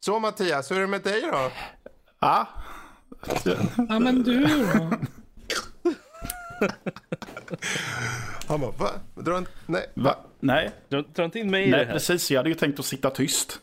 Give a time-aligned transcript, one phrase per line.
[0.00, 1.50] Så Mattias, hur är det med dig då?
[2.20, 2.46] Ja.
[3.88, 4.90] Ja men du då?
[8.48, 8.90] Han bara, va?
[9.14, 9.46] Drar han...
[9.66, 10.16] Nej, Va?
[10.40, 10.70] Nej.
[10.88, 11.92] Dra, dra inte in mig i Nej, det här.
[11.92, 12.30] precis.
[12.30, 13.58] Jag hade ju tänkt att sitta tyst.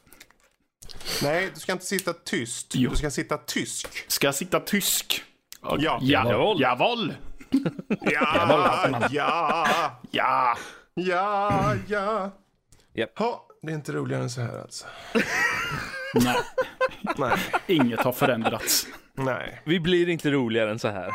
[1.24, 2.68] nej, du ska inte sitta tyst.
[2.76, 2.90] Jo.
[2.90, 4.12] Du ska sitta tysk.
[4.12, 5.24] Ska jag sitta tysk?
[5.62, 5.78] Ja.
[5.80, 6.00] Ja.
[6.02, 6.62] Jawohl.
[6.62, 7.14] Jawohl.
[8.02, 9.78] Ja, ja,
[10.12, 10.58] Ja.
[10.96, 12.32] ja, ja.
[12.94, 13.12] Japp.
[13.20, 14.86] Ja, det är inte roligare än så här alltså.
[16.24, 16.36] Nej,
[17.18, 17.38] Nej,
[17.68, 18.88] inget har förändrats.
[19.14, 19.62] nej.
[19.66, 21.12] Vi blir inte roligare än så här.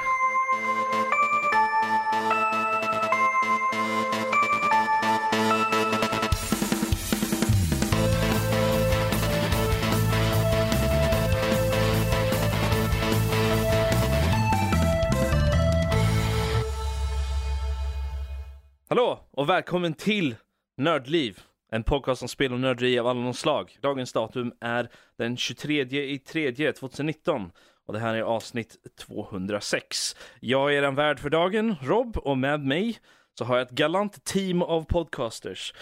[18.89, 20.37] Hallå och välkommen till
[20.77, 21.39] Nördliv.
[21.73, 23.79] En podcast om spel och nörderi av alla de slag.
[23.83, 25.81] Dagens datum är den 23
[26.13, 27.51] i 3 2019
[27.87, 30.17] och det här är avsnitt 206.
[30.41, 32.99] Jag är en värd för dagen, Rob, och med mig
[33.39, 35.75] så har jag ett galant team av podcasters.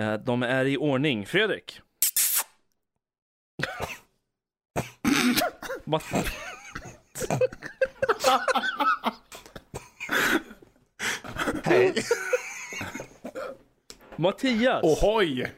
[0.00, 1.26] Eh, De är i ordning.
[1.26, 1.80] Fredrik.
[5.84, 6.30] Matt-
[11.64, 11.94] Hej.
[14.16, 15.52] Mattias Ohoj!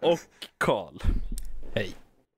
[0.00, 0.18] och
[0.58, 0.94] Karl.
[1.74, 1.94] Hej.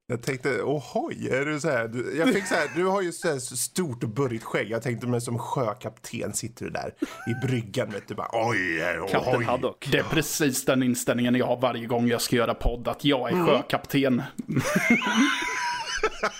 [0.06, 1.88] Jag tänkte, ohoj, är du så här?
[1.88, 4.70] Du, jag fick så här, du har ju så här stort och burrigt skägg.
[4.70, 6.94] Jag tänkte mig som sjökapten sitter du där
[7.26, 9.44] i bryggan vet du bara oj, Kapten ohoj.
[9.44, 9.88] Haddock.
[9.92, 12.88] Det är precis den inställningen jag har varje gång jag ska göra podd.
[12.88, 14.22] Att jag är sjökapten.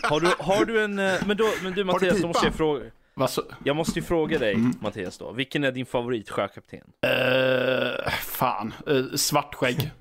[0.02, 0.98] Har du, har du en...
[0.98, 2.84] eh, Men, då, men du Mattias, då måste jag fråga.
[3.14, 3.42] Vad så?
[3.64, 5.32] Jag måste ju fråga dig, Mattias då.
[5.32, 6.80] Vilken är din favorit sjökapten?
[7.06, 8.74] Eh, fan.
[8.90, 9.90] Uh, svartskägg.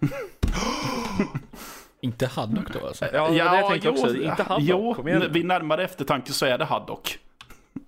[2.02, 3.06] Inte Haddock då alltså?
[3.06, 4.16] Ja, det var det jag tänkte också.
[4.16, 4.64] Inte Haddock.
[4.64, 4.95] Jo,
[5.32, 7.20] vid närmare eftertanke så är det Haddock.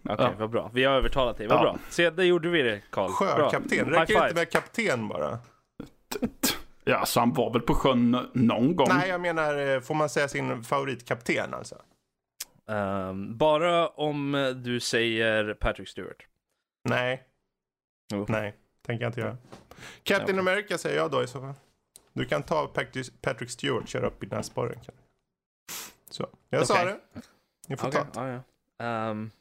[0.09, 0.31] Okej, Ja.
[0.39, 0.69] vad bra.
[0.73, 1.47] Vi har övertalat dig.
[1.47, 1.61] Vad Ja.
[1.61, 1.77] bra.
[1.89, 3.07] Se, det gjorde vi det, Karl.
[3.07, 3.15] Bra.
[3.49, 5.39] Sjökapten, High räcker det inte med kapten bara?
[6.83, 8.87] Ja, så han var väl på sjön någon gång.
[8.89, 11.75] Nej, jag menar, eh, får man säga sin favoritkapten alltså?
[12.67, 14.31] Ehm, bara om
[14.63, 16.27] du säger Patrick Stewart.
[16.89, 17.23] Nej,
[18.13, 18.25] Jo.
[18.29, 19.37] nej, tänker jag inte göra.
[20.03, 20.51] Captain Okej.
[20.53, 21.53] America säger jag då i så fall.
[22.13, 22.67] Du kan ta
[23.21, 24.79] Patrick Stewart, köra upp i näsborren.
[26.09, 26.85] Så, jag sa Okej.
[27.13, 27.21] det.
[27.67, 28.31] Ni får Okej, ta det.
[28.31, 28.43] ja,
[28.77, 28.85] ja.
[28.85, 29.31] Ehm,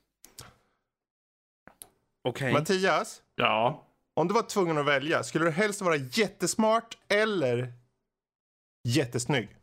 [2.24, 2.52] Okej.
[2.52, 3.86] Mattias, Ja.
[4.14, 7.72] om du var tvungen att välja, skulle du helst vara jättesmart eller
[8.88, 9.56] jättesnygg?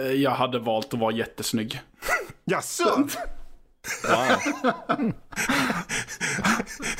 [0.00, 1.80] Eh, Jag hade valt att vara jättesnygg.
[2.44, 3.08] Jaså?
[4.08, 5.12] Wow.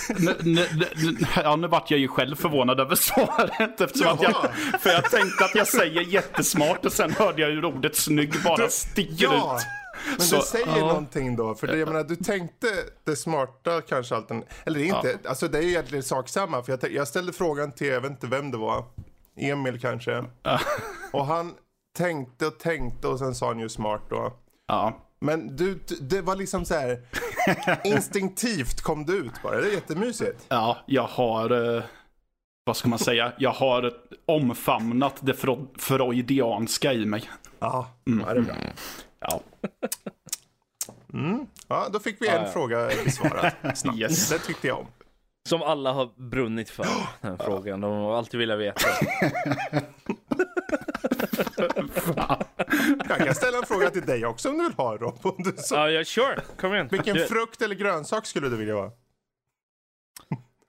[0.09, 3.81] N- n- n- ja, nu vart jag ju själv förvånad över svaret.
[3.81, 4.37] Eftersom att jag,
[4.81, 8.69] för jag tänkte att jag säger jättesmart och sen hörde jag hur ordet snygg bara
[8.69, 9.63] stiger Ja, ut.
[10.11, 10.79] men Så, det säger ja.
[10.79, 11.55] någonting då.
[11.55, 12.67] För det, jag menar, du tänkte
[13.05, 14.31] det smarta kanske allt
[14.65, 16.63] Eller inte, alltså det är ju egentligen sak samma.
[16.63, 18.85] För jag, jag ställde frågan till, jag vet inte vem det var.
[19.37, 20.25] Emil kanske.
[21.13, 21.55] Och han
[21.97, 24.33] tänkte och tänkte och sen sa han ju smart då.
[24.67, 24.99] Ja.
[25.21, 27.01] Men du, det var liksom så här
[27.85, 29.61] instinktivt kom det ut bara.
[29.61, 30.47] Det är jättemysigt.
[30.49, 31.77] ja, jag har...
[31.77, 31.83] eh,
[32.65, 33.33] Vad ska man säga?
[33.39, 33.93] Jag har
[34.27, 37.31] omfamnat det fro- freudianska i mig.
[37.59, 38.55] Ja, ja det är bra.
[39.21, 39.41] Ja.
[41.69, 42.53] Ja, då fick vi en Ja, ja.
[42.53, 43.99] fråga besvarad snabbt.
[43.99, 44.29] Yes.
[44.31, 44.87] Det tyckte jag om.
[45.49, 46.87] Som alla har brunnit för,
[47.21, 47.81] den här frågan.
[47.81, 48.81] De har alltid velat veta.
[53.09, 55.19] Jag kan ställa en fråga till dig också om du vill ha Rob.
[55.23, 55.75] Om du så.
[55.75, 56.41] Ja, ja, sure.
[56.61, 56.89] Kom igen.
[56.91, 58.91] Vilken Du- frukt eller grönsak skulle du vilja vara?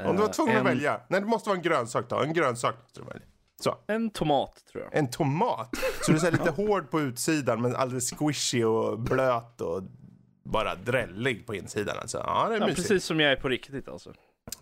[0.04, 1.02] Om du var tvungen Eh, att en, välja.
[1.08, 2.20] Nej, det måste vara en grönsak då.
[2.22, 3.22] En grönsak måste du välja.
[3.62, 4.96] Så, En tomat, tror jag.
[4.96, 5.70] en tomat.
[6.02, 9.84] Så du är lite hård på utsidan men alldeles squishy och blöt och
[10.44, 12.18] bara drällig på insidan alltså.
[12.18, 12.88] Ja, det är Ja, mysigt.
[12.88, 14.14] precis som jag är på riktigt alltså.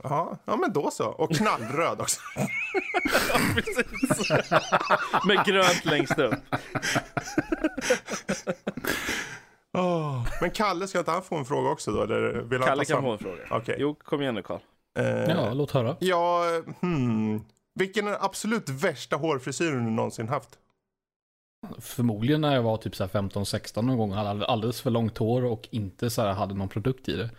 [0.03, 1.05] Ja, ja, men då så.
[1.07, 2.19] Och knallröd också.
[3.55, 4.29] Precis.
[5.27, 6.33] Med grönt längst upp.
[9.77, 10.27] Åh.
[10.41, 12.01] Men Kalle, ska inte han få en fråga också då?
[12.03, 13.41] Eller vill Kalle kan få en fråga.
[13.51, 13.75] Okej.
[13.79, 14.59] Jo, kom igen nu Karl.
[14.99, 15.95] Eh, Ja, låt höra.
[15.99, 16.43] Ja,
[16.81, 17.41] hmm.
[17.75, 20.49] Vilken är den absolut värsta hårfrisyren du någonsin haft?
[21.79, 24.11] Förmodligen när jag var typ så här 15-16 någon gång.
[24.11, 27.29] Hade alldeles för långt hår och inte så här hade någon produkt i det.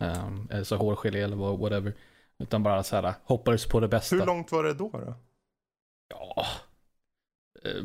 [0.00, 1.94] Um, eller så hårgelé eller whatever.
[2.38, 4.16] Utan bara så här hoppades på det bästa.
[4.16, 4.90] Hur långt var det då?
[4.90, 5.14] då?
[6.08, 6.46] Ja.
[7.64, 7.82] Eh,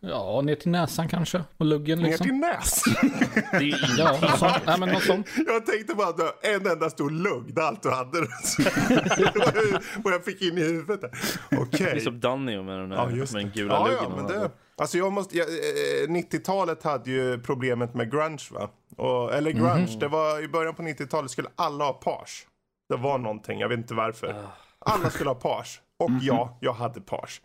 [0.00, 1.44] Ja, ner till näsan kanske.
[1.56, 2.26] Och luggen Ner liksom.
[2.26, 2.82] till näs.
[3.50, 3.94] Det är ju ingenting.
[3.98, 4.62] Ja, något sånt.
[4.66, 5.28] Nej, men något sånt.
[5.46, 8.18] Jag tänkte bara att du en enda stor lugg, det allt du hade.
[10.04, 11.00] Vad jag fick in i huvudet.
[11.00, 11.10] där.
[11.50, 12.00] Det är Okej.
[12.00, 14.04] som Danny med den, där, Ja, med den gula ja, luggen.
[14.08, 14.50] ja, men det.
[14.76, 18.68] Alltså jag måste, jag, eh, 90-talet hade ju problemet med grunge va?
[18.96, 22.46] Och, eller grunge, det var i början på 90-talet skulle alla ha page.
[22.88, 24.46] Det var någonting, jag vet inte varför.
[24.78, 25.80] Alla skulle ha page.
[25.98, 27.42] Och ja, jag hade page.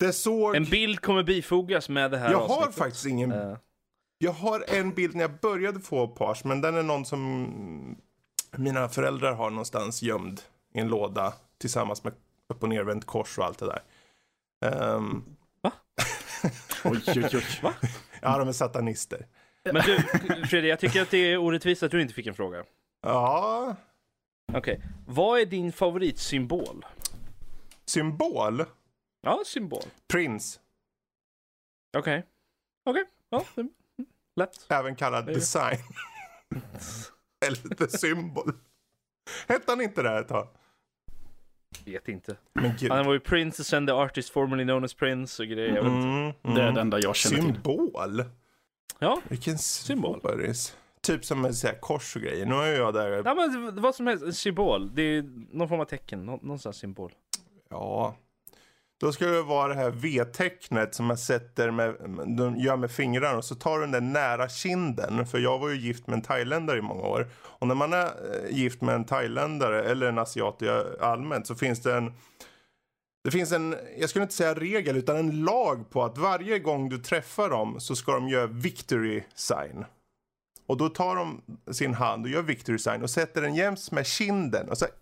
[0.00, 0.56] Det såg...
[0.56, 2.74] En bild kommer bifogas med det här jag har avsnittet.
[2.74, 3.32] faktiskt ingen...
[3.32, 3.56] Eh,
[4.18, 7.96] Jag har en bild när jag började få page, men den är någon som
[8.56, 10.40] mina föräldrar har någonstans gömd
[10.74, 12.12] i en låda tillsammans med
[12.48, 13.82] upp och nervänt kors och allt det där.
[14.70, 15.24] Ehm,
[16.84, 17.28] Oj, oj,
[17.62, 17.72] oj.
[18.22, 19.26] ja, de är satanister.
[19.64, 20.02] Men du,
[20.46, 22.64] Fredrik, jag tycker att det är orättvist att du inte fick en fråga.
[23.02, 23.76] Ja,
[24.52, 26.84] Okej, vad är din favoritsymbol?
[27.86, 28.64] symbol.
[29.22, 29.82] Ja, symbol.
[30.12, 30.60] Prince,
[31.96, 32.24] Okej.
[32.84, 33.72] Okej, ja, det- mm,
[34.36, 34.66] lätt.
[34.68, 35.78] även kallad design.
[37.46, 38.52] Eller the symbol.
[39.48, 40.48] Hette han inte det ett tag?
[41.84, 42.36] Vet inte.
[42.88, 45.68] Han var ju Prince, sen the artist formerly known as Prince och grejer.
[45.78, 45.90] Inte.
[45.90, 46.74] Mm, Det är mm.
[46.74, 47.44] det enda jag känner till.
[47.54, 48.24] Symbol?
[48.98, 50.20] Ja, Vilken Symbol.
[50.20, 50.54] symbol?
[51.00, 52.46] Typ som så här kors och grejer.
[52.46, 53.22] Nu är jag där.
[53.24, 54.94] ja men vad som helst, en symbol.
[54.94, 55.24] Det är
[55.56, 57.12] någon form av tecken, nå- någon sån här symbol.
[57.68, 58.16] Ja.
[59.00, 61.94] Då ska det vara det här V-tecknet som man sätter med,
[62.36, 65.26] de gör med fingrarna och så tar du den där nära kinden.
[65.26, 67.28] För jag var ju gift med en thailändare i många år.
[67.42, 71.54] Och när man är eh, gift med en thailändare eller en asiat eh, allmänt så
[71.54, 72.12] finns det en
[73.24, 76.88] det finns en, jag skulle inte säga regel, utan en lag på att varje gång
[76.88, 79.84] du träffar dem så ska de göra victory sign.
[80.66, 81.42] Och då tar de
[81.72, 84.94] sin hand och gör victory sign och sätter den jäms med kinden och så här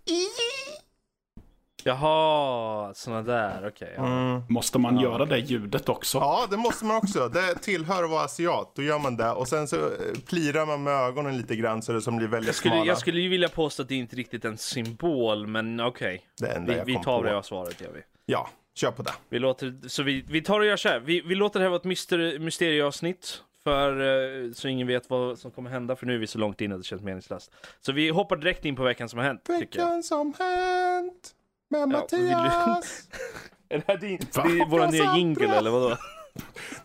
[1.85, 3.93] Jaha, såna där, okej.
[3.97, 4.07] ja.
[4.07, 4.43] mm.
[4.49, 6.19] Måste man göra det ljudet också?
[6.19, 7.29] Ja, det måste man också.
[7.29, 8.73] Det tillhör att vara asiat.
[8.77, 9.31] Då gör man det.
[9.31, 9.93] Och sen så eh,
[10.29, 12.87] plirar man med ögonen lite grann så det som blir väldigt Jag skulle, smala.
[12.87, 16.23] jag skulle ju vilja påstå att det inte riktigt är en symbol, men okej.
[16.57, 17.23] Enda Vi, vi tar på.
[17.23, 18.01] det av svaret, gör vi.
[18.27, 19.13] Ja, kör på det.
[19.29, 21.01] Vi låter, så vi, vi tar och gör så här.
[21.01, 23.43] Vi, vi låter det här vara ett myster, mysterieavsnitt.
[23.65, 24.01] För,
[24.47, 26.73] eh, så ingen vet vad som kommer hända, för nu är vi så långt in
[26.73, 27.53] att det känns meningslöst.
[27.81, 29.87] Så vi hoppar direkt in på veckan som har hänt, tycker jag.
[29.87, 31.35] Veckan som hänt
[31.73, 33.09] Ja, du- Mattias.
[33.69, 34.43] Är det här din, Va?
[34.43, 35.97] det är våran nya jingle, eller vadå?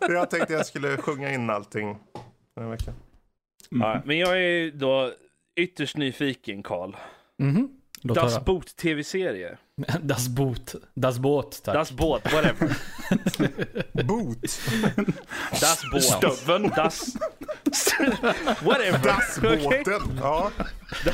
[0.00, 1.98] jag tänkte jag skulle sjunga in allting
[2.54, 2.94] den här veckan.
[3.70, 5.12] Ja, men jag är då
[5.60, 6.96] ytterst nyfiken, Karl.
[7.38, 7.68] Mhm.
[8.02, 8.42] Låt Das höra.
[8.42, 9.58] Boot tv-serie.
[10.02, 10.74] Das Boot.
[10.94, 11.74] Das Boot, tack.
[11.74, 12.76] Das Boot, whatever.
[14.04, 14.38] Boot.
[15.60, 16.02] Das Boot.
[16.02, 16.72] Stöveln.
[16.76, 17.14] Das...
[18.62, 18.98] whatever.
[18.98, 19.84] Okej?
[19.84, 20.18] Dassbåten.
[20.22, 20.50] Ja.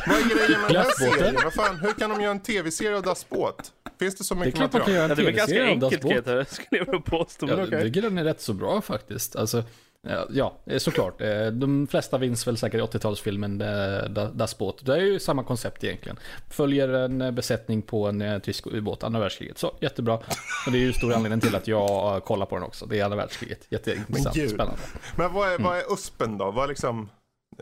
[0.06, 1.34] Vad är grejen med den här serien?
[1.44, 3.72] Vad fan, hur kan de göra en tv-serie av Dassbåt?
[3.98, 4.96] Finns det så Det är mycket klart man kan material?
[4.96, 6.12] göra Ja, en det är ganska tv-serie av Das enkelt, Boot.
[6.12, 7.46] Peter, skulle jag vilja påstå.
[7.46, 7.82] Men Jag okej.
[7.82, 9.36] tycker den är rätt så bra faktiskt.
[9.36, 9.64] Alltså,
[10.08, 11.20] ja, ja, eh, såklart.
[11.20, 14.86] Eh, De flesta vinns väl säkert i 80-talsfilmen eh, Da- Das Boot.
[14.86, 16.16] Det är ju samma koncept egentligen.
[16.50, 19.58] Följer en eh, besättning på en eh, tysk ubåt, andra världskriget.
[19.58, 20.14] Så, jättebra.
[20.66, 22.86] Och det är ju stor anledning till att jag eh, kollar på den också.
[22.86, 23.66] Det är andra världskriget.
[23.70, 24.50] Jätteintressant, gud.
[24.50, 24.80] spännande.
[25.16, 26.50] Men vad är, vad är USPen då?
[26.50, 27.08] Vad är liksom...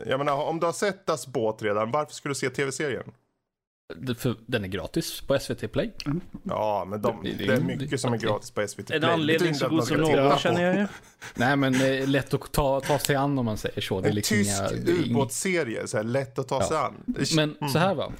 [0.05, 3.03] Jag menar, om du har sett Das båt redan, varför skulle du se tv-serien?
[4.01, 5.91] Det- För den är gratis på SVT Play.
[6.43, 8.95] Ja, men de, Det- det- är det- mycket som är gratis på SVT Play.
[8.95, 10.87] En Det anledning så att god som någon känner jag ju.
[11.35, 14.01] Nej men det är lätt att ta, ta sig an om man säger så.
[14.01, 16.93] Det är En liksom tysk ubåtsserie, så här lätt att ta sig an.
[17.05, 18.11] Det- Men så här va.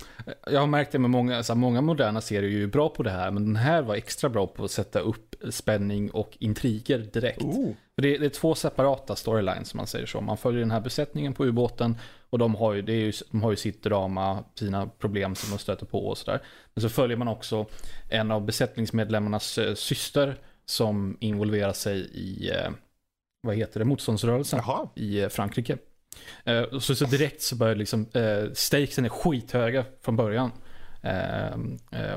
[0.51, 3.03] Jag har märkt det med många, så här, många moderna serier är ju bra på
[3.03, 3.31] det här.
[3.31, 7.41] Men den här var extra bra på att sätta upp spänning och intriger direkt.
[7.41, 7.71] Oh.
[7.95, 10.21] För det, är, det är två separata storylines som man säger så.
[10.21, 11.97] Man följer den här besättningen på ubåten.
[12.33, 15.49] Och de har, ju, det är ju, de har ju sitt drama, sina problem som
[15.51, 16.41] de stöter på och sådär.
[16.73, 17.65] Men så följer man också
[18.09, 20.35] en av besättningsmedlemmarnas eh, syster.
[20.65, 22.71] Som involverar sig i, eh,
[23.41, 24.89] vad heter det, motståndsrörelsen Jaha.
[24.95, 25.77] i eh, Frankrike.
[26.81, 28.05] Så, så direkt så börjar liksom,
[28.53, 30.51] stakesen är skithöga från början.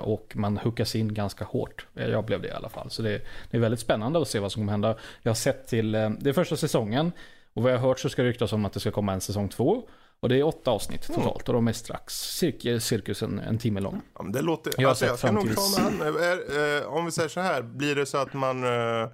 [0.00, 1.86] Och man hookas in ganska hårt.
[1.94, 2.90] Jag blev det i alla fall.
[2.90, 4.96] Så det, det är väldigt spännande att se vad som kommer hända.
[5.22, 7.12] Jag har sett till, det är första säsongen.
[7.56, 9.20] Och vad jag har hört så ska det ryktas om att det ska komma en
[9.20, 9.88] säsong två.
[10.20, 11.48] Och det är åtta avsnitt totalt.
[11.48, 14.02] Och de är strax cirka, cirkus en, en timme lång.
[14.14, 14.72] Ja, men det låter...
[14.78, 16.16] Jag alltså, jag ska nog tills- ta med han.
[16.22, 18.64] Är, eh, om vi säger så här, blir det så att man...
[18.64, 19.08] Eh,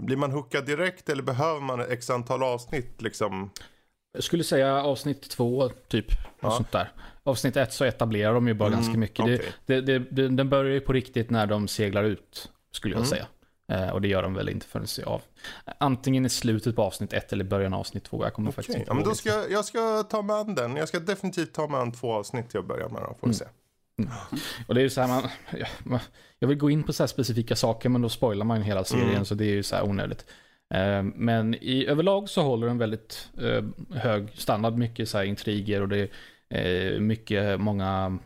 [0.00, 3.50] blir man hookad direkt eller behöver man x antal avsnitt liksom?
[4.12, 6.06] Jag skulle säga avsnitt två, typ.
[6.40, 6.50] Ja.
[6.50, 6.92] Sånt där.
[7.22, 9.20] Avsnitt ett så etablerar de ju bara Mm, ganska mycket.
[9.24, 9.42] okej.
[9.66, 13.08] Det, det, det, den börjar ju på riktigt när de seglar ut, skulle jag Mm.
[13.08, 13.26] säga.
[13.68, 15.22] Eh, och det gör de väl inte förrän sig av.
[15.78, 18.24] Antingen i slutet på avsnitt ett eller början av avsnitt två.
[18.24, 20.54] Jag kommer faktiskt Okej, inte ja, men då ska jag, jag ska ta med an
[20.54, 20.76] den.
[20.76, 23.02] Jag ska definitivt ta med an två avsnitt till att börja med.
[23.02, 23.34] Då, får vi Mm.
[23.34, 23.44] se.
[24.68, 25.22] Och det är ju så här, man,
[25.58, 26.00] ja, man,
[26.38, 29.08] jag vill gå in på så här specifika saker men då spoilar man hela serien
[29.10, 29.24] Mm.
[29.24, 30.24] så det är ju så här onödigt.
[30.74, 33.64] Eh, men i överlag så håller den väldigt eh,
[33.98, 36.10] hög standard, mycket så här intriger och det
[36.48, 38.18] är mycket, många,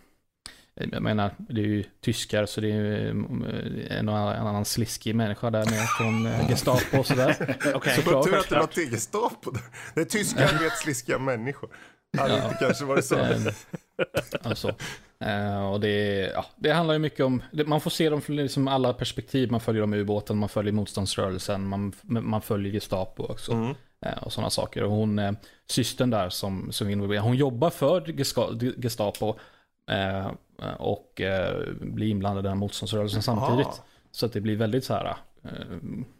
[0.92, 5.14] jag menar, det är ju tyskar så det är ju eh, en och annan sliskig
[5.14, 7.56] människa där med från eh, Gestapo och sådär.
[7.74, 7.96] Okej.
[7.96, 8.24] Såklart.
[8.24, 9.62] Tur att det var tegelstap där.
[9.94, 11.70] Det är tyskar vet sliskiga människor.
[12.18, 12.44] Hade Ja.
[12.44, 13.16] inte kanske varit så.
[14.42, 14.74] Alltså.
[15.72, 18.68] Och det, ja, det handlar ju mycket om, det, man får se dem från liksom
[18.68, 19.50] alla perspektiv.
[19.50, 23.52] Man följer dem i ubåten, man följer motståndsrörelsen, man, man följer Gestapo också.
[23.52, 23.74] Mm.
[24.06, 24.82] Eh, och sådana saker.
[24.82, 25.36] Och hon,
[25.70, 28.12] systern där som, som är involverad, hon jobbar för
[28.82, 29.38] Gestapo.
[29.90, 30.30] Eh,
[30.78, 33.66] och eh, blir inblandad i den här motståndsrörelsen samtidigt.
[33.66, 33.84] Aha.
[34.10, 35.50] Så att det blir väldigt så här eh,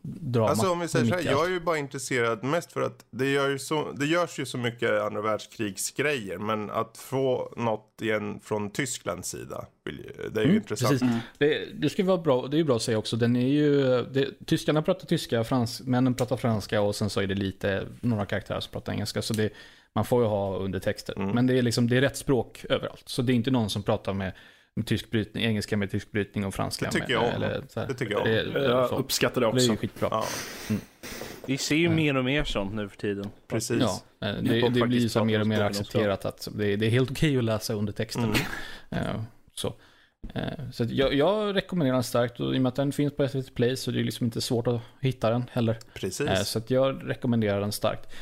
[0.03, 0.49] drama.
[0.49, 3.31] Alltså om vi säger så här, jag är ju bara intresserad mest för att det,
[3.31, 6.39] gör ju så, det görs ju så mycket andra världskrigsgrejer.
[6.39, 9.67] Men att få något igen från Tysklands sida,
[10.33, 11.01] det är ju Mm, intressant.
[11.01, 11.17] Precis.
[11.39, 13.17] Det, det ska vara bra, det är ju bra att säga också.
[13.17, 17.35] Den är ju, det, tyskarna pratar tyska, fransmännen pratar franska och sen så är det
[17.35, 19.23] lite, några karaktärer som pratar engelska.
[19.23, 19.53] Så det,
[19.95, 21.17] man får ju ha undertexter.
[21.19, 21.31] Mm.
[21.31, 23.03] Men det är liksom, det är rätt språk överallt.
[23.09, 24.33] Så det är inte någon som pratar med,
[24.77, 27.81] med tysk brytning, engelska med tysk brytning och franska Det tycker med, jag eller så
[27.81, 27.87] här.
[27.87, 28.25] Det tycker jag.
[28.25, 28.97] Det, Jag så.
[28.97, 29.81] uppskattar det det är ju också.
[29.81, 30.09] skitbra.
[30.11, 30.25] Ja,
[31.47, 33.31] Vi ser ju mer och mer sånt nu för tiden.
[33.49, 33.81] precis.
[33.81, 36.91] Ja, eh, det, det blir ju så mer och mer accepterat att det, det är
[36.91, 38.25] helt okej att läsa undertexten.
[38.25, 38.37] Mm.
[38.91, 39.23] Eh,
[39.55, 39.75] Så,
[40.35, 43.17] Eh, så att jag, jag rekommenderar den starkt och i och med att den finns
[43.17, 45.79] på SVT Play så är det liksom inte svårt att hitta den heller.
[45.95, 46.49] Precis.
[46.49, 48.13] Så att jag rekommenderar den starkt.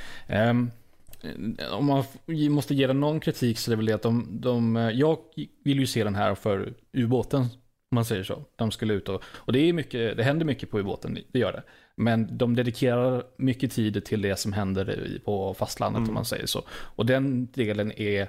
[1.71, 2.05] Om man
[2.51, 5.19] måste ge den någon kritik så är det väl det att de, de eh, jag
[5.65, 8.45] vill ju se den här för ubåten, om man säger så.
[8.57, 11.53] De skulle ut och, och det är mycket, det händer mycket på ubåten, det gör
[11.53, 11.63] det.
[11.97, 16.09] Men de dedikerar mycket tid till det som händer på fastlandet Mm.
[16.09, 16.63] om man säger så.
[16.71, 18.29] Och den delen är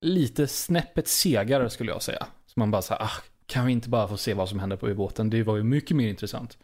[0.00, 2.26] lite snäppet segare skulle jag säga.
[2.46, 3.10] Så man bara säger, ah,
[3.46, 5.30] kan vi inte bara få se vad som händer på ubåten?
[5.30, 6.58] Det var ju mycket mer intressant.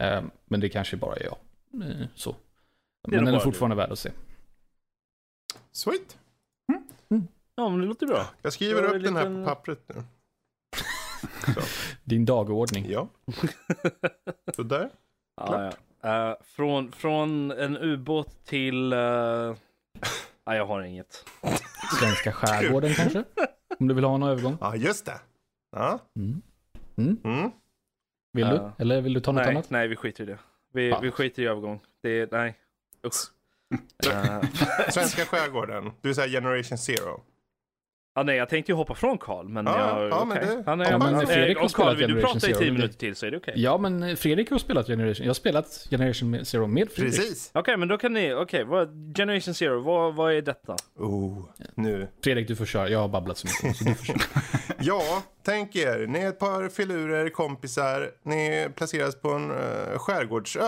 [0.00, 1.36] Eh, men det kanske bara är jag.
[1.90, 2.30] Eh, så.
[2.30, 2.34] är
[3.08, 4.10] Men den nog är fortfarande värd att se.
[5.78, 6.18] Sweet.
[7.54, 8.26] Ja, men det låter bra.
[8.42, 10.02] Jag skriver upp den här på pappret nu.
[12.04, 12.86] Din dagordning.
[12.90, 13.08] Ja.
[14.56, 14.90] Sådär.
[15.36, 16.30] Ja, ja.
[16.30, 18.92] Eh, från, från en ubåt till...
[18.92, 18.98] Uh...
[20.46, 21.24] Nej, jag har inget.
[22.00, 23.24] Svenska skärgården kanske?
[23.78, 24.56] Om du vill ha en övergång?
[24.60, 25.20] Ja, just det.
[25.76, 25.98] Ja.
[26.16, 26.42] Mm.
[26.96, 27.18] Mm.
[27.24, 27.50] Mm.
[28.32, 28.72] Vill Ja.
[28.76, 28.82] du?
[28.82, 29.70] Eller vill du ta något Nej, annat?
[29.70, 30.38] nej, vi skiter i det.
[30.72, 31.00] Vi, Ja.
[31.00, 31.80] vi skiter i övergång.
[32.02, 32.58] Det är, nej.
[33.06, 33.37] Usch.
[34.06, 34.42] Eh,
[34.90, 35.90] Svenska skärgården.
[36.02, 37.20] Du säger generation zero.
[38.14, 40.10] ja, nej, jag tänkte ju hoppa från Karl, men Ja, jag...
[40.10, 40.48] ja, men okej.
[40.56, 42.58] det- Ja, nej, ja, men men Fredrik har spelat vill du Generation prata i Zero,
[42.62, 43.54] tio minuter till så är det okej.
[43.56, 45.24] Ja, men Fredrik har spelat Generation.
[45.26, 47.16] Jag har spelat Generation Zero med Fredrik.
[47.16, 47.50] Precis.
[47.54, 48.34] Okej, men då kan ni...
[48.34, 48.64] Okej,
[49.16, 50.76] Generation Zero, vad, vad är detta?
[50.96, 52.08] Oh, nu.
[52.24, 52.88] Fredrik, du får köra.
[52.88, 53.76] Jag har babblat så mycket.
[53.78, 54.16] Så du får köra.
[54.80, 56.06] Ja, tänk er.
[56.06, 58.10] Ni är ett par filurer, kompisar.
[58.22, 60.60] Ni placeras på en uh, skärgårdsö.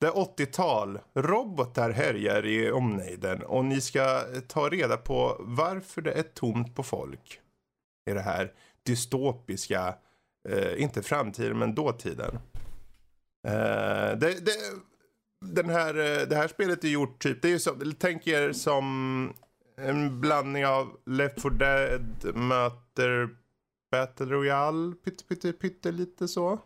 [0.00, 0.98] Det är 80-tal.
[1.14, 6.82] Robotar härjar i omnejden och ni ska ta reda på varför det är tomt på
[6.82, 7.40] folk
[8.10, 8.52] i det här
[8.82, 9.94] dystopiska,
[10.48, 12.38] eh, inte framtiden men dåtiden.
[13.48, 14.52] Eh, det, det,
[15.46, 18.52] den här, eh, det här spelet är gjort typ, det är ju som, tänk er
[18.52, 19.32] som
[19.76, 23.28] en blandning av Left 4 Dead möter
[23.90, 26.58] Battle Royale, pytte, pytte, pytte lite så.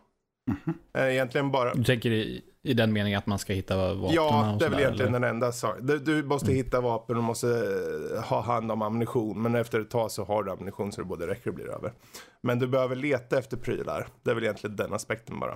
[0.93, 4.53] Eh, Egentligen bara, Du tänker i, i den meningen att man ska hitta vapnen Ja,
[4.53, 5.27] och det är väl egentligen eller?
[5.27, 5.85] den enda saken.
[5.87, 6.55] Du, du måste Mm.
[6.57, 7.47] hitta vapen och måste
[8.15, 9.41] eh, ha hand om ammunition.
[9.41, 11.93] Men efter ett tag så har du ammunition så det både räcker och blir över.
[12.43, 14.07] Men du behöver leta efter prylar.
[14.23, 15.55] Det är väl egentligen den aspekten bara.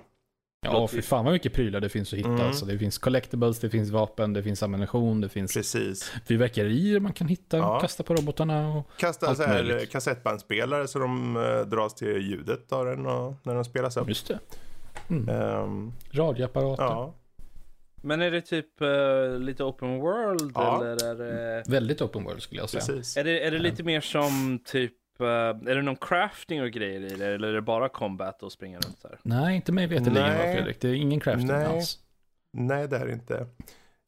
[0.65, 2.29] Ja, för fan vad mycket prylar det finns att hitta.
[2.29, 2.45] Mm.
[2.47, 6.11] Alltså, det finns collectibles, det finns vapen, det finns ammunition, det finns Precis.
[6.27, 7.79] fyrverkerier man kan hitta, Ja.
[7.79, 8.73] kasta på robotarna.
[8.75, 8.87] Och...
[8.97, 9.91] Kasta Allt så här möjligt.
[9.91, 14.07] kassettbandspelare så de eh, dras till ljudet av den och, när den spelas upp.
[14.09, 14.39] Just det.
[15.09, 15.29] Mm.
[15.29, 16.83] Ehm, Radioapparater.
[16.83, 17.13] ja.
[18.01, 20.75] Men är det typ eh, lite open world Ja.
[20.85, 21.63] eller är det...
[21.67, 22.81] Väldigt open world skulle jag säga.
[22.85, 23.17] Precis.
[23.17, 24.93] Är det, är det lite mer som typ...
[25.19, 27.25] eh, är det någon crafting och grejer i det?
[27.27, 29.19] Eller är det bara combat och springa runt här?
[29.23, 30.31] Nej, inte mig veterligen.
[30.55, 30.81] Fredrik.
[30.81, 31.65] Det är ingen crafting Nej.
[31.65, 31.97] alls.
[32.53, 33.47] Nej, det är det inte.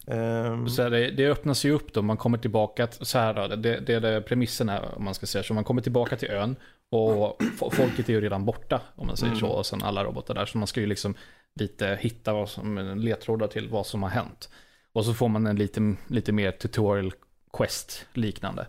[0.07, 3.55] Ehm, Så här, det, det öppnas ju upp då, man kommer tillbaka, så här då,
[3.55, 5.53] det, det är det premissen här om man ska säga så.
[5.53, 6.55] Man kommer tillbaka till ön
[6.89, 9.39] och fo- folket är ju redan borta om man säger Mm.
[9.39, 9.47] så.
[9.47, 10.45] Och sen alla robotar där.
[10.45, 11.15] Så man ska ju liksom
[11.55, 14.49] lite hitta vad som, ledtrådar till vad som har hänt.
[14.93, 17.13] Och så får man en lite, lite mer tutorial
[17.53, 18.67] quest liknande.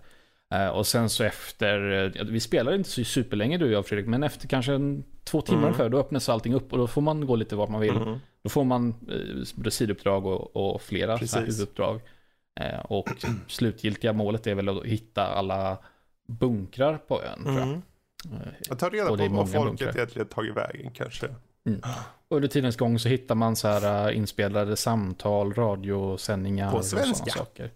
[0.54, 4.06] Eh, och sen så efter, eh, vi spelar inte så superlänge du och jag Fredrik,
[4.08, 5.66] men efter kanske en, två timmar Mm.
[5.68, 7.92] ungefär, då öppnas allting upp och då får man gå lite vart man vill.
[7.94, 8.18] mhm.
[8.42, 8.94] Då får man
[9.64, 12.00] eh, sidouppdrag och, och flera huvuduppdrag.
[12.60, 13.08] Eh, och
[13.48, 15.78] slutgiltiga målet är väl att hitta alla
[16.28, 17.46] bunkrar på ön.
[17.46, 17.82] Mm.
[18.68, 21.28] Jag tar reda det på vad folket egentligen tagit vägen kanske.
[22.28, 26.84] Och under tidens gång så hittar man så här äh, inspelade samtal, radiosändningar På och
[26.84, 27.70] sådana saker.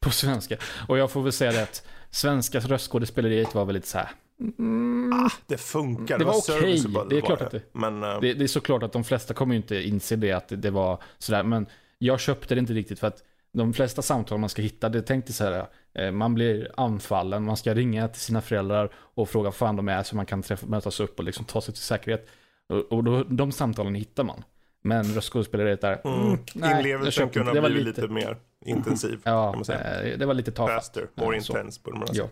[0.00, 0.56] På svenska.
[0.88, 4.10] Och jag får väl säga det att svenska röstskådespeleriet var väl lite så här.
[4.58, 6.42] Mm, Det funkar, Det var okej.
[6.78, 9.34] serviceable Det är klart att det- Men eh, det, det är såklart att de flesta
[9.34, 11.42] kommer ju inte inse det att det, det var sådär.
[11.42, 11.66] Men
[11.98, 15.32] jag köpte det inte riktigt för att de flesta samtal man ska hitta, det tänkte
[15.32, 15.66] så här.
[15.94, 19.88] eh, Man blir anfallen, man ska ringa till sina föräldrar och fråga vad fan de
[19.88, 22.28] är så man kan träffa, mötas upp och liksom ta sig till säkerhet.
[22.68, 24.44] Och, och då, de samtalen hittar man.
[24.82, 28.36] Men röstskådespeleriet där, mm, mm, nej, inlevelsen kunde Det ha var blivit lite, lite, mer
[28.66, 29.20] intensiv.
[29.22, 30.02] kan ja, man säga.
[30.02, 30.74] eh, det var lite tafatt.
[30.74, 32.18] Faster, more Ja, intense borde man sagt.
[32.18, 32.28] Ja.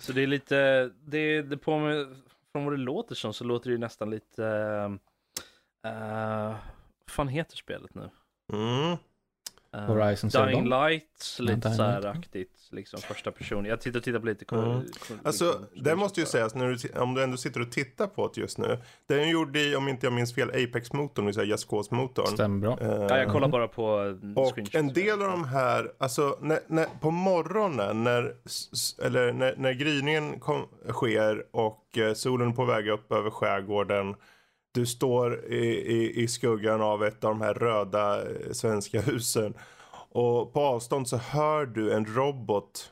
[0.00, 2.06] Så det är lite, det, det på med,
[2.52, 4.42] från vad det låter som så låter det ju nästan lite,
[5.86, 6.50] uh,
[7.06, 8.10] vad fan heter spelet nu?
[8.52, 8.96] Mm.
[9.74, 10.88] Eh, Horizon Zero Dying Dawn?
[10.90, 13.64] Light, Ja, lite Dying så här aktigt, liksom första person.
[13.64, 14.54] Jag tittar, tittar på lite.
[14.54, 14.80] Mm.
[14.82, 18.30] liksom, Alltså, det måste ju sägas, när du, om du ändå sitter och tittar på
[18.34, 18.78] det just nu.
[19.06, 22.26] Den är gjord i, om inte jag minns fel, Apex-motorn, det vill säga Just Cause-motorn.
[22.26, 22.78] Stämmer bra.
[22.80, 23.84] Eh, Ja, jag kollar bara på
[24.36, 24.74] Och screenshots.
[24.74, 28.34] en del av de här, alltså när, när, på morgonen när,
[29.02, 34.14] eller när, när gryningen kom, sker och eh, solen är på väg upp över skärgården.
[34.74, 39.54] Du står i, i, i skuggan av ett av de här röda eh, svenska husen.
[40.10, 42.90] Och på avstånd så hör du en robot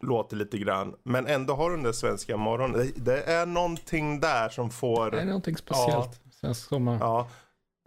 [0.00, 0.94] låter lite grann.
[1.02, 2.78] Men ändå har du den där svenska morgonen.
[2.78, 5.10] Det, det är någonting där som får...
[5.10, 6.20] Det är någonting speciellt.
[6.40, 6.98] Svensk sommar.
[7.00, 7.28] Ja.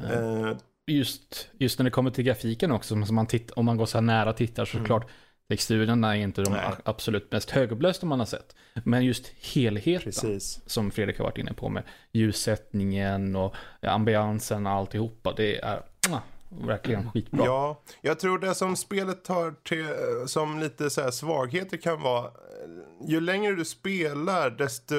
[0.04, 3.86] Eh, just, just när det kommer till grafiken också, som man titt, om man går
[3.86, 5.10] så här nära och tittar så klart
[5.50, 6.62] texturerna är inte de Mm.
[6.70, 6.78] Nej.
[6.86, 8.56] absolut mest högupplösta man har sett.
[8.84, 10.62] Men just helheten, precis.
[10.66, 16.22] som Fredrik har varit inne på med ljussättningen och ambiansen och alltihopa, det är mwah,
[16.50, 17.46] verkligen skitbra.
[17.46, 19.88] Ja, jag tror det som spelet har till,
[20.28, 24.96] som lite så här svagheter kan vara, eh, ju längre du spelar desto,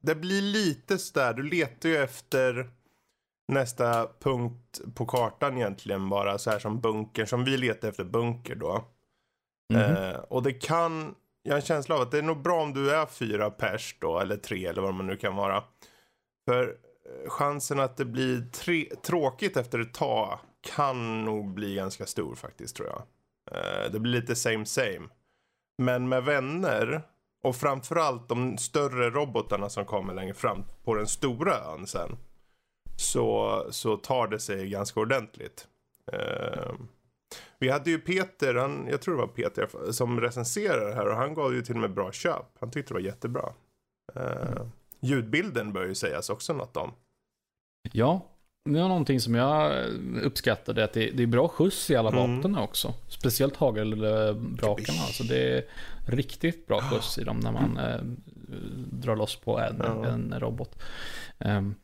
[0.00, 2.70] det blir lite sådär, du letar ju efter
[3.52, 8.54] nästa punkt på kartan egentligen bara, så här som bunker, som vi letar efter bunker
[8.54, 8.84] då.
[9.74, 9.80] Mhm.
[9.80, 12.72] Eh, och det kan, jag har en känsla av att det är nog bra om
[12.72, 15.64] du är fyra pers då, eller tre eller vad man nu kan vara.
[16.48, 20.38] För eh, chansen att det blir tre, tråkigt efter ett tag
[20.74, 23.02] kan nog bli ganska stor faktiskt tror jag.
[23.50, 25.08] Eh, det blir lite same same.
[25.78, 27.02] Men med vänner
[27.42, 32.16] och framförallt de större robotarna som kommer längre fram på den stora ön sen.
[32.96, 35.68] Så, så tar det sig ganska ordentligt.
[36.12, 36.72] Eh,
[37.58, 41.16] vi hade ju Peter, han, jag tror det var Peter som recenserade det här och
[41.16, 42.46] han gav ju till och med bra köp.
[42.60, 43.52] Han tyckte det var jättebra.
[44.14, 44.66] Eh,
[45.00, 46.92] ljudbilden bör ju sägas också något om.
[47.92, 48.26] Ja,
[48.64, 49.86] det var någonting som jag
[50.22, 52.58] uppskattade, att det, det är bra skjuts i alla Mm.
[52.58, 52.94] också.
[53.08, 55.64] Speciellt hagelbrakarna, alltså det är
[56.08, 58.00] riktigt bra skjuts i dem när man eh,
[58.92, 60.06] drar loss på en, Ja.
[60.06, 60.82] en robot.
[61.38, 61.74] Ehm,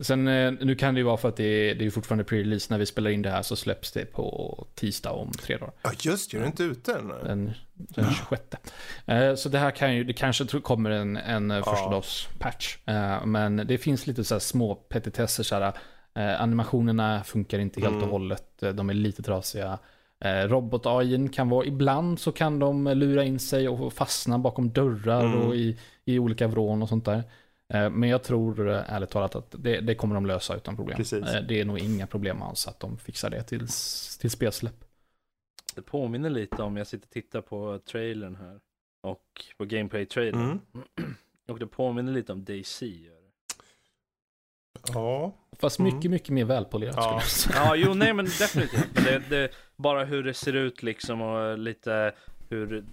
[0.00, 2.66] sen, eh, nu kan det ju vara för att det är, det är fortfarande pre-release
[2.70, 5.72] när vi spelar in det här så släpps det på tisdag om tre dagar.
[5.82, 7.08] Ja just det, är det inte ute än?
[7.24, 8.42] Den, den 26.
[9.06, 11.62] Eh, Så det här kan ju, det kanske kommer en, en ja.
[11.62, 12.76] första dags patch.
[12.86, 15.72] Eh, Men det finns lite så små petitesser så här.
[16.14, 18.10] eh, Animationerna funkar inte helt och Mm.
[18.10, 18.62] hållet.
[18.62, 19.78] Eh, De är lite trasiga.
[20.24, 24.72] Eh, robot AI kan vara, ibland så kan de lura in sig och fastna bakom
[24.72, 25.40] dörrar Mm.
[25.40, 27.22] och i, i olika vrån och sånt där.
[27.74, 30.96] Eh, Men jag tror eh, ärligt talat att det, det kommer de lösa utan problem.
[30.96, 31.24] Precis.
[31.24, 33.66] Eh, Det är nog inga problem alls att de fixar det till,
[34.20, 34.84] till spelsläpp.
[35.74, 38.60] Det påminner lite om, jag sitter och tittar på trailern här.
[39.02, 40.60] Och på gameplay-trailern.
[40.74, 40.86] Mm.
[41.48, 42.92] Och det påminner lite om DC.
[44.94, 45.32] Ja.
[45.58, 45.94] Fast Mm.
[45.94, 47.20] mycket, mycket mer välpolerat Ja.
[47.20, 47.64] skulle jag säga.
[47.64, 48.94] Ja, jo, nej men definitivt.
[48.94, 52.12] Det, det, bara hur det ser ut liksom och lite
[52.48, 52.84] hur,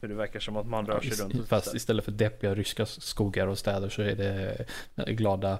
[0.00, 1.48] hur det verkar som att man rör sig runt.
[1.48, 5.58] Fast istället för deppiga ryska skogar och städer så är det eh, glada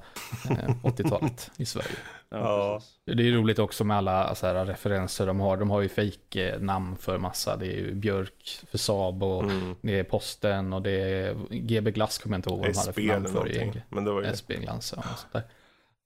[0.50, 1.88] eh, 80-talet i Sverige.
[2.32, 3.12] Ja, Ja.
[3.14, 5.56] Det är roligt också med alla så här, referenser de har.
[5.56, 7.56] De har ju fake namn för massa.
[7.56, 9.74] Det är ju Björk för Saab och Mm.
[9.82, 12.92] det är Posten och det är GB Glass kommer jag inte ihåg vad de hade
[12.92, 13.82] för namn för.
[13.88, 14.28] Men det var ju...
[14.28, 15.42] SB Glans och sånt där.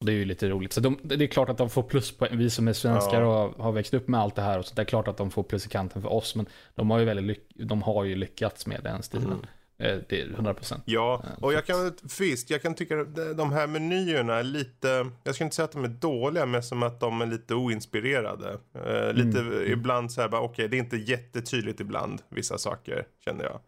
[0.00, 0.72] Och det är ju lite roligt.
[0.72, 3.44] Så de, det är klart att de får plus på Vi som är svenskar Ja.
[3.44, 4.59] och har, växt upp med allt det här.
[4.59, 6.35] Och så det är klart att de får plus i kanten för oss.
[6.35, 9.26] Men de har ju, väldigt de har ju lyckats med den stilen.
[9.26, 9.40] Mm.
[9.78, 10.80] Eh, Det är 100%.
[10.85, 13.04] Ja, Ja, och så jag kan, visst, jag kan tycka
[13.37, 16.83] de här menyerna är lite, jag ska inte säga att de är dåliga, men som
[16.83, 18.59] att de är lite oinspirerade.
[18.74, 19.72] Eh, lite Mm.
[19.72, 23.61] ibland så här bara, okej, det är inte jättetydligt ibland, vissa saker, känner jag.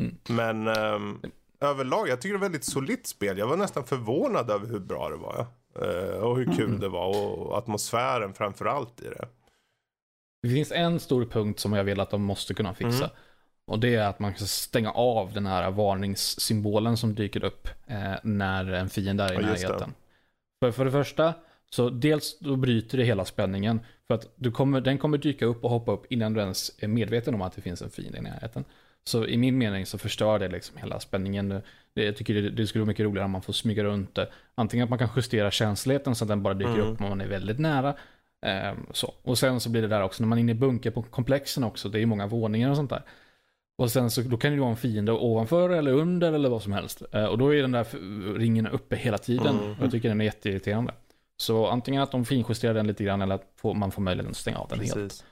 [0.00, 0.16] Mm.
[0.28, 1.18] Men ehm,
[1.60, 3.38] överlag, jag tycker det är ett väldigt solitt spel.
[3.38, 5.46] Jag var nästan förvånad över hur bra det var.
[5.74, 6.80] Eh, och hur kul Mm.
[6.80, 9.28] det var och atmosfären framför allt i det.
[10.42, 13.04] Det finns en stor punkt som jag vill att de måste kunna fixa.
[13.04, 13.16] Mm.
[13.66, 18.14] Och det är att man ska stänga av den här varningssymbolen som dyker upp eh,
[18.22, 19.94] när en fiende är i Ja, närheten.
[20.62, 21.34] För, för det första,
[21.70, 23.80] så dels då bryter det hela spänningen.
[24.06, 26.88] För att du kommer, den kommer dyka upp och hoppa upp innan du ens är
[26.88, 28.64] medveten om att det finns en fiende i närheten.
[29.04, 31.62] Så i min mening så förstör det liksom hela spänningen.
[31.94, 34.28] Jag tycker det, det skulle vara mycket roligare om man får smyga runt det.
[34.54, 36.86] Antingen att man kan justera känsligheten så att den bara dyker Mm.
[36.86, 37.94] upp om man är väldigt nära.
[38.46, 39.14] Ehm, så.
[39.22, 41.64] Och sen så blir det där också när man är inne i bunker på komplexen
[41.64, 41.88] också.
[41.88, 43.02] Det är många våningar och sånt där.
[43.78, 46.62] Och sen så då kan det ju vara en fiende ovanför eller under eller vad
[46.62, 47.02] som helst.
[47.12, 47.86] Eh, och då är den där
[48.38, 49.58] ringen uppe hela tiden.
[49.58, 49.70] Mm.
[49.72, 50.92] Och jag tycker den är jätteirriterande.
[51.36, 54.58] Så antingen att de finjusterar den lite grann eller att man får möjligheten att stänga
[54.58, 55.24] av den helt.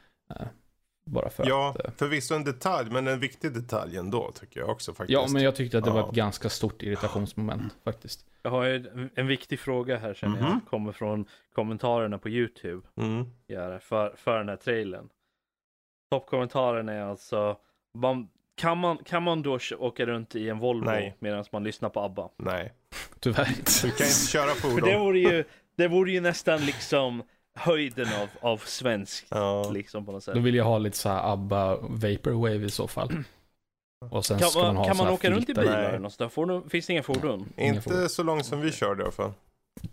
[1.10, 1.84] Bara för Ja, att...
[1.84, 5.12] eh, förvisso en detalj, men en viktig detalj ändå tycker jag också faktiskt.
[5.12, 6.08] Ja, men jag tyckte att det var Ja.
[6.08, 8.26] ett ganska stort irritationsmoment faktiskt.
[8.42, 10.48] Jag har en, en viktig fråga här känner jag.
[10.50, 10.60] Mhm.
[10.70, 12.86] Kommer från kommentarerna på YouTube.
[12.96, 13.24] Mm.
[13.46, 15.08] Det, för, för den här trailern.
[16.10, 17.56] Toppkommentaren är alltså.
[17.98, 22.00] Man, kan, man, kan man då åka runt i en Volvo medan man lyssnar på
[22.00, 22.28] ABBA?
[22.36, 22.72] Nej,
[23.20, 23.44] Tyvärr.
[23.82, 25.00] du kan inte köra För det fordon.
[25.00, 25.44] vore ju,
[25.76, 27.22] det vore ju nästan liksom
[27.60, 29.70] höjden av, av svensk Ja.
[29.70, 30.34] liksom på något sätt.
[30.34, 33.12] Då vill jag ha lite så här ABBA Vaporwave i så fall.
[34.10, 36.10] Och sen Kan ska man man, ha kan man åka runt i bilar Nej.
[36.18, 36.28] där?
[36.28, 37.48] Fordon, finns det inga fordon?
[37.56, 38.08] Inga Inte fordon.
[38.08, 39.32] så långt som vi körde i alla fall.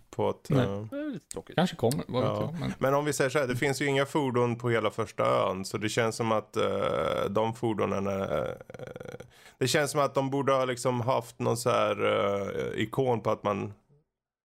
[0.09, 0.65] På ett, Nej.
[0.65, 1.55] eh, Det är lite tråkigt.
[1.55, 2.41] Kanske kommer, vad vet Ja.
[2.41, 2.59] jag.
[2.59, 2.73] Men...
[2.79, 5.65] Men om vi säger så här, det finns ju inga fordon på hela första ön.
[5.65, 8.43] Så det känns som att eh, de fordonen är...
[8.49, 9.25] eh,
[9.57, 12.05] det känns som att de borde ha liksom haft någon så här
[12.75, 13.73] eh, ikon på att man...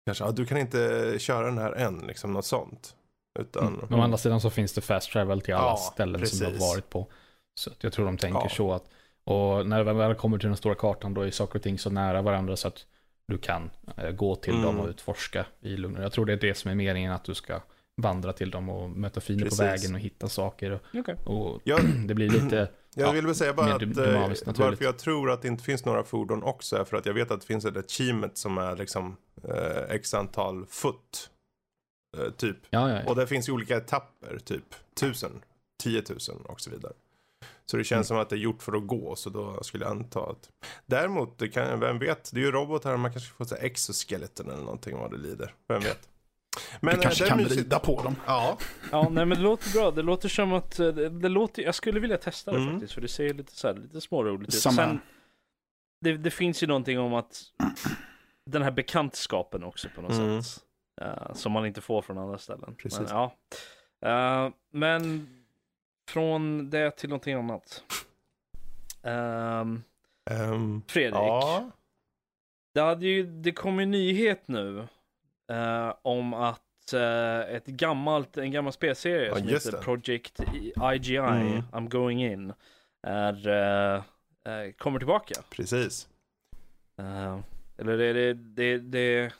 [0.06, 2.94] Kanske, ah, du kan inte köra den här än, liksom något sånt.
[3.38, 3.66] Utan...
[3.66, 3.80] Mm.
[3.88, 6.44] Men å andra sidan så finns det fast travel till alla Ja, ställen som du
[6.44, 6.60] precis.
[6.62, 7.06] har varit på.
[7.54, 8.48] Så att jag tror de tänker Ja.
[8.48, 8.84] så att,
[9.24, 11.90] och när det väl kommer till den stora kartan då är saker och ting så
[11.90, 12.86] nära varandra så att
[13.28, 14.64] du kan eh, gå till Mm.
[14.64, 16.02] dem och utforska i lugn.
[16.02, 17.60] Jag tror det är det som är meningen att du ska
[18.02, 20.70] vandra till dem och möta fiender på vägen och hitta saker.
[20.70, 21.14] Och, Okej.
[21.26, 24.46] och Jag, det blir lite, jag Ja, vill väl säga bara mer att eh, dynamiskt
[24.46, 24.70] naturligt.
[24.70, 27.30] varför jag tror att det inte finns några fordon också är för att jag vet
[27.30, 29.16] att det finns ett achievement som är liksom
[29.48, 31.30] eh, x antal foot.
[32.16, 32.56] Eh, typ.
[32.70, 33.08] ja ja, ja.
[33.10, 35.30] Och det finns ju olika etapper, typ 1000,
[35.82, 36.92] 10 000 och så vidare.
[37.66, 38.16] Så det känns Mm.
[38.16, 40.50] som att det är gjort för att gå, så då skulle jag anta att...
[40.86, 44.62] Däremot, det kan, vem vet, det är ju robotar, man kanske får säga exoskeleton eller
[44.62, 45.54] någonting vad det lider.
[45.68, 46.08] Vem vet.
[46.80, 47.56] Men du kanske eh, kan mysigt.
[47.60, 48.16] rida på dem.
[48.26, 48.58] Ja,
[48.92, 49.90] Ja, nej men det låter bra.
[49.90, 52.72] Det låter som att, eh, det, det låter, jag skulle vilja testa det Mm.
[52.72, 52.92] faktiskt.
[52.92, 54.60] För det ser lite så här, lite småroligt ut.
[54.62, 55.00] Sen,
[56.00, 57.42] det, det finns ju någonting om att
[58.50, 60.42] den här bekantskapen också på något Mm.
[60.42, 60.64] sätt.
[61.00, 62.74] Eh, som man inte får från andra ställen.
[62.74, 63.00] Precis.
[63.00, 63.32] Men, ja.
[64.00, 65.28] Eh, men
[66.08, 67.82] från det till någonting annat.
[69.02, 69.82] Ehm,
[70.30, 71.14] ehm, Fredrik.
[71.14, 71.70] ja.
[72.74, 74.88] Det, hade ju, det kom ju nyhet nu
[75.50, 76.62] eh, om att
[77.48, 79.78] ett gammalt, en gammal spelserie Ja, som heter det.
[79.78, 80.40] Project
[80.94, 81.62] IGI, Mm.
[81.72, 82.52] I'm going in,
[83.06, 84.02] är,
[84.78, 85.34] kommer tillbaka.
[85.50, 86.08] precis.
[87.78, 89.32] Eller är det, det, det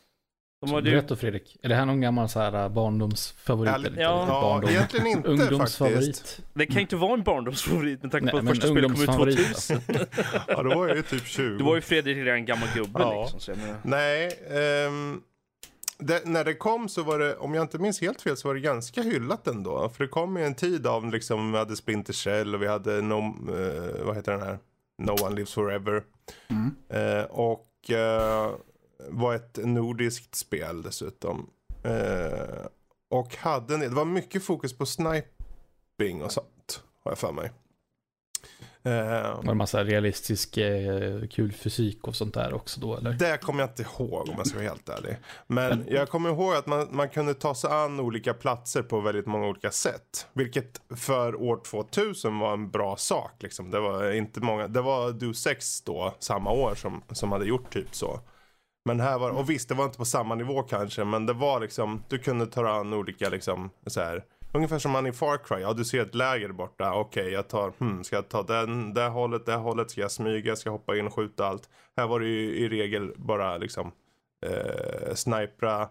[0.61, 3.73] de har ju, Fredrik, är det här någon gammal så här äh, barndomsfavorit?
[3.75, 4.03] Ärligt- eller?
[4.03, 4.25] Ja.
[4.29, 4.71] Ja, Barndom.
[4.71, 5.51] egentligen inte faktiskt.
[5.51, 6.41] Ungdomsfavorit.
[6.55, 9.09] det kan ju inte vara en barndomsfavorit med tanke på att första spelet kom ut
[9.09, 9.81] ungdomsfavorit, 2000.
[10.49, 11.59] Ja, då var jag ju typ 20.
[11.59, 13.23] Du var ju Fredrik redan en gammal gubbe Ja.
[13.23, 13.41] liksom.
[13.41, 15.21] Så jag menar, Nej, ehm,
[15.99, 18.55] det, när det kom så var det, om jag inte minns helt fel, så var
[18.55, 19.89] det ganska hyllat ändå.
[19.89, 23.03] För det kom i en tid av, liksom, vi hade Splinter Cell och vi hade,
[23.03, 24.59] no, eh, vad heter den här?
[25.03, 26.03] No One Lives Forever.
[26.51, 26.75] Mm.
[27.19, 28.51] Eh, och eh,
[29.09, 31.51] var ett nordiskt spel dessutom.
[31.83, 32.67] Eh,
[33.11, 37.53] och hade, en- det var mycket fokus på sniping och sånt, har jag för mig.
[38.83, 38.93] Eh,
[39.37, 43.13] Var det massa realistisk eh, kul fysik och sånt där också då eller?
[43.13, 45.17] Det kommer jag inte ihåg om jag ska vara helt ärlig.
[45.47, 49.27] Men jag kommer ihåg att man, man kunde ta sig an olika platser på väldigt
[49.27, 50.27] många olika sätt.
[50.33, 53.33] Vilket för år 2000 var en bra sak.
[53.43, 53.71] Liksom.
[53.71, 57.73] Det var inte många, det var Du 6 då, samma år som, som hade gjort
[57.73, 58.21] typ så.
[58.89, 61.61] Men här var, och visst det var inte på samma nivå kanske, men det var
[61.61, 64.25] liksom, du kunde ta an olika liksom så här.
[64.53, 67.73] Ungefär som man i Far Cry, ja du ser ett läger borta, okej jag tar,
[67.79, 70.97] hmm, ska jag ta den, det hållet, det hållet, ska jag smyga, ska jag hoppa
[70.97, 71.69] in och skjuta allt.
[71.97, 73.93] Här var det ju i regel bara liksom
[74.47, 75.89] eh, snipra,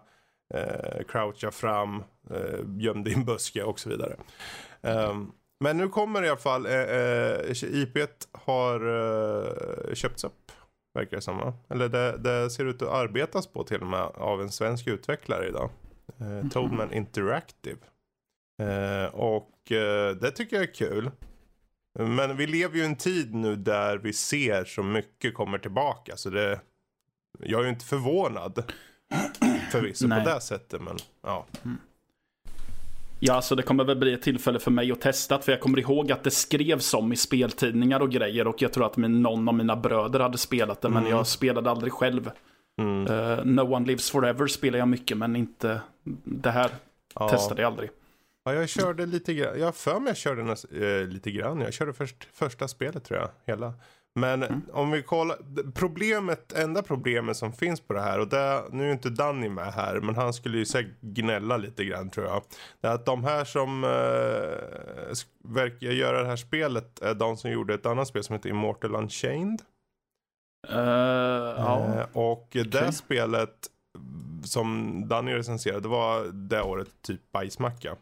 [0.54, 4.16] eh, croucha fram, eh, göm din buske och så vidare.
[4.80, 7.98] Um, men nu kommer i alla fall, eh, eh, IP
[8.32, 8.80] har
[9.88, 10.52] eh, köpts upp.
[10.98, 11.52] Verkar det som?
[11.68, 15.48] Eller det, det ser ut att arbetas på till och med av en svensk utvecklare
[15.48, 15.70] idag.
[16.20, 17.78] Eh, Toadman Interactive.
[18.62, 21.10] Eh, och eh, det tycker jag är kul.
[21.98, 26.16] Men vi lever ju i en tid nu där vi ser så mycket kommer tillbaka.
[26.16, 26.60] Så det,
[27.38, 28.72] jag är ju inte förvånad.
[29.70, 31.46] Förvisso på det sättet men ja.
[33.20, 35.38] Ja, alltså det kommer väl bli ett tillfälle för mig att testa.
[35.38, 38.46] För jag kommer ihåg att det skrevs om i speltidningar och grejer.
[38.46, 40.88] Och jag tror att min, någon av mina bröder hade spelat det.
[40.88, 41.10] Men Mm.
[41.10, 42.30] jag spelade aldrig själv.
[43.08, 45.80] Eh, no One Lives Forever spelar jag mycket, men inte
[46.24, 46.70] det här
[47.14, 47.28] Ja.
[47.28, 47.90] testade jag aldrig.
[48.44, 49.60] Ja, jag körde lite grann.
[49.60, 51.60] Jag för mig jag körde näs, eh, lite grann.
[51.60, 53.28] Jag körde först, första spelet tror jag.
[53.54, 53.72] Hela.
[54.20, 54.62] Men Mm.
[54.72, 55.36] om vi kollar.
[55.74, 58.18] Problemet, enda problemet som finns på det här.
[58.20, 60.00] Och det, nu är inte Danny med här.
[60.00, 62.42] Men han skulle ju säkert gnälla lite grann tror jag.
[62.80, 63.90] Det är att de här som eh,
[65.54, 67.02] verkar göra det här spelet.
[67.02, 69.62] Är de som gjorde ett annat spel som heter Immortal Unchained.
[70.68, 71.94] Eh, ja.
[71.96, 73.54] Eh, och det spelet
[74.44, 75.80] som Danny recenserade.
[75.80, 77.96] Det var det året typ bajsmacka.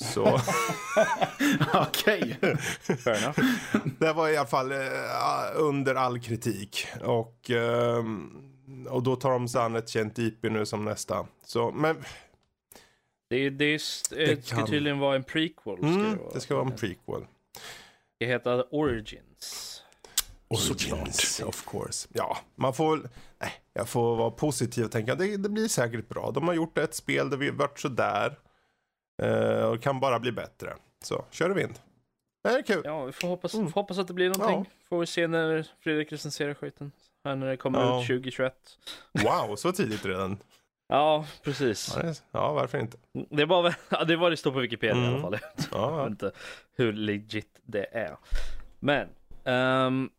[0.00, 0.40] Så.
[1.74, 2.38] Okej.
[3.98, 4.78] Det var i alla fall eh,
[5.54, 6.86] under all kritik.
[7.02, 8.30] Och, ehm,
[8.90, 11.26] och då tar de sig an ett känt IP nu som nästa.
[11.44, 11.96] Så, men
[13.30, 15.76] Det, det, är s- eh, Det ska kan- tydligen vara en prequel.
[15.76, 16.32] Ska mm, det, vara.
[16.34, 17.26] det ska vara en prequel.
[18.18, 19.66] Det heter Origins.
[20.48, 22.08] Origins, of course.
[22.12, 22.96] Ja, man får
[23.40, 26.30] nej, jag får vara positiv och tänka det, det blir säkert bra.
[26.30, 28.38] De har gjort ett spel där vi varit sådär.
[29.22, 30.74] Eh, och kan bara bli bättre.
[31.04, 31.74] Så, kör i vind.
[32.44, 32.82] Det är kul.
[32.84, 33.66] Ja, vi får hoppas, Mm.
[33.72, 34.72] får hoppas att det blir någonting.
[34.88, 36.92] Får vi se när Fredrik recenserar skiten.
[37.24, 38.00] Här när det kommer Ja.
[38.00, 38.54] ut 2021.
[39.12, 40.38] Wow, så tidigt redan.
[40.88, 41.92] Ja, precis.
[41.96, 42.96] Ja, det- Ja, varför inte?
[43.30, 45.22] Det var ja, det var det står på Wikipedia i alla Mm.
[45.22, 45.38] fall.
[45.42, 46.06] Ja, Jag vet ja.
[46.06, 46.30] inte
[46.76, 48.16] hur legit det är.
[48.78, 49.08] Men,
[49.44, 50.10] ehm,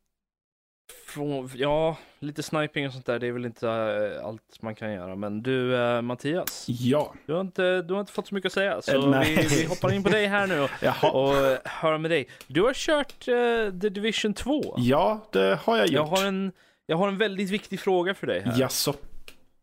[1.08, 4.94] från, ja, lite sniping och sånt där, det är väl inte eh, allt man kan
[4.94, 5.16] göra.
[5.16, 7.14] Men du, eh, Mattias, Ja.
[7.26, 8.82] du har, inte, du har inte fått så mycket att säga.
[8.82, 9.36] Så nej.
[9.36, 10.70] vi, vi hoppar in på dig här nu och,
[11.16, 12.28] och eh, hör med dig.
[12.48, 14.76] Du har kört eh, The Division 2.
[14.78, 15.94] Ja, det har jag gjort.
[15.94, 16.52] Jag har, en,
[16.86, 18.60] jag har en väldigt viktig fråga för dig här.
[18.60, 18.94] Jaså?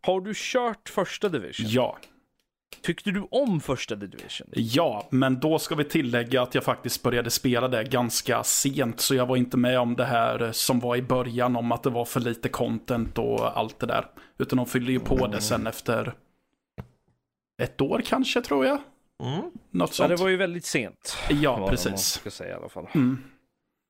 [0.01, 1.67] Har du kört första Division?
[1.69, 1.99] Ja.
[2.83, 4.49] Tyckte du om första Division?
[4.53, 9.01] Ja, men då ska vi tillägga att jag faktiskt började spela det ganska sent.
[9.01, 11.91] Så jag var inte med om det här som var i början om att det
[11.91, 14.07] var för lite content och allt det där.
[14.39, 16.15] Utan de fyllde ju på det sen efter
[17.63, 18.79] ett år kanske tror jag.
[19.23, 19.41] Mm.
[19.71, 20.09] Något Ja, sånt.
[20.09, 21.17] det var ju väldigt sent.
[21.31, 22.01] Ja, precis.
[22.01, 22.87] ska säga i alla fall.
[22.95, 23.19] Mm.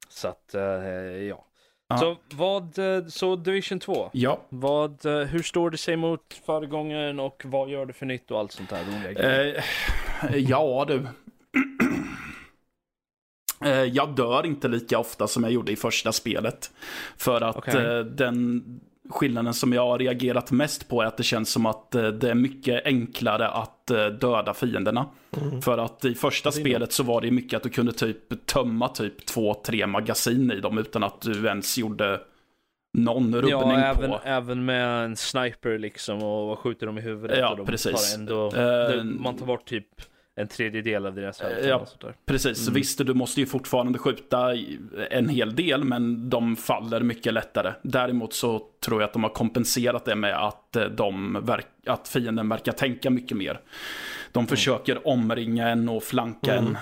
[0.09, 1.45] Så att, eh, ja.
[1.89, 1.99] Ja.
[1.99, 4.11] Så vad, eh, så Division 2.
[4.13, 4.41] Ja.
[4.49, 8.39] Vad, eh, hur står det sig mot föregångaren och vad gör det för nytt och
[8.39, 9.57] allt sånt där?
[9.57, 11.07] Eh, ja du.
[13.65, 16.71] Eh, jag dör inte lika ofta som jag gjorde i första spelet.
[17.17, 17.87] För att Okej.
[17.87, 18.65] eh, den
[19.11, 22.31] skillnaden som jag har reagerat mest på är att det känns som att eh, det
[22.31, 25.07] är mycket enklare att eh, döda fienderna.
[25.65, 28.89] För att i första är spelet så var det mycket att du kunde typ tömma
[28.89, 32.21] typ två, tre magasin i dem utan att du ens gjorde
[32.99, 34.21] någon rubbning Ja, även, på.
[34.25, 38.13] även med en sniper liksom och skjuter dem i huvudet Ja, och de precis.
[38.13, 39.87] tar ändå, det, man tar bort typ
[40.39, 41.43] en tredjedel av deras.
[41.65, 41.77] Ja.
[41.77, 42.15] och sånt där.
[42.27, 42.75] Precis, Mm.
[42.75, 44.55] visst du måste ju fortfarande skjuta
[45.11, 47.73] en hel del men de faller mycket lättare.
[47.83, 51.37] Däremot så tror jag att de har kompenserat det med att, eh, de
[51.87, 53.61] att fienden verkar tänka mycket mer.
[54.33, 54.49] De Mm.
[54.49, 56.77] försöker omringa en och flanka en,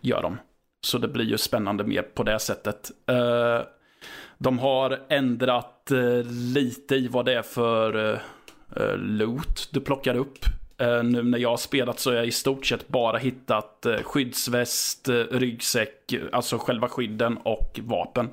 [0.00, 0.38] gör de.
[0.80, 2.90] Så det blir ju spännande mer på det sättet.
[3.06, 3.60] Eh,
[4.38, 6.22] de har ändrat eh,
[6.54, 8.18] lite i vad det är för eh,
[8.76, 10.38] eh, loot du plockar upp.
[10.78, 13.96] Eh, nu när jag har spelat så har jag i stort sett bara hittat eh,
[14.02, 18.28] skyddsväst, eh, ryggsäck, alltså själva skydden och vapen.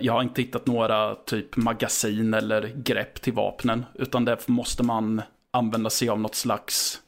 [0.00, 3.84] Jag har inte hittat några typ magasin eller grepp till vapnen.
[3.94, 7.00] Utan därför måste man använda sig av något slags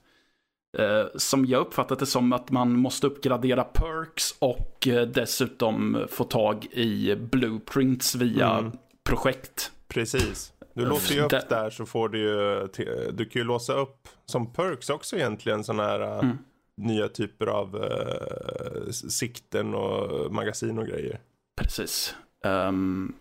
[1.16, 7.16] som jag uppfattat det som att man måste uppgradera perks och dessutom få tag i
[7.16, 8.72] blueprints via Mm.
[9.04, 9.72] projekt.
[9.88, 10.52] Precis.
[10.74, 12.68] Du låser ju upp där så får du ju,
[13.12, 16.38] du kan ju låsa upp som perks också egentligen sådana här äh, Mm.
[16.76, 21.20] nya typer av äh, sikten och magasin och grejer.
[21.60, 22.14] Precis.
[22.44, 23.12] Ehm,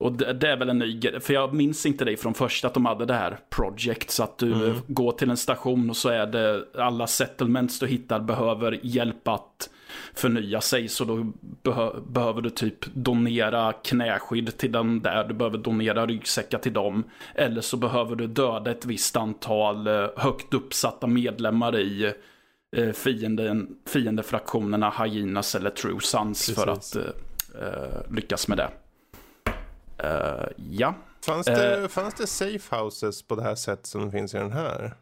[0.00, 2.68] och det, det är väl en ny grej, för jag minns inte det från första
[2.68, 4.10] att de hade det här project.
[4.10, 4.76] Så att du Mm.
[4.86, 9.70] går till en station och så är det alla settlements du hittar behöver hjälp att
[10.14, 10.88] förnya sig.
[10.88, 11.32] Så då
[11.62, 17.04] behö, behöver du typ donera knäskydd till den där, du behöver donera ryggsäckar till dem.
[17.34, 22.12] Eller så behöver du döda ett visst antal eh, högt uppsatta medlemmar i
[22.76, 27.02] eh, fienden, fiendefraktionerna Hyenas eller True Sons för att eh,
[27.62, 28.70] eh, lyckas med det.
[29.98, 30.94] Eh, ja.
[31.26, 31.88] Fanns det, Eh.
[31.88, 34.94] fanns det safe houses på det här sättet som finns i den här?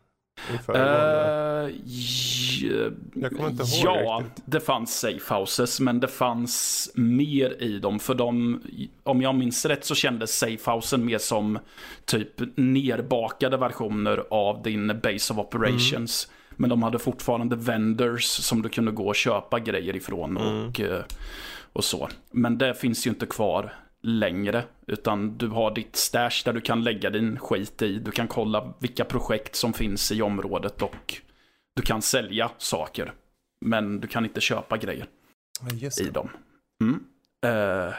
[1.84, 4.42] J- Jag kommer inte ihåg ja, riktigt.
[4.46, 7.98] det fanns safe houses, men det fanns mer i dem.
[7.98, 8.60] För de,
[9.02, 11.58] om jag minns rätt så kändes safehousen mer som
[12.04, 16.28] typ nerbakade versioner av din base of operations.
[16.60, 21.02] Men de hade fortfarande vendors som du kunde gå och köpa grejer ifrån och, eh,
[21.72, 22.08] och så.
[22.30, 24.64] Men det finns ju inte kvar längre.
[24.86, 27.98] Utan du har ditt stash där du kan lägga din skit i.
[27.98, 31.14] Du kan kolla vilka projekt som finns i området och
[31.76, 33.12] du kan sälja saker.
[33.60, 35.06] Men du kan inte köpa grejer
[35.72, 36.28] just i dem.
[36.80, 37.04] Mm.
[37.46, 37.94] Eh,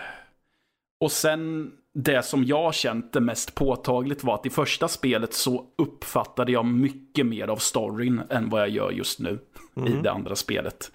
[0.99, 5.65] och sen det som jag känt det mest påtagligt var att i första spelet så
[5.77, 9.39] uppfattade jag mycket mer av storyn än vad jag gör just nu
[9.87, 10.91] i det andra spelet.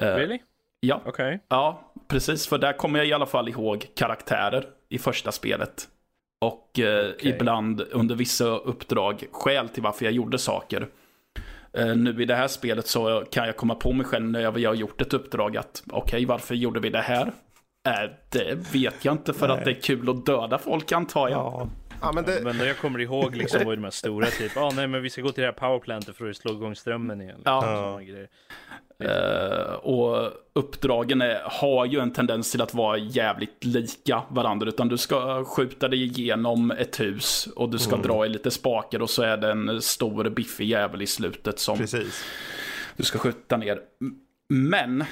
[0.00, 0.38] Eh, Really?
[0.80, 1.40] Ja, Okej.
[1.48, 2.46] ja, precis.
[2.46, 5.88] För där kommer jag i alla fall ihåg karaktärer i första spelet.
[6.44, 7.30] Och eh, Okej.
[7.30, 10.88] ibland under vissa uppdrag skäl till varför jag gjorde saker.
[11.72, 14.52] Eh, nu i det här spelet så kan jag komma på mig själv när jag
[14.52, 17.32] har gjort ett uppdrag att okej, varför gjorde vi det här?
[17.88, 21.38] Eh, det vet jag inte för att det är kul att döda folk antar jag.
[21.38, 21.68] Ja.
[22.00, 22.40] Ja, men det...
[22.44, 25.10] Men jag kommer ihåg liksom var ju de här stora typ, ah, nej men vi
[25.10, 27.40] ska gå till det här powerplantet för att slå igång strömmen igen.
[27.44, 28.00] Ja.
[28.98, 34.68] Eh, och uppdragen är, har ju en tendens till att vara jävligt lika varandra.
[34.68, 39.02] Utan du ska skjuta dig igenom ett hus och du ska dra i lite spaker
[39.02, 42.24] och så är det en stor biffig jävel i slutet som Precis.
[42.96, 43.80] du ska skjuta ner.
[44.48, 45.04] Men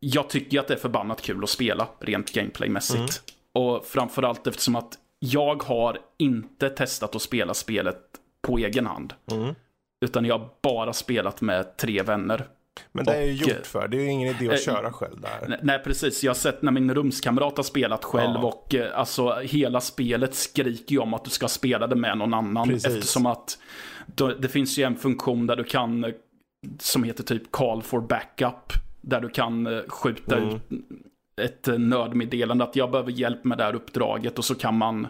[0.00, 3.22] jag tycker att det är förbannat kul att spela rent gameplaymässigt.
[3.52, 7.98] Och framförallt eftersom att jag har inte testat att spela spelet
[8.42, 9.14] på egen hand.
[9.32, 9.54] Mm.
[10.04, 12.46] Utan jag har bara spelat med tre vänner.
[12.92, 13.88] Men det är ju gjort för.
[13.88, 15.58] Det är ju ingen idé att eh, köra själv där.
[15.62, 16.24] Nej, precis.
[16.24, 18.44] Jag har sett när min rumskamrat har spelat själv Ja.
[18.46, 22.34] och eh, alltså hela spelet skriker ju om att du ska spela det med någon
[22.34, 22.68] annan.
[22.68, 22.86] Precis.
[22.96, 23.58] Eftersom att
[24.38, 26.10] det finns ju en funktion där du kan, eh,
[26.78, 28.72] som heter typ call for backup.
[29.00, 30.48] Där du kan eh, skjuta Mm.
[30.54, 30.62] ut
[31.38, 35.06] ett eh, nödmeddelande att jag behöver hjälp med det här uppdraget och så kan man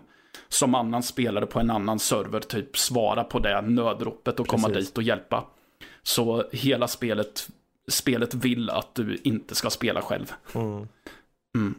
[0.49, 4.89] som annan spelare på en annan server typ svara på det nödropet och komma Precis.
[4.89, 5.45] dit och hjälpa.
[6.03, 7.49] Så hela spelet,
[7.89, 10.33] spelet vill att du inte ska spela själv.
[10.55, 11.75] Mm.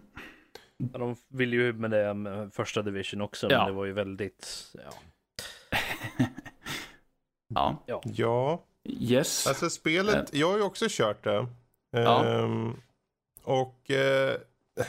[0.94, 3.58] Ja, De ville ju med det med första division också, Ja.
[3.58, 4.74] men det var ju väldigt,
[7.48, 7.84] ja.
[7.86, 9.48] Ja, Ja, yes.
[9.48, 11.48] alltså spelet, jag har ju också kört det.
[11.92, 12.26] Ja.
[12.26, 12.74] Ehm,
[13.50, 14.36] och eh,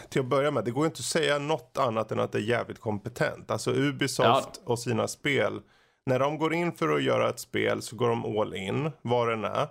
[0.08, 2.38] till att börja med, det går ju inte att säga något annat än att det
[2.38, 3.50] är jävligt kompetent.
[3.50, 5.60] Alltså Ubisoft och sina spel,
[6.06, 9.28] när de går in för att göra ett spel så går de all in, vad
[9.28, 9.68] den är.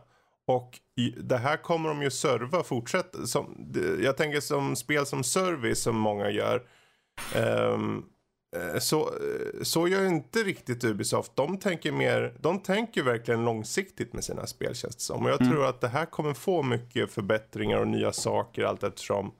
[0.47, 0.79] Och
[1.17, 2.63] det här kommer de ju serva.
[3.25, 6.63] Som, det- jag tänker som spel som service som många gör.
[7.35, 7.77] Eh,
[8.79, 11.31] så, eh, så gör inte riktigt Ubisoft.
[11.35, 15.25] De tänker mer, de tänker verkligen långsiktigt med sina spel känns det som.
[15.25, 19.31] Och jag tror att det här kommer få mycket förbättringar och nya saker allt eftersom.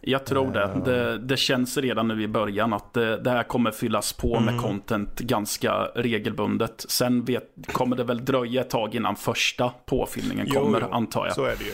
[0.00, 0.80] Jag tror det.
[0.84, 1.18] det.
[1.18, 5.18] Det känns redan nu i början att det, det här kommer fyllas på med content
[5.20, 6.84] ganska regelbundet.
[6.88, 11.26] Sen vet, kommer det väl dröja ett tag innan första påfyllningen Jo, kommer, jo, antar
[11.26, 11.34] jag.
[11.34, 11.72] Så är det ju.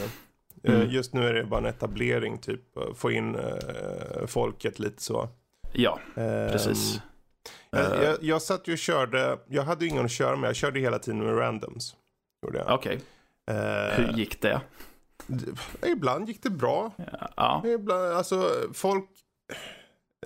[0.65, 2.77] Eh, Just nu är det bara en etablering typ.
[2.77, 5.29] eh, Få in eh, folket lite så.
[5.73, 7.01] Ja, Ehm, precis.
[7.71, 10.57] Jag, jag, jag satt ju och körde, jag hade ju ingen att köra med, jag
[10.57, 11.97] körde hela tiden med randoms.
[12.67, 13.01] Okej,
[13.51, 14.61] Eh, hur gick det?
[15.87, 16.93] Ibland gick det bra.
[17.37, 19.05] Ja, Ibland, alltså folk,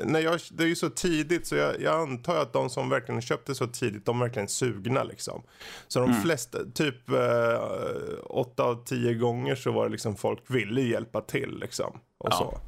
[0.05, 3.21] när jag, det är ju så tidigt så jag, jag antar att de som verkligen
[3.23, 5.43] köpte så tidigt, de är verkligen sugna liksom.
[5.89, 7.61] Så de flesta, typ eh,
[8.25, 12.01] åtta av tio gånger så var det liksom folk ville hjälpa till liksom.
[12.19, 12.37] Och Ja.
[12.37, 12.59] så.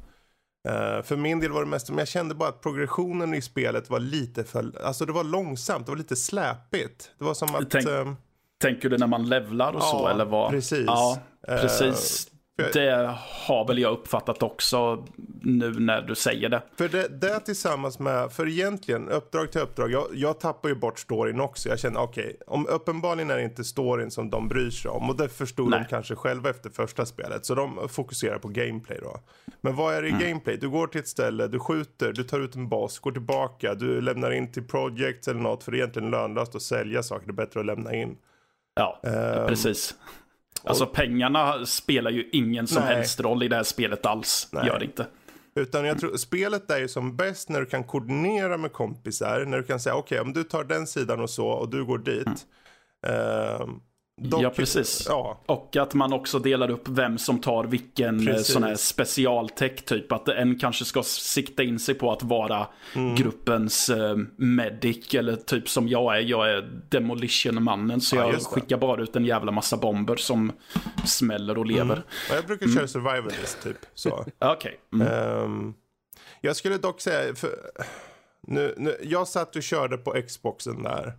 [0.67, 3.89] Eh, för min del var det mest, men jag kände bara att progressionen i spelet
[3.89, 7.11] var lite för, alltså det var långsamt, det var lite släpigt.
[7.17, 7.69] Det var som att...
[7.69, 8.13] Tänk- eh,
[8.61, 10.51] tänker du när man levlar och så Ja, eller vad?
[10.51, 10.83] precis.
[10.87, 11.17] Ja,
[11.47, 12.25] Eh, precis.
[12.29, 12.38] för-
[12.73, 13.15] Det
[13.47, 15.05] har väl jag uppfattat också
[15.41, 16.61] nu när du säger det.
[16.77, 20.99] För det, det tillsammans med, för egentligen uppdrag till uppdrag, jag, jag tappar ju bort
[20.99, 21.69] storyn också.
[21.69, 25.17] Jag känner okej, om uppenbarligen är det inte storyn som de bryr sig om och
[25.17, 25.79] det förstod Nej.
[25.79, 27.45] de kanske själva efter första spelet.
[27.45, 29.19] Så de fokuserar på gameplay då.
[29.61, 30.27] Men vad är det i Mm.
[30.27, 30.57] gameplay?
[30.57, 34.01] Du går till ett ställe, du skjuter, du tar ut en boss, går tillbaka, du
[34.01, 37.31] lämnar in till projects eller något för det är egentligen lönlöst att sälja saker, det
[37.31, 38.17] är bättre att lämna in.
[38.75, 39.95] Ja, Ehm, precis.
[40.63, 42.95] Alltså pengarna spelar ju ingen som Nej.
[42.95, 44.49] helst roll i det här spelet alls.
[44.51, 44.67] Nej.
[44.67, 45.05] Gör det inte.
[45.55, 49.45] Utan jag tror spelet är ju som bäst när du kan koordinera med kompisar.
[49.45, 51.97] När du kan säga okej om du tar den sidan och så och du går
[51.97, 52.45] dit.
[53.07, 53.79] Ehm,
[54.21, 55.05] dock- Ja, precis.
[55.09, 58.53] Ja, Och att man också delar upp vem som tar vilken eh, Precis.
[58.53, 60.11] sån här specialtech typ.
[60.11, 63.15] Att en kanske ska sikta in sig på att vara Mm.
[63.15, 65.13] gruppens eh, medic.
[65.13, 66.21] Eller typ som jag är.
[66.21, 68.01] Jag är demolition-mannen.
[68.01, 70.51] Så Ja, jag skickar bara ut en jävla massa bomber som
[71.05, 72.03] smäller och lever.
[72.29, 73.77] och jag brukar köra survivalist typ.
[74.39, 74.79] Okej.
[74.93, 75.07] Mm.
[75.07, 75.73] Ehm,
[76.41, 77.49] jag skulle dock säga, för,
[78.47, 81.13] nu, nu, jag satt och körde på Xboxen där.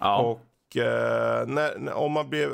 [0.00, 0.18] Ja.
[0.18, 0.40] Och
[0.76, 2.50] eh, när, om man blir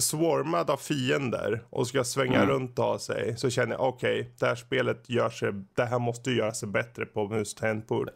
[0.00, 2.48] swarmad av fiender och ska svänga Mm.
[2.48, 6.30] runt ha sig så känner jag okej, det här spelet gör sig, det här måste
[6.30, 8.10] ju göra sig bättre på mus tangentbord.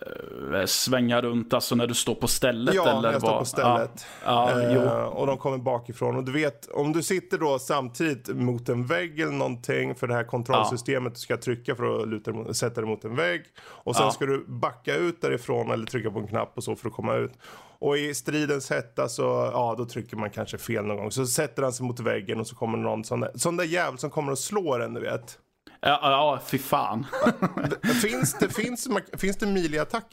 [0.54, 3.44] Eh, Svänga runt, alltså när du står på stället Ja, eller när jag står på
[3.44, 4.06] stället.
[4.24, 6.16] Ja, ja Eh, och de kommer bakifrån.
[6.16, 10.14] Och du vet, om du sitter då samtidigt mot en vägg eller någonting för det
[10.14, 13.42] här kontrollsystemet du ska trycka för att luta sätta dig mot en vägg.
[13.66, 16.88] Och sen ska du backa ut därifrån eller trycka på en knapp och så för
[16.88, 17.32] att komma ut.
[17.78, 19.22] Och i stridens hetta så,
[19.52, 21.10] ja då trycker man kanske fel någon gång.
[21.10, 23.98] Så sätter han sig mot väggen och så kommer någon sån där, sån där jävel
[23.98, 25.38] som kommer och slår en du vet.
[25.80, 27.06] Ja, ja, fy fan.
[28.02, 29.46] finns det, finns, finns det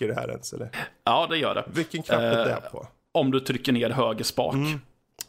[0.07, 0.70] det här ens eller?
[1.03, 1.64] Ja, det gör det.
[1.74, 2.88] Vilken knapp är Eh, det på?
[3.11, 4.55] Om du trycker ner höger spak.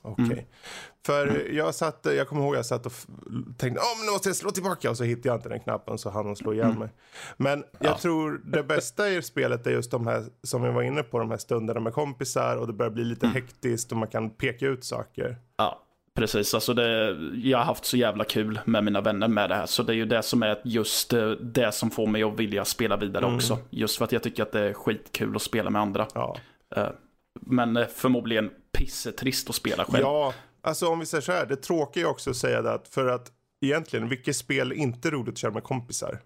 [0.02, 0.24] Okej.
[0.24, 0.44] Mm.
[1.06, 2.92] För jag satt, jag kommer ihåg jag satt och
[3.58, 5.98] tänkte, åh men nu måste jag slå tillbaka och så hittade jag inte den knappen
[5.98, 6.88] så hon slå ihjäl mig.
[7.36, 7.92] Men jag Mm.
[7.92, 7.98] Ja.
[7.98, 11.30] tror det bästa i spelet är just de här, som vi var inne på, de
[11.30, 13.34] här stunderna med kompisar och det börjar bli lite Mm.
[13.34, 15.36] hektiskt och man kan peka ut saker.
[15.56, 15.82] Ja,
[16.14, 16.54] precis.
[16.54, 19.66] Alltså det, jag har haft så jävla kul med mina vänner med det här.
[19.66, 22.64] Så det är ju det som är just eh, det som får mig att vilja
[22.64, 23.36] spela vidare Mm.
[23.36, 23.58] också.
[23.70, 26.06] Just för att jag tycker att det är skitkul att spela med andra.
[26.14, 26.36] Ja.
[26.76, 26.88] Eh,
[27.40, 30.02] Men eh, förmodligen pissetrist att spela själv.
[30.04, 30.32] ja,
[30.64, 33.06] alltså om vi säger så här, det tråkiga är också att säga det att för
[33.06, 36.20] att egentligen, vilket spel är inte roligt att köra med kompisar?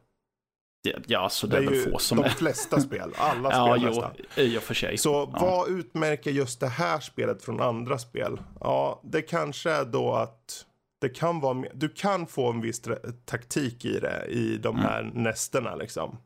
[1.06, 2.28] Ja, så det, Det är är väl få som de är.
[2.28, 4.10] flesta spel, alla Ja, spel nästan.
[4.36, 4.98] i och för sig.
[4.98, 5.38] Så ja.
[5.40, 8.40] vad utmärker just det här spelet från andra spel?
[8.60, 10.64] Ja, det kanske är då att
[11.00, 12.82] det kan vara, du kan få en viss
[13.24, 16.16] taktik i det i de här nästerna liksom.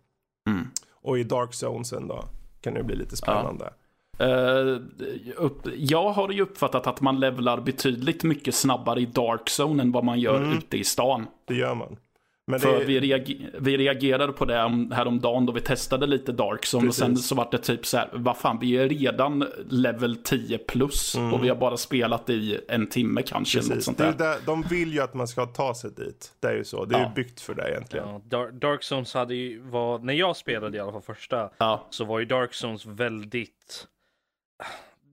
[0.51, 0.67] Mm.
[1.03, 2.25] Och i Dark Zonesen då
[2.61, 3.65] kan det bli lite spännande.
[3.67, 3.73] Upp,
[5.77, 10.05] jag har ju uppfattat att man levlar betydligt mycket snabbare i Dark Zone än vad
[10.05, 10.59] man gör Mm.
[10.59, 11.27] ute i stan.
[11.45, 11.97] Det gör man.
[12.47, 16.33] Men För det, vi, reager, vi reagerade på det om- häromdagen då vi testade lite
[16.33, 17.27] Dark Zone och sen Precis.
[17.29, 21.45] så var det typ så här, vad fan vi är redan level 10 plus och
[21.45, 23.59] vi har bara spelat i en timme kanske.
[23.59, 23.77] Något Mm.
[23.77, 24.13] precis, sånt där.
[24.19, 26.33] där, de vill ju att man ska ta sig dit.
[26.41, 26.85] Det är ju så.
[26.85, 27.09] Det är Ja.
[27.09, 28.09] ju byggt för det egentligen.
[28.09, 31.87] Ja, Dark, Dark Zones hade ju, var, när jag spelade i alla fall första, Ja,
[31.91, 33.87] så var ju Dark Zones väldigt...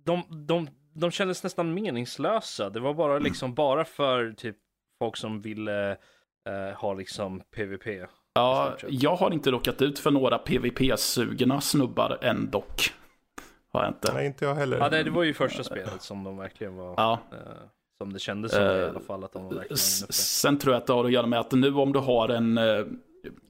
[0.06, 2.70] De, de, de kändes nästan meningslösa.
[2.70, 4.58] Det var bara liksom bara för typ
[5.00, 5.92] folk som ville
[6.50, 7.86] eh, ha liksom PVP.
[8.34, 12.94] ja, jag har inte råkat ut för några PVP-sugna snubbar än dock.
[13.72, 14.14] Har jag inte.
[14.14, 14.78] Nej, inte jag heller.
[14.78, 16.94] Ja, det, det var ju första spelet som de verkligen var...
[16.98, 17.20] Ja.
[17.32, 17.38] Eh,
[17.98, 20.14] som det kändes som det i alla fall att de var verkligen S- inne på.
[20.14, 22.58] Sen tror jag att det har att göra med att nu om du har en,
[22.58, 22.86] eh,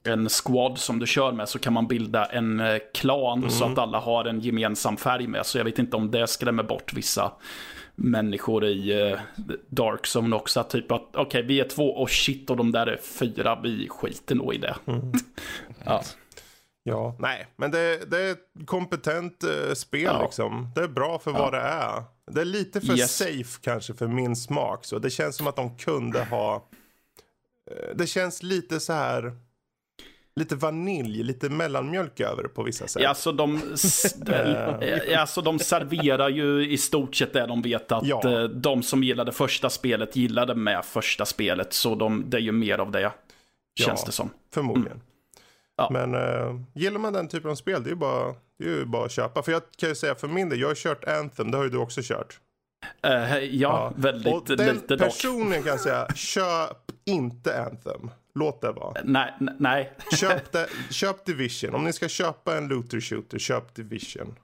[0.04, 3.78] en squad som du kör med så kan man bilda en eh, klan så att
[3.78, 5.46] alla har en gemensam färg med.
[5.46, 7.32] Så jag vet inte om det skrämmer bort vissa
[7.94, 9.18] människor i eh,
[9.68, 10.60] Dark Zone också.
[10.60, 13.88] Att Typ att okej, vi är två och shit och de där är fyra, vi
[13.88, 14.76] skiter nog i det.
[15.84, 16.02] ja.
[16.82, 20.22] Ja, nej, men det, det är ett kompetent eh, spel Ja.
[20.22, 20.70] liksom.
[20.74, 22.02] Det är bra för vad det är.
[22.32, 23.16] Det är lite för Yes.
[23.16, 24.84] safe kanske för min smak.
[24.84, 26.54] Så det känns som att de kunde ha...
[27.70, 29.32] eh, det känns lite så här...
[30.36, 33.02] Lite vanilj, lite mellanmjölk över på vissa sätt.
[33.02, 33.56] Ja, alltså, de,
[34.28, 38.30] eh, alltså de serverar ju i stort sett det de vet att Ja.
[38.32, 41.72] eh, de som gillade första spelet gillade med första spelet.
[41.72, 43.12] Så de, det är ju mer av det,
[43.80, 44.06] känns Ja.
[44.06, 44.30] det som.
[44.54, 44.92] Förmodligen.
[44.92, 45.02] Mm.
[45.76, 45.88] Ja.
[45.90, 48.84] Men uh, gillar man den typen av spel, det är ju bara, det är ju
[48.84, 49.42] bara att köpa.
[49.42, 51.70] För jag kan ju säga för min del, jag har kört Anthem, det har ju
[51.70, 52.40] du också kört.
[53.02, 55.06] Eh, ja, väldigt Och den lite dock.
[55.08, 58.10] personen kan säga, köp inte Anthem.
[58.34, 59.00] Låt det vara.
[59.04, 59.92] Nej, nej.
[60.16, 61.74] Köp, det, köp Division.
[61.74, 64.34] Om ni ska köpa en looter shooter, köp Division.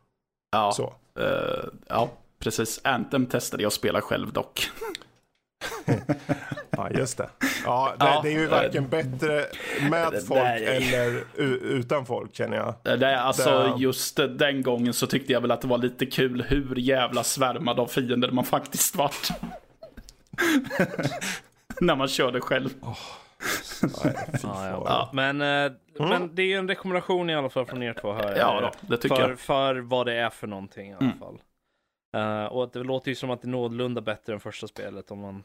[0.53, 0.95] Ja, Så.
[1.20, 2.80] eh, ja, precis.
[2.84, 4.70] Anthem testade jag att spela själv dock.
[6.70, 7.28] Ja, just det.
[7.64, 9.47] Ja, det, Ja, det är ju varken bättre
[9.91, 10.64] med folk nej.
[10.95, 11.24] eller
[11.62, 12.74] utan folk känner jag.
[13.01, 16.07] Det, är alltså, Det- just den gången så tyckte jag väl att det var lite
[16.07, 19.28] kul hur jävla svärmad av fiender man faktiskt vart.
[21.80, 22.70] När man körde själv.
[24.03, 25.11] Nej, Ja.
[25.12, 28.37] Men, eh, men det är ju en rekommendation i alla fall från er två här.
[28.37, 29.26] Ja, då, det tycker för, jag.
[29.26, 29.37] Mm.
[29.37, 31.39] för vad det är för någonting i alla fall.
[32.16, 35.18] Eh, och det låter ju som att det är någorlunda bättre än första spelet om
[35.20, 35.45] man...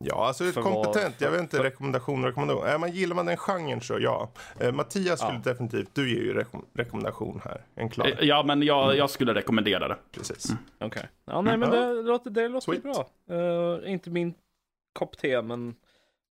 [0.00, 1.14] Ja, alltså För vad- kompetent.
[1.20, 2.66] Jag för- vet inte, för- rekommendation, rekommendation.
[2.66, 4.30] Är man, gillar man den genren så ja.
[4.60, 5.50] Eh, Mattias skulle Ja.
[5.52, 7.60] definitivt, du ger ju rekom- rekommendation här.
[7.74, 8.06] En klar.
[8.06, 8.96] Eh, Ja, men jag, Mm.
[8.96, 9.96] jag skulle rekommendera det.
[10.12, 10.52] Precis.
[10.80, 11.08] Okej.
[11.24, 11.80] Ja, nej men Ja.
[11.86, 12.82] det låter, det låter Sweet.
[12.82, 13.06] bra.
[13.84, 14.34] Eh, inte min
[14.92, 15.74] kopp te, men,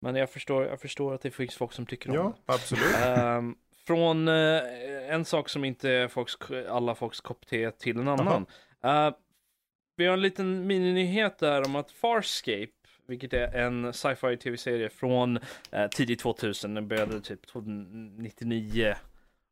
[0.03, 2.85] men jag, förstår, jag förstår att det finns folk som tycker om Ja, absolut.
[2.93, 3.05] det.
[3.07, 3.55] Ehm,
[3.87, 4.63] från eh,
[5.11, 6.37] en sak som inte är folks,
[6.69, 8.47] alla folks kopp te till en annan.
[8.85, 9.11] Eh,
[9.97, 12.69] vi har en liten mininyhet där om att Farscape,
[13.07, 15.39] vilket är en sci-fi tv-serie från
[15.71, 17.41] eh, tidigt 2000, den började typ
[18.19, 18.95] 99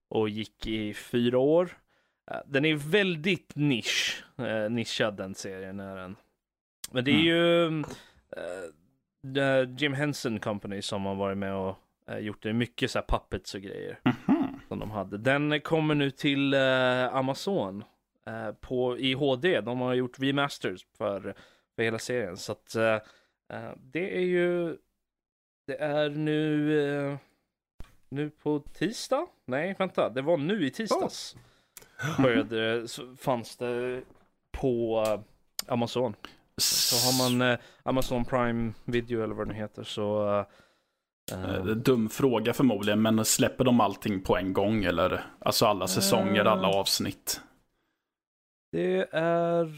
[0.09, 1.79] och gick i fyra år.
[2.31, 6.17] eh, den är väldigt nisch, eh, nischad den serien är den.
[6.91, 7.83] Men det är ju eh,
[9.35, 12.53] the Jim Henson Company som har varit med och eh, gjort det.
[12.53, 14.61] Mycket så här puppets och grejer Mhm.
[14.69, 15.19] som de hade.
[15.19, 17.85] Den kommer nu till eh, Amazon
[18.27, 19.61] eh, på, i HD.
[19.61, 21.35] De har gjort remasters för,
[21.77, 22.37] för hela serien.
[22.37, 22.77] Så att
[23.77, 24.77] det är ju,
[25.67, 27.19] det är nu,
[28.09, 29.27] nu på tisdag?
[29.45, 31.37] Nej, vänta, det var nu i tisdags.
[32.19, 34.03] Började, så fanns det
[34.51, 35.05] på
[35.67, 36.15] Amazon.
[36.61, 40.45] Så har man eh, Amazon Prime Video eller vad det nu heter så eh,
[41.33, 45.25] Eh, Dum fråga förmodligen, men släpper de allting på en gång eller?
[45.39, 47.41] Alltså alla säsonger, alla avsnitt.
[48.73, 49.69] Det är...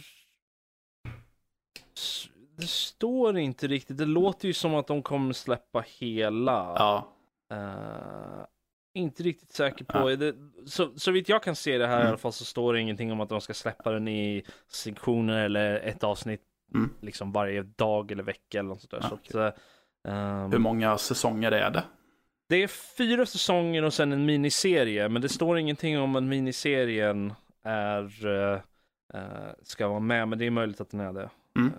[2.56, 3.98] Det står inte riktigt.
[3.98, 6.52] Det låter ju som att de kommer släppa hela.
[6.52, 7.12] Ja.
[7.52, 8.46] Eh,
[8.94, 10.10] inte riktigt säker på.
[10.10, 10.16] Ja.
[10.16, 10.34] Det,
[10.66, 12.08] så, så vitt jag kan se det här i Mm.
[12.08, 15.74] alla fall så står det ingenting om att de ska släppa den i sektioner eller
[15.80, 16.42] ett avsnitt
[16.74, 16.90] Mm.
[17.00, 18.98] liksom varje dag eller vecka eller något sånt där.
[19.10, 19.58] Ja, så att,
[20.08, 21.84] ehm, Hur många säsonger är det?
[22.48, 27.32] det är fyra säsonger och sen en miniserie, men det står ingenting om att miniserien
[27.64, 28.26] är,
[29.14, 31.30] eh, ska vara med, men det är möjligt att den är det.
[31.56, 31.68] Mm.
[31.68, 31.74] Eh,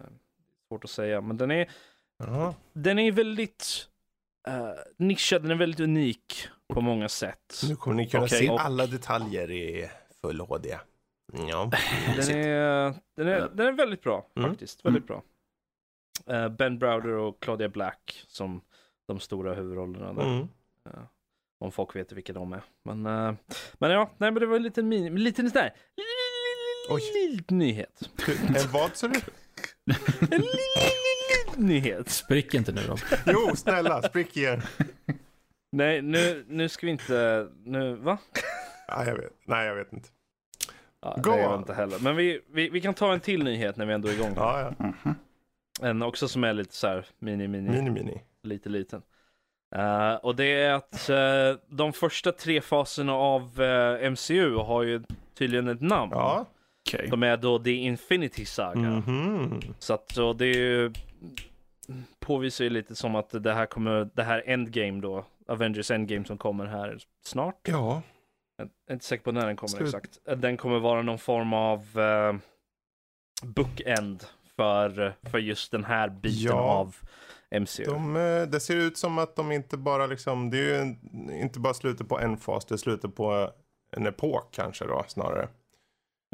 [0.68, 1.70] svårt att säga, men den är,
[2.18, 2.56] Ja.
[2.74, 3.88] den är väldigt
[4.48, 4.54] uh,
[4.98, 7.62] nischad, den är väldigt unik på många sätt.
[7.70, 9.90] Nu kommer ni kunna Okej, se och- alla detaljer i
[10.22, 10.78] full HD.
[11.34, 11.72] Ja.
[12.18, 14.50] Den är, den är, den är väldigt bra Mm.
[14.50, 15.24] faktiskt, väldigt bra.
[16.28, 18.62] Eh, ben Browder och Claudia Black som
[19.08, 20.24] de stora huvudrollerna där.
[20.24, 20.48] Mm.
[20.90, 21.04] Eh,
[21.60, 22.64] om folk vet vilka de är.
[22.84, 23.34] Men, eh,
[23.74, 25.74] men ja, nej men det var en liten, mini, en liten sån där
[27.14, 28.10] liten nyhet.
[28.48, 29.20] En vad sa du?
[30.32, 32.10] En liten nyhet.
[32.10, 32.98] Sprick inte nu då.
[33.26, 34.62] Jo, snälla, sprick igen.
[35.72, 38.18] Nej, nu, nu ska vi inte, nu, va?
[38.88, 39.34] Ja, jag vet.
[39.46, 40.10] Nej, jag vet inte.
[41.04, 42.00] Ja, Go det gör jag inte heller.
[42.00, 44.34] Men vi, vi, vi kan ta en till nyhet när vi ändå är igång.
[44.36, 44.86] Ja, ja.
[45.04, 45.16] Mhm.
[45.82, 48.22] En också som är lite så här mini, mini, Mini, mini.
[48.44, 49.02] lite liten.
[49.76, 55.04] Eh, och det är att eh, de första tre faserna av eh, MCU har ju
[55.38, 56.12] tydligen ett namn.
[56.16, 56.46] Ja.
[56.90, 57.08] Okej.
[57.10, 58.80] De är då The Infinity Saga.
[58.80, 59.62] Mhm.
[59.80, 60.94] Så att så det är ju
[62.20, 66.38] påvisar ju lite som att det här kommer, det här Endgame då, Avengers Endgame som
[66.38, 67.68] kommer här snart.
[67.68, 68.02] Ja.
[68.86, 69.88] Jag är inte säker på när den kommer Slut.
[69.96, 70.20] exakt.
[70.38, 72.36] Den kommer vara någon form av uh,
[73.44, 74.24] bookend
[74.56, 76.54] för, för just den här biten Ja.
[76.62, 76.96] av
[77.60, 77.84] MCU.
[77.86, 80.96] De, eh, det ser ut som att de inte bara liksom, det är ju
[81.42, 83.52] inte bara slutet på en fas, det är slutet på
[83.96, 85.48] en epok kanske då snarare.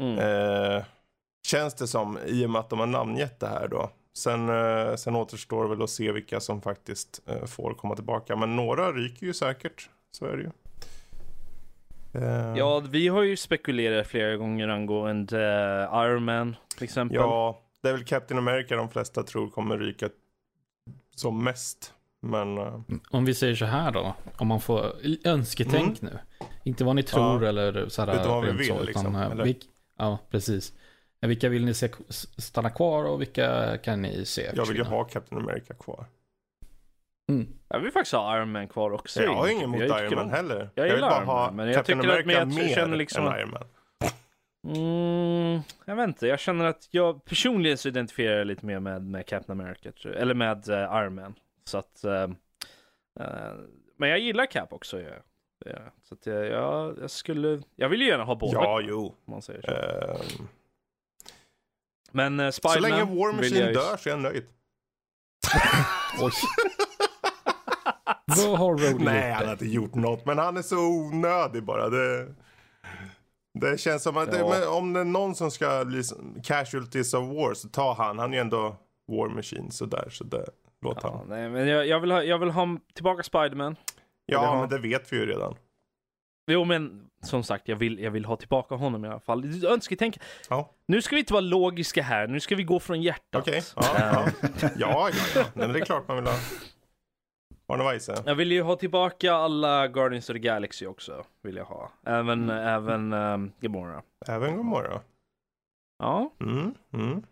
[0.02, 0.18] Mm.
[0.18, 0.84] Eh,
[1.46, 3.90] känns det som, i och med att de har namngett det här då.
[4.16, 8.36] Sen, eh, sen återstår väl att se vilka som faktiskt eh, får komma tillbaka.
[8.36, 10.50] Men några ryker ju säkert, så är det ju.
[12.14, 15.36] Eh, Ja, vi har ju spekulerat flera gånger angående
[15.92, 17.16] uh, Iron Man till exempel.
[17.16, 20.08] ja, det är väl Captain America de flesta tror kommer ryka
[21.16, 21.94] som mest.
[22.22, 22.80] Men eh,
[23.10, 24.92] Om vi säger så här då, om man får
[25.24, 26.18] önsketänk nu.
[26.64, 27.42] Inte vad ni tror Mm.
[27.42, 27.48] Ja.
[27.48, 28.14] eller så här.
[28.14, 29.44] Utan vad vi vill, så, liksom, eh, eller?
[29.44, 29.66] vilk-
[29.98, 30.72] ja, precis.
[31.20, 31.88] Vilka vill ni se
[32.38, 36.06] stanna kvar och vilka kan ni se jag vill ju ha Captain America kvar.
[37.30, 37.48] Mm.
[37.68, 39.22] Jag vill faktiskt ha Iron Man kvar också.
[39.22, 40.70] Jag har i- inget emot jag Iron Man om- heller.
[40.74, 42.96] jag vill gillar bara Iron Man, ha men jag Captain tycker att- jag mer känner
[42.96, 43.62] liksom än Iron Man.
[44.66, 49.02] Mm, jag vet inte, jag känner att jag personligen så identifierar jag lite mer med,
[49.02, 50.22] med Captain America, tror jag.
[50.22, 51.34] eller med eh, Iron Man.
[51.64, 52.22] Så att, eh,
[53.20, 53.52] eh,
[53.96, 55.00] men jag gillar Cap också.
[55.00, 55.10] Ja.
[55.64, 59.06] Ja, så att jag, jag, jag skulle, jag vill ju gärna ha båda Ja, jo.
[59.24, 59.70] om man säger så.
[59.70, 60.46] Ehm,
[62.12, 64.44] Men uh, så Spiderman länge War vill Machine jag dör så är jag nöjd.
[66.20, 66.32] Oj.
[68.36, 70.26] Vad har Rhodey Nej, gjort han har inte gjort något.
[70.26, 71.88] Men han är så onödig bara.
[71.88, 72.26] Det,
[73.60, 74.48] det känns som att det, Ja.
[74.48, 76.02] men om det är någon som ska bli
[76.44, 78.18] casualties of war så tar han.
[78.18, 78.76] Han är ju ändå
[79.08, 80.08] War Machine sådär.
[80.10, 80.44] Så det,
[80.82, 81.28] låt Ja, han.
[81.28, 83.76] nej, men jag, jag, vill ha, jag vill ha tillbaka Spiderman.
[84.26, 85.54] Ja, det har- men det vet vi ju redan.
[86.52, 89.64] Jo men som sagt, jag vill, jag vill ha tillbaka honom i alla fall.
[89.66, 90.18] Önsketänk.
[90.48, 90.70] Ja.
[90.86, 93.42] Nu ska vi inte vara logiska här, nu ska vi gå från hjärtat.
[93.48, 93.62] Okej.
[93.76, 94.26] Ja, ja.
[94.62, 95.40] ja, ja, ja.
[95.40, 96.34] Nej, men det är klart man vill ha.
[97.72, 98.22] Arne Weise.
[98.26, 101.24] Jag vill ju ha tillbaka alla Guardians of the Galaxy också.
[101.42, 101.90] Vill jag ha.
[102.06, 104.02] Även, även um, Gamora.
[104.26, 105.00] Även Gomorra.
[105.98, 106.30] Ja.
[106.40, 107.22] Mm, mm.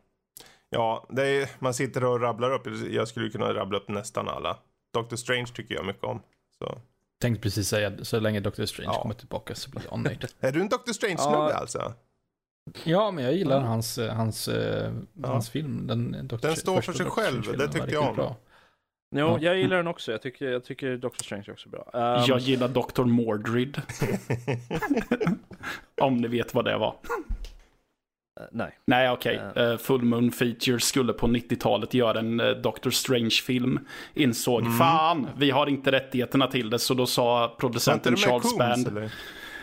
[0.70, 2.62] Ja, det är, man sitter och rabblar upp.
[2.91, 4.57] Jag skulle kunna rabbla upp nästan alla.
[4.95, 6.20] Doctor Strange tycker jag mycket om.
[6.59, 6.78] Så.
[7.20, 9.03] Tänkte precis säga, så länge Doctor Strange Ja.
[9.03, 10.26] kommer tillbaka så blir jag nöjd.
[10.41, 11.55] Är du en Doctor Strange-snubbe Ja.
[11.55, 11.93] alltså?
[12.84, 15.28] Ja, men jag gillar hans, eh, hans, eh, Ja.
[15.28, 15.86] hans film.
[15.86, 18.34] Den, Doctor Den står för sig själv, det tyckte jag om.
[19.17, 19.39] Jo, Ja.
[19.41, 20.13] jag gillar den också.
[20.13, 21.91] Jag tycker, jag tycker Doctor Strange är också bra.
[21.93, 23.05] Um, Jag gillar Dr.
[23.05, 23.83] Mordrid.
[26.01, 26.89] Om ni vet vad det var.
[28.41, 28.79] eh, nej.
[28.87, 29.41] Nej, okej.
[29.55, 29.73] Ja.
[29.73, 33.79] Eh, Full Moon Features skulle på 90-talet göra en uh, Doctor Strange-film.
[34.15, 34.73] Insåg, Mm.
[34.79, 36.79] fan, vi har inte rättigheterna till det.
[36.79, 38.89] Så då sa producenten Charles Coombs, Band.
[38.89, 39.03] eller?
[39.03, 39.11] Eh,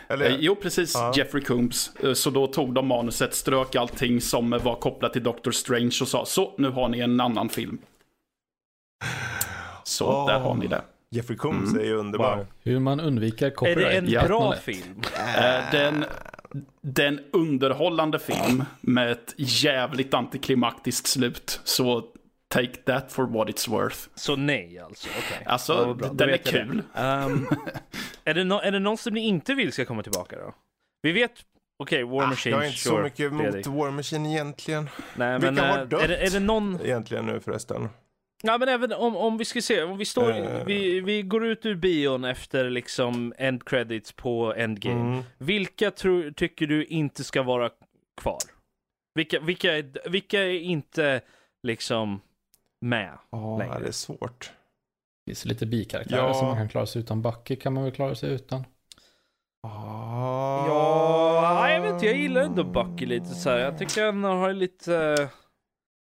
[0.08, 0.36] Eller?
[0.40, 0.94] Jo, precis.
[0.94, 1.12] Ja.
[1.16, 1.92] Jeffrey Combs.
[2.02, 5.98] Eh, Så då tog de manuset, strök allting som eh, var kopplat till Doctor Strange
[6.02, 7.78] och sa så, nu har ni en annan film.
[9.96, 10.26] Så, Åh.
[10.26, 10.82] där har ni det.
[11.10, 11.80] Jeffrey Combs Mm.
[11.82, 12.36] är ju underbar.
[12.36, 12.46] Wow.
[12.62, 13.78] Hur man undviker Är copyright.
[13.90, 14.26] det en Ja.
[14.26, 15.02] bra film?
[15.38, 16.04] Eh, Den,
[16.82, 21.60] den underhållande film med ett jävligt antiklimaktiskt slut.
[21.64, 22.04] Så
[22.48, 23.96] take that for what it's worth.
[24.14, 25.46] Så nej alltså, okej.
[25.46, 26.82] Alltså, den är kul.
[26.94, 27.46] Ehm,
[28.24, 30.54] är, det no- är det någon som ni inte vill ska komma tillbaka då?
[31.02, 31.32] Vi vet,
[31.82, 33.66] okej, War Ah, Machine, jag är inte sure, så mycket mot Fredrik.
[33.66, 34.88] War Machine egentligen.
[35.16, 36.02] Nej, Vilka men har eh, dött?
[36.02, 36.78] är det, är det någon...
[36.84, 37.88] Egentligen nu förresten.
[38.42, 40.64] Ja men även om, om vi ska se, om vi står, Eh.
[40.66, 45.00] vi, vi går ut ur bion efter liksom end credits på Endgame.
[45.12, 45.22] Mm.
[45.38, 47.70] Vilka tror, tycker du inte ska vara
[48.20, 48.38] kvar?
[49.14, 51.20] Vilka, vilka, är, vilka är inte
[51.62, 52.20] liksom
[52.80, 53.18] med?
[53.30, 53.78] Ja, längre.
[53.80, 54.50] det är svårt.
[55.26, 56.34] Det finns lite bikaraktärer Ja.
[56.34, 57.22] som man kan klara sig utan.
[57.22, 58.64] Bucky kan man väl klara sig utan.
[59.62, 60.66] Ah.
[60.66, 63.58] Ja, jag vet inte, jag gillar ändå Bucky lite så här.
[63.58, 65.28] Jag tycker han har lite...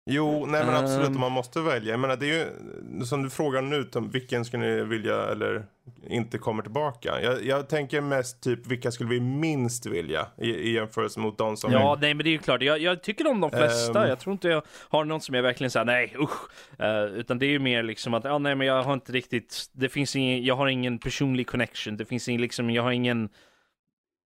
[0.06, 1.20] Jo, nej men absolut, Ehm.
[1.20, 1.90] man måste välja.
[1.90, 5.64] Jag menar, det är ju som du frågar nu, vilken skulle ni vilja eller
[6.08, 7.20] inte kommer tillbaka?
[7.22, 11.56] Jag, jag tänker mest typ, vilka skulle vi minst vilja i, i jämförelse mot de
[11.56, 11.72] som...
[11.72, 12.62] Ja, nej men det är ju klart.
[12.62, 14.02] Jag, jag tycker om de flesta.
[14.02, 14.08] Ehm.
[14.08, 16.50] Jag tror inte jag har någon som jag verkligen säger nej usch.
[16.80, 19.64] Eh, utan det är ju mer liksom att, ja nej men jag har inte riktigt,
[19.72, 21.96] det finns ingen, jag har ingen personlig connection.
[21.96, 23.28] Det finns ingen liksom, jag har ingen,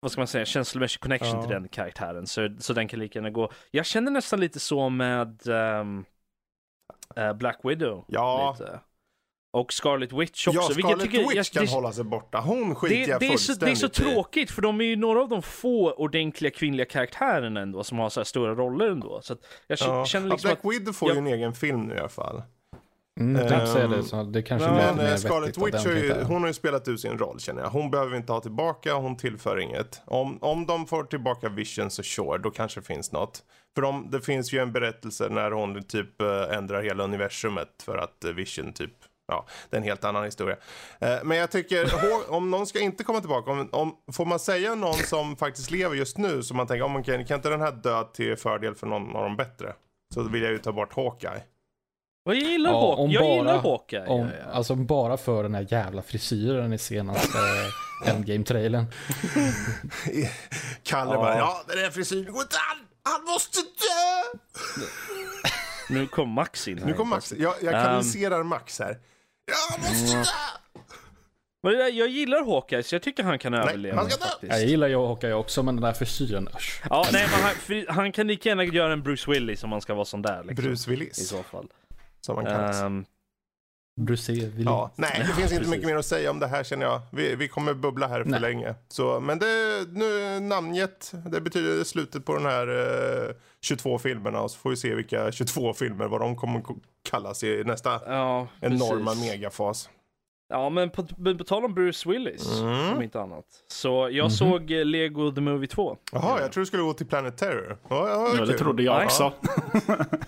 [0.03, 1.43] vad ska man säga, känslomässig connection Ja.
[1.43, 2.27] till den karaktären.
[2.27, 3.51] Så, så den kan lika gärna gå.
[3.71, 6.05] Jag känner nästan lite så med ehm,
[7.17, 8.05] eh, Black Widow.
[8.09, 8.57] Ja.
[8.61, 8.81] Lite.
[9.53, 10.61] Och Scarlet Witch också.
[10.61, 12.41] Ja, Scarlet tycker, Witch jag, kan det, hålla sig borta.
[12.41, 14.97] Hon skiter det, jag det, är så, det är så tråkigt för de är ju
[14.97, 19.21] några av de få ordentliga kvinnliga karaktärerna ändå som har så här stora roller ändå.
[19.23, 19.37] Så
[19.67, 20.05] jag Ja.
[20.07, 20.73] känner Ja, liksom Black att...
[20.73, 22.43] Widow får jag- ju en egen film nu i alla fall.
[23.21, 25.93] Mm, jag tänkte säga det, så det kanske Men eh, Scarlet vettigt av Witch har
[25.93, 27.71] ju, hon har ju spelat ut sin roll känner jag.
[27.71, 30.03] Hon behöver vi inte ha tillbaka, hon tillför inget.
[30.05, 33.43] Om, om de får tillbaka Vision så sure, då kanske det finns något.
[33.75, 37.99] För de, det finns ju en berättelse när hon typ eh, ändrar hela universumet för
[37.99, 38.93] att eh, Vision typ
[39.27, 40.57] Ja, det är en helt annan historia.
[41.01, 41.87] Eh, men jag tycker,
[42.29, 45.97] om någon ska inte komma tillbaka, om, om, får man säga någon som faktiskt lever
[45.97, 48.75] just nu, som man tänker, om man kan, kan inte den här dö till fördel
[48.75, 49.73] för någon av dem bättre?
[50.15, 51.43] Så vill jag ju ta bort Hawkeye.
[52.25, 54.07] Jag gillar, Ja, Hawk, om jag bara- gillar Hawkeye.
[54.07, 54.53] Om, ja, ja.
[54.53, 57.39] Alltså bara för den här jävla frisyren i senaste
[58.07, 58.85] Endgame-trailern.
[60.83, 61.17] Kalle Ja.
[61.19, 62.87] bara, ja den där frisyren går inte an!
[63.05, 64.39] Han måste dö!
[65.89, 66.87] Nu kom Max in här.
[66.87, 67.33] Nu kommer Max.
[67.33, 67.85] Jag, jag Ehm.
[67.85, 68.99] kanaliserar Max här.
[69.47, 70.25] Ja, han måste dö!
[71.63, 74.31] Men där, jag gillar Hawkeye så jag tycker han kan överleva han ska dö.
[74.31, 74.53] faktiskt.
[74.53, 76.83] Jag gillar jag Hawkeye också, men den där frisyren, usch.
[76.91, 77.41] Ja, nej, men
[77.87, 80.45] han, han kan lika gärna göra en Bruce Willis om han ska vara sån där.
[80.45, 81.67] Liksom, Bruce I Willis, så fall.
[82.27, 82.83] Som han kallas.
[82.83, 83.05] Ehm,
[84.01, 84.65] Bruce Willis.
[84.65, 85.69] Ja, nej, det finns inte precis.
[85.69, 87.01] mycket mer att säga om det här känner jag.
[87.13, 88.41] Vi, vi kommer bubbla här för Nej.
[88.41, 88.75] länge.
[88.89, 92.69] Så, men det, nu namnget, det betyder slutet på den här
[93.29, 96.63] eh, 22 filmerna och så får vi se vilka 22 filmer, vad de kommer
[97.11, 99.89] kallas i nästa ja, enorma megafas.
[100.53, 101.07] Ja, men på,
[101.39, 102.97] på tal om Bruce Willis, Mm.
[102.97, 103.45] om inte annat.
[103.69, 105.97] Så jag såg eh, Lego The Movie 2.
[106.13, 107.79] Jaha, jag tror du skulle gå till Planet Terror.
[107.89, 109.05] Ja, ja, Ja, det trodde jag Nej.
[109.05, 109.33] också.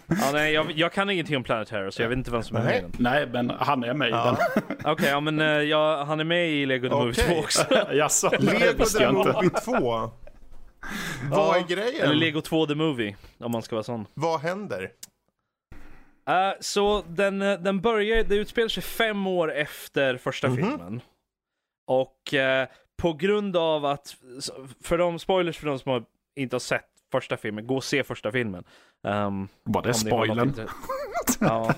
[0.07, 2.57] Ja, nej, jag, jag kan ingenting om Planet Terror, så jag vet inte vem som
[2.57, 2.83] är med i Nej.
[2.83, 2.91] den.
[2.99, 4.37] Nej, men han är med i den.
[4.93, 7.35] Okej, ja men eh, ja, han är med i Lego The Movie Okej.
[7.35, 7.63] 2 också.
[7.93, 9.11] Jaså, Lego The.
[9.13, 10.11] Movie 2.
[11.31, 12.03] Vad är grejen?
[12.05, 14.07] Eller Lego 2 The Movie, om man ska vara sån.
[14.15, 14.91] Vad händer?
[16.27, 20.57] Eh, så den, eh, den börjar, det utspelar sig fem år efter första Mhm.
[20.57, 21.01] filmen.
[21.87, 22.69] Och eh,
[23.03, 24.17] på grund av att,
[24.83, 26.05] för de spoilers för de som har,
[26.37, 28.65] inte har sett första filmen, gå och se första filmen.
[29.03, 30.69] Um, Var det spoilern?
[31.41, 31.75] Ja,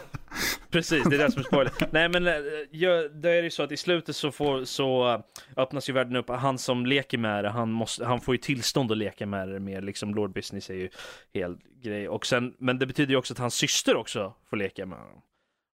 [0.70, 1.72] precis, det är det som är spoiler.
[1.91, 2.34] Nej men eh,
[2.70, 5.20] ja, det är ju så att i slutet så, får, så eh,
[5.57, 6.28] öppnas ju världen upp.
[6.28, 9.61] Han som leker med det, han, måste, han får ju tillstånd att leka med det
[9.61, 10.89] mer liksom Lord Business är ju
[11.32, 12.09] hel grej.
[12.09, 15.22] Och sen, men det betyder ju också att hans syster också får leka med honom.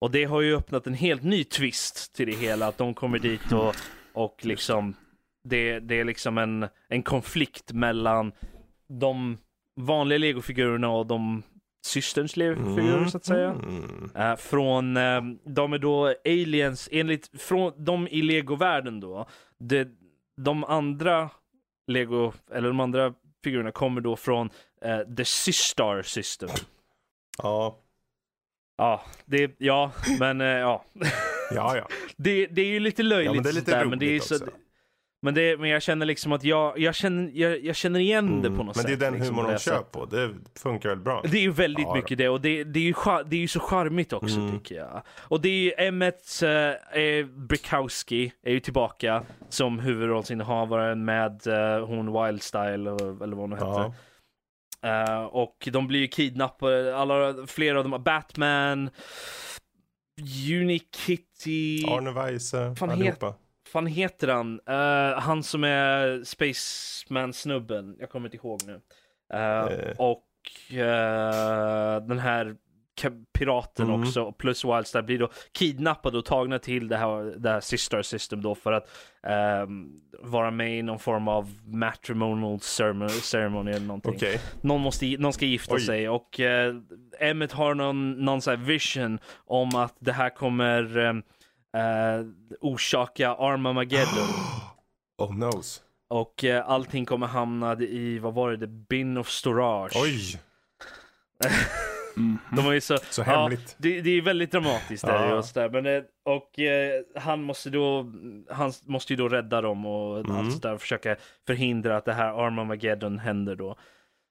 [0.01, 3.19] Och det har ju öppnat en helt ny twist till det hela, att de kommer
[3.19, 3.75] dit och,
[4.13, 4.95] och liksom
[5.43, 8.31] det, det är liksom en, en konflikt mellan
[8.87, 9.37] de
[9.75, 11.43] vanliga legofigurerna och de
[11.85, 13.49] systerns legofigurer så att säga.
[13.49, 14.11] Mm.
[14.15, 19.27] Eh, från, eh, de är då aliens, enligt, från de i legovärlden då,
[19.59, 19.87] det,
[20.37, 21.29] de andra
[21.87, 23.13] lego, eller de andra
[23.43, 24.49] figurerna kommer då från
[24.81, 26.49] eh, the Sistar system.
[27.37, 27.79] Ja.
[28.77, 30.85] Ja, det, ja, men ja.
[31.51, 31.87] Ja, ja.
[32.17, 34.19] Det, det är ju lite löjligt Ja, men det är lite sådär, men det är
[34.19, 34.49] så, också.
[35.21, 38.47] Men, det, men jag känner liksom att jag, jag, känner, jag, jag känner igen det
[38.47, 38.99] Mm, på något Men sätt.
[38.99, 40.05] det är den liksom, humorn de det kör på.
[40.05, 41.21] Det funkar väl bra?
[41.31, 42.93] Det är ju väldigt Ja, mycket det och det, det, är ju,
[43.25, 44.51] det är ju så charmigt också Mm.
[44.59, 45.01] tycker jag.
[45.19, 46.49] Och det är ju Emmet uh,
[47.01, 53.65] eh, Brickowski är ju tillbaka som huvudrollsinnehavaren med eh, hon Wildstyle eller vad hon hette.
[53.65, 53.93] Ja.
[54.81, 58.89] Eh, och de blir ju kidnappade, alla, flera av dem, Batman,
[60.61, 63.33] Unikitty, Arne Weise, Fan, allihopa.
[63.71, 64.59] Fan heter han?
[64.67, 68.81] Eh, han som är Spaceman-snubben, jag kommer inte ihåg nu.
[69.33, 69.91] Eh.
[69.97, 70.25] Och
[72.07, 72.55] den här
[73.37, 74.01] piraten Mm.
[74.01, 78.41] också, plus Wildstar blir då kidnappade och tagna till det här, det här Sister System
[78.41, 78.89] då för att
[79.23, 79.89] ehm,
[80.19, 84.13] vara med i någon form av matrimonial ceremony, ceremony eller någonting.
[84.15, 84.39] Okej.
[84.61, 85.81] Någon, måste, någon ska gifta Oj.
[85.81, 86.75] sig och eh,
[87.19, 91.13] Emmet har någon, någon sån vision om att det här kommer eh,
[91.77, 92.25] eh,
[92.61, 94.27] orsaka Armageddon.
[95.17, 95.83] Oh knows.
[96.09, 99.93] och eh, allting kommer hamna i, vad var det, the bin of storage.
[99.95, 100.39] Oj,
[102.17, 102.37] Mm.
[102.55, 103.75] De var ju så, så ja, hemligt.
[103.79, 105.35] det, det är väldigt dramatiskt där Ja.
[105.35, 105.69] just där.
[105.69, 108.11] Men, det- och eh, han måste då,
[108.49, 110.31] han måste ju då rädda dem och Mm.
[110.35, 111.15] allt och försöka
[111.47, 113.75] förhindra att det här Armageddon händer då.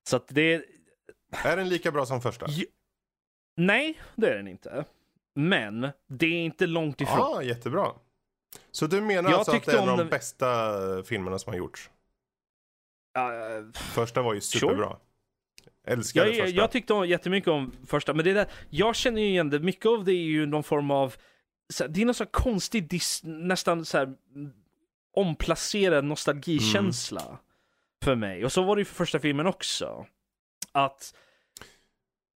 [0.08, 0.64] Så att det,
[1.44, 2.46] Är den lika bra som första?
[2.48, 2.66] Ju-
[3.56, 4.84] Nej, det är den inte.
[5.38, 7.16] Men det är inte långt ifrån.
[7.18, 7.92] Ja, jättebra.
[8.70, 10.46] Så du menar Jag alltså att det är en av de bästa
[11.02, 11.90] filmerna som har gjorts?
[13.14, 13.30] Ja,
[13.74, 14.96] Första var ju superbra.
[15.86, 16.60] Älskade jag, första.
[16.60, 19.58] jag tyckte om, jättemycket om första, men det där, jag känner ju igen det.
[19.58, 21.14] Mycket av det är ju någon form av,
[21.72, 24.52] så det är någon sån konstig, dis, nästan så här mm,
[25.16, 27.36] omplacerad nostalgikänsla Mm.
[28.04, 28.44] för mig.
[28.44, 30.06] Och så var det ju för första filmen också.
[30.72, 31.14] Att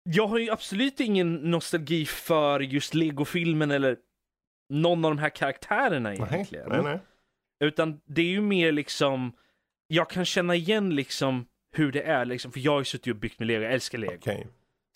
[0.04, 3.98] jag har ju absolut ingen nostalgi för just Lego-filmen eller
[4.70, 6.70] någon av de här karaktärerna nej, egentligen.
[6.70, 7.00] nej, nej.
[7.60, 9.34] Utan det är ju mer liksom,
[9.88, 13.20] jag kan känna igen liksom hur det är liksom, för jag har ju suttit och
[13.20, 14.16] byggt med lego, jag älskar lego.
[14.16, 14.48] Okej.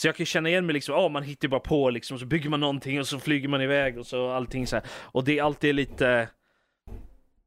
[0.01, 2.49] Så jag kan känna igen mig liksom, ja man hittar bara på liksom, så bygger
[2.49, 4.85] man någonting och så flyger man iväg och så allting så här.
[4.89, 6.29] Och det är alltid lite,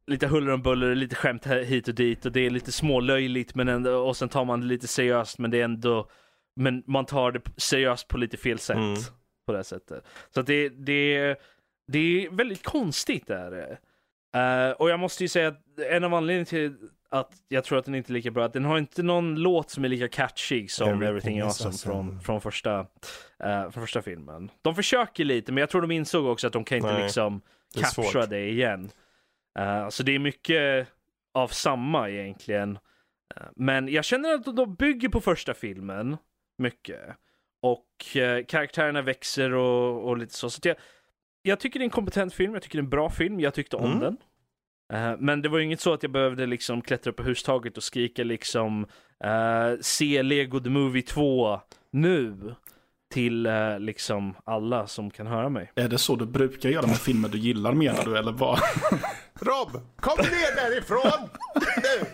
[0.06, 3.68] lite huller om buller, lite skämt hit och dit och det är lite smålöjligt men
[3.68, 6.10] ändå, och sen tar man det lite seriöst men det är ändå,
[6.58, 8.76] men man tar det seriöst på lite fel sätt.
[8.76, 8.96] Mm.
[9.46, 10.04] På det sättet.
[10.34, 11.36] Så att det, det,
[11.86, 13.78] det är väldigt konstigt är det.
[14.34, 17.84] Eh, och jag måste ju säga att en av anledningarna till att jag tror att
[17.84, 20.68] den inte är lika bra, att den har inte någon låt som är lika catchy
[20.68, 21.94] som Everything Everything, is Awesome awesome.
[21.94, 22.86] från, från, första,
[23.44, 24.50] eh, från första filmen.
[24.62, 27.40] De försöker lite, men jag tror de insåg också att de kan inte Nej, liksom
[27.74, 28.90] det captura det igen.
[29.58, 30.88] Eh, så det är mycket
[31.34, 32.78] av samma egentligen.
[33.56, 36.16] Men jag känner att de bygger på första filmen
[36.58, 37.00] mycket.
[37.62, 40.50] Och eh, karaktärerna växer och, och lite så.
[40.50, 40.76] så jag,
[41.42, 43.54] jag tycker det är en kompetent film, jag tycker det är en bra film, jag
[43.54, 43.98] tyckte om Mm.
[44.00, 44.16] den.
[44.92, 47.76] Eh, men det var ju inget så att jag behövde liksom klättra upp på hustaget
[47.76, 48.86] och skrika liksom
[49.24, 52.36] eh, se Lego the Movie 2 nu
[53.14, 55.72] till eh, liksom alla som kan höra mig.
[55.74, 58.58] Är det så du brukar göra med filmer du gillar menar du eller vad?
[59.40, 61.28] Rob, kom ner därifrån!
[61.76, 62.06] Nu!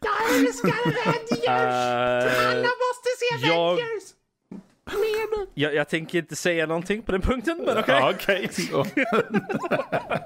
[0.00, 1.46] Jag älskar Avengers!
[1.48, 2.79] Eh, Alla måste
[3.40, 4.02] se jag- Avengers!
[5.54, 7.94] Jag, jag tänker inte säga någonting på den punkten, men okej.
[8.00, 8.48] Ja, Okej.
[8.52, 8.84] Så.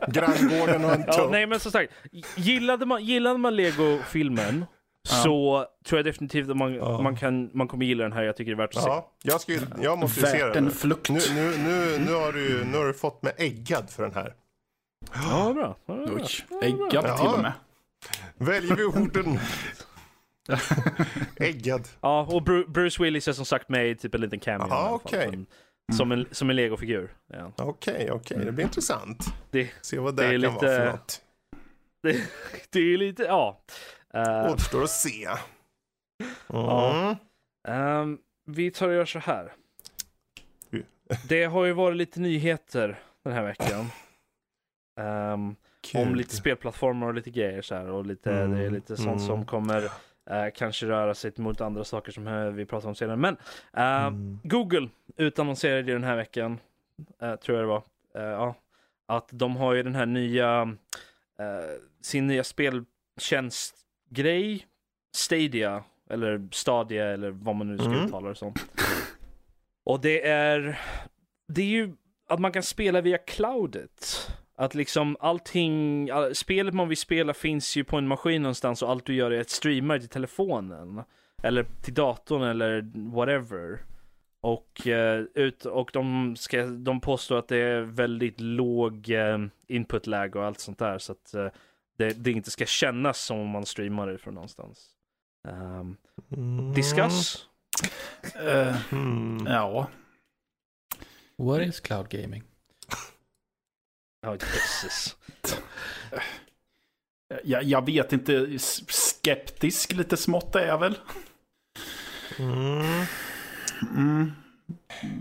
[0.09, 1.93] Granngården och en Ja, nej men som sagt,
[2.37, 4.65] gillade man, gillade man Lego-filmen
[5.09, 7.01] så tror jag definitivt att man, Ja.
[7.01, 8.23] man, kan, man kommer gilla den här.
[8.23, 8.89] Jag tycker det är värt att se.
[8.89, 10.65] Ja, jag, skulle, jag måste ju se den.
[10.67, 11.09] en flukt.
[11.11, 14.35] Nu, nu, nu, nu, har du, nu har du fått mig äggad för den här.
[15.15, 15.77] Ja, bra.
[15.87, 16.27] Ja, bra.
[16.63, 17.19] Äggad Ja.
[17.19, 17.53] till och med.
[18.37, 19.39] Väljer vi orden?
[21.37, 21.89] äggad.
[22.01, 24.69] Ja, och Bru- Bruce Willis är som sagt med i typ en liten cameo.
[24.69, 24.95] I alla fall.
[24.95, 25.31] okej.
[25.33, 25.47] Som-
[25.99, 27.13] Som en, som en legofigur.
[27.27, 27.53] Ja.
[27.57, 28.39] Okej, okej.
[28.45, 29.25] Det blir intressant.
[29.51, 31.23] Det, Se vad det, Det är kan lite- vara för något.
[32.03, 32.31] det,
[32.71, 33.61] det är lite, ja.
[34.17, 35.27] Uh, Återstår att se.
[35.27, 35.37] Mm.
[36.49, 37.17] Ja.
[37.69, 39.53] ehm, vi tar och gör så här.
[41.29, 43.87] Det har ju varit lite nyheter den här veckan.
[45.01, 45.57] Ehm,
[45.95, 49.09] om lite spelplattformar och lite grejer så här och lite, Mm, det är lite sånt
[49.09, 49.27] mm.
[49.27, 49.91] som kommer
[50.31, 53.17] eh, kanske röra sig mot andra saker som eh, vi pratar om senare.
[53.17, 53.37] Men
[53.77, 54.39] eh, Mm.
[54.45, 56.59] Google utannonserade ju den här veckan,
[57.23, 58.55] eh, tror jag det var, ja,
[59.07, 60.77] att de har ju den här nya,
[62.03, 64.67] sin nya speltjänstgrej,
[65.17, 68.05] Stadia, eller Stadia eller vad man nu ska Mm.
[68.05, 68.55] uttala det som.
[69.85, 70.81] Och det är,
[71.49, 71.93] det är ju
[72.29, 74.31] att man kan spela via cloudet.
[74.57, 78.91] Att liksom allting, all, spelet man vill spela finns ju på en maskin någonstans och
[78.91, 81.03] allt du gör är att streama till telefonen.
[81.43, 83.79] Eller till datorn eller whatever.
[84.41, 89.39] Och, eh, ut, och de, ska, de påstår att det är väldigt låg eh,
[89.69, 90.99] input-läge och allt sånt där.
[90.99, 91.49] Så att eh,
[91.97, 94.91] det, det inte ska kännas som om man streamar det från någonstans.
[95.49, 95.97] Um,
[96.75, 97.47] discuss?
[98.35, 99.47] Eh, Mm.
[99.47, 99.87] ja,
[101.37, 102.43] What is cloud gaming?
[104.25, 105.17] Ja, Jesus.
[107.45, 108.59] jag, jag vet inte.
[108.89, 110.99] Skeptisk lite smått är jag väl.
[112.39, 113.05] Mm.
[113.97, 114.33] Mm.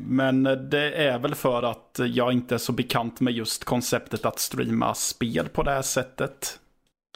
[0.07, 4.39] Men det är väl för att jag inte är så bekant med just konceptet att
[4.39, 6.59] streama spel på det här sättet.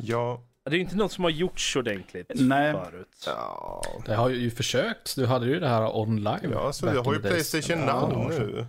[0.02, 0.44] Ja.
[0.64, 2.74] Det är ju inte något som har gjorts ordentligt Nej.
[2.74, 3.24] förut.
[3.26, 3.84] Ja.
[4.06, 5.16] Det har ju försökt.
[5.16, 6.50] Du hade ju det här online.
[6.52, 7.20] Ja, så in har ju.
[7.20, 8.66] Playstation Now nu.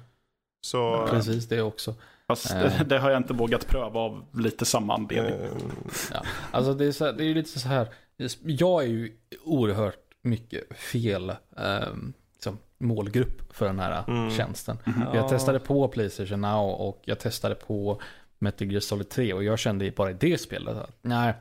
[0.60, 1.06] Så...
[1.10, 1.94] Precis, det också.
[2.28, 2.58] Fast Eh.
[2.60, 5.32] det, det har jag inte vågat pröva av lite samma anledning.
[5.34, 5.50] eh,
[6.12, 6.22] Ja.
[6.50, 7.88] Alltså det är, så här, det är lite så här.
[8.42, 9.12] Jag är ju
[9.44, 14.30] oerhört mycket fel ehm, som målgrupp för den här Mm.
[14.30, 14.78] tjänsten.
[14.84, 15.16] Ja.
[15.16, 18.00] Jag testade på Playstation Now och jag testade på
[18.38, 21.34] Metal Gear Solid 3 och jag kände bara i det spelet att nej,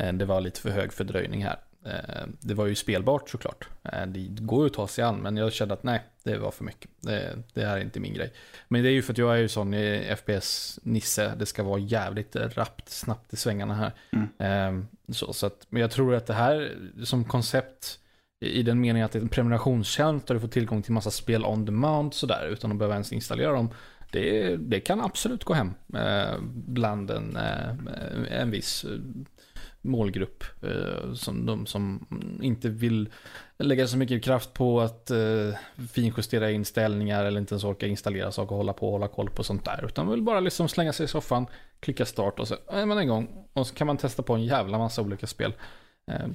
[0.00, 1.56] eh, det var lite för hög fördröjning här.
[1.86, 3.68] Eh, Det var ju spelbart såklart.
[3.82, 6.50] Eh, Det går ju att ta sig an, men jag kände att nej, det var
[6.50, 6.90] för mycket.
[7.00, 8.32] Det, det här är inte min grej.
[8.68, 11.34] Men det är ju för att jag är ju sån i FPS-nisse.
[11.38, 13.92] Det ska vara jävligt rappt, snabbt i svängarna här.
[14.12, 14.28] Mm.
[14.38, 17.98] Eh, Så, så att, men jag tror att det här som koncept
[18.40, 21.44] i den meningen att det är en prenumerationstjänst där du får tillgång till massa spel
[21.44, 23.70] on demand sådär utan att behöva ens installera dem.
[24.12, 28.84] Det, det kan absolut gå hem eh, bland en, eh, en viss
[29.84, 30.44] målgrupp.
[30.62, 32.06] Eh, som de som
[32.42, 33.08] inte vill
[33.58, 35.54] lägga så mycket kraft på att eh,
[35.92, 39.44] finjustera inställningar eller inte ens orka installera saker och hålla på och hålla koll på
[39.44, 39.84] sånt där.
[39.84, 41.46] Utan vill bara liksom slänga sig i soffan,
[41.80, 43.46] klicka start och så är man igång.
[43.52, 45.52] Och så kan man testa på en jävla massa olika spel.
[46.06, 46.26] Eh,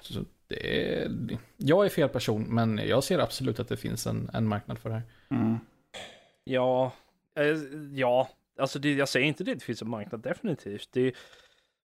[0.00, 1.10] så det är,
[1.56, 4.88] jag är fel person, men jag ser absolut att det finns en, en marknad för
[4.88, 5.04] det här.
[5.30, 5.58] Mm.
[6.44, 6.92] Ja,
[7.92, 10.88] ja, alltså det, jag säger inte det, det finns en marknad definitivt.
[10.92, 11.14] Det,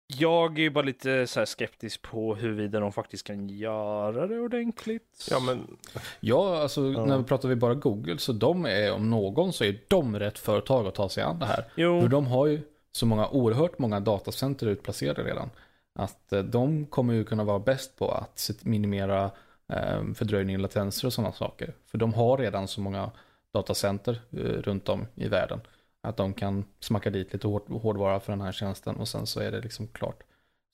[0.07, 4.39] jag är ju bara lite så här skeptisk på huruvida de faktiskt kan göra det
[4.39, 5.27] ordentligt.
[5.31, 5.77] ja, men
[6.19, 7.05] Ja, alltså Ja.
[7.05, 10.39] när vi pratar vi bara Google, så de är om någon så är de rätt
[10.39, 11.65] företag att ta sig an det här.
[11.75, 15.49] Jo, För de har ju så många, oerhört många datacenter utplacerade redan.
[15.95, 19.31] Att eh, de kommer ju kunna vara bäst på att minimera
[19.73, 21.73] eh, fördröjning, latenser och sådana saker.
[21.91, 23.11] För de har redan så många
[23.53, 25.59] datacenter eh, runt om i världen.
[26.03, 29.39] Att de kan smacka dit lite hård, hårdvara för den här tjänsten och sen så
[29.39, 30.23] är det liksom klart.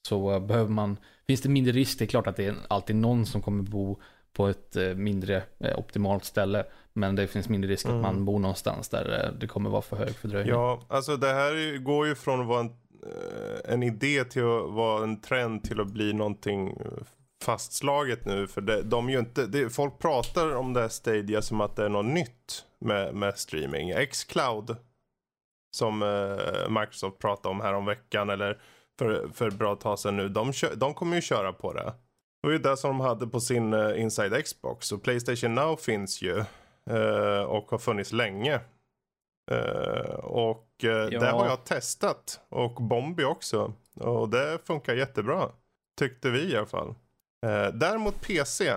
[0.08, 0.96] Så eh, behöver man,
[1.26, 4.00] finns det mindre risk, det är klart att det är alltid någon som kommer bo
[4.32, 6.64] på ett eh, mindre eh, optimalt ställe.
[6.92, 8.02] Men det finns mindre risk att Mm.
[8.02, 10.52] man bor någonstans där det kommer vara för hög fördröjning.
[10.52, 12.70] Ja, alltså det här går ju från att vara en,
[13.64, 16.78] en idé till att vara en trend till att bli någonting
[17.44, 18.46] fastslaget nu.
[18.46, 21.84] För det, de ju inte, det, folk pratar om det här Stadia som att det
[21.84, 23.92] är något nytt med, med streaming.
[24.06, 24.76] Xcloud
[25.74, 28.60] som eh, Microsoft pratade om här om veckan eller
[28.98, 30.28] för, för ett bra tag sedan nu.
[30.28, 31.82] De, de kommer ju köra på det.
[32.42, 34.92] Det var ju det som de hade på sin eh, Inside Xbox.
[34.92, 36.38] Och Playstation Now finns ju
[36.90, 38.60] eh, och har funnits länge.
[40.22, 41.08] Och Ja.
[41.20, 42.40] det har jag testat.
[42.48, 43.72] Och Bombi också.
[43.94, 45.48] Och det funkar jättebra.
[45.98, 46.94] Tyckte vi i alla fall.
[47.72, 48.74] Däremot PC.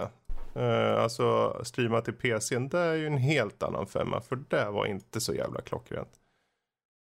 [0.97, 2.59] alltså streama till PC.
[2.59, 4.21] Det är ju en helt annan femma.
[4.21, 6.09] För det var inte så jävla klockrent.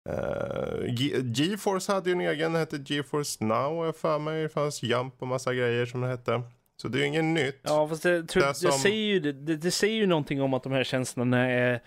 [0.09, 0.93] Uh,
[1.33, 2.55] GeForce hade ju en egen.
[2.55, 4.43] Hette GeForce Now jag för mig.
[4.43, 6.41] Det fanns Jump och massa grejer som det hette.
[6.81, 7.59] Så det är ju inget nytt.
[7.63, 10.41] Ja, fast det, tror, Det det, som- säger ju, det, det, det säger ju någonting
[10.41, 11.81] om att de här tjänsterna är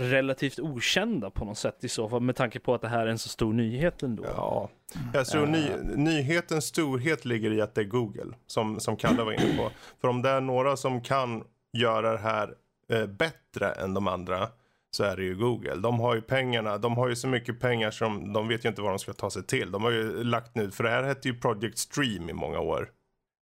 [0.00, 3.10] relativt okända på något sätt i så fall, med tanke på att det här är
[3.10, 4.24] en så stor nyhet ändå.
[4.36, 4.70] Ja,
[5.12, 9.32] jag tror ny, nyhetens storhet ligger i att det är Google som, som Kalle var
[9.32, 9.70] inne på.
[10.00, 12.54] För om det är några som kan göra det här
[12.90, 14.48] eh, bättre än de andra
[14.94, 15.74] så är det ju Google.
[15.74, 18.82] De har ju pengarna, de har ju så mycket pengar som de vet ju inte
[18.82, 19.70] vad de ska ta sig till.
[19.70, 22.90] De har ju lagt nu, för det här hette ju Project Stream i många år.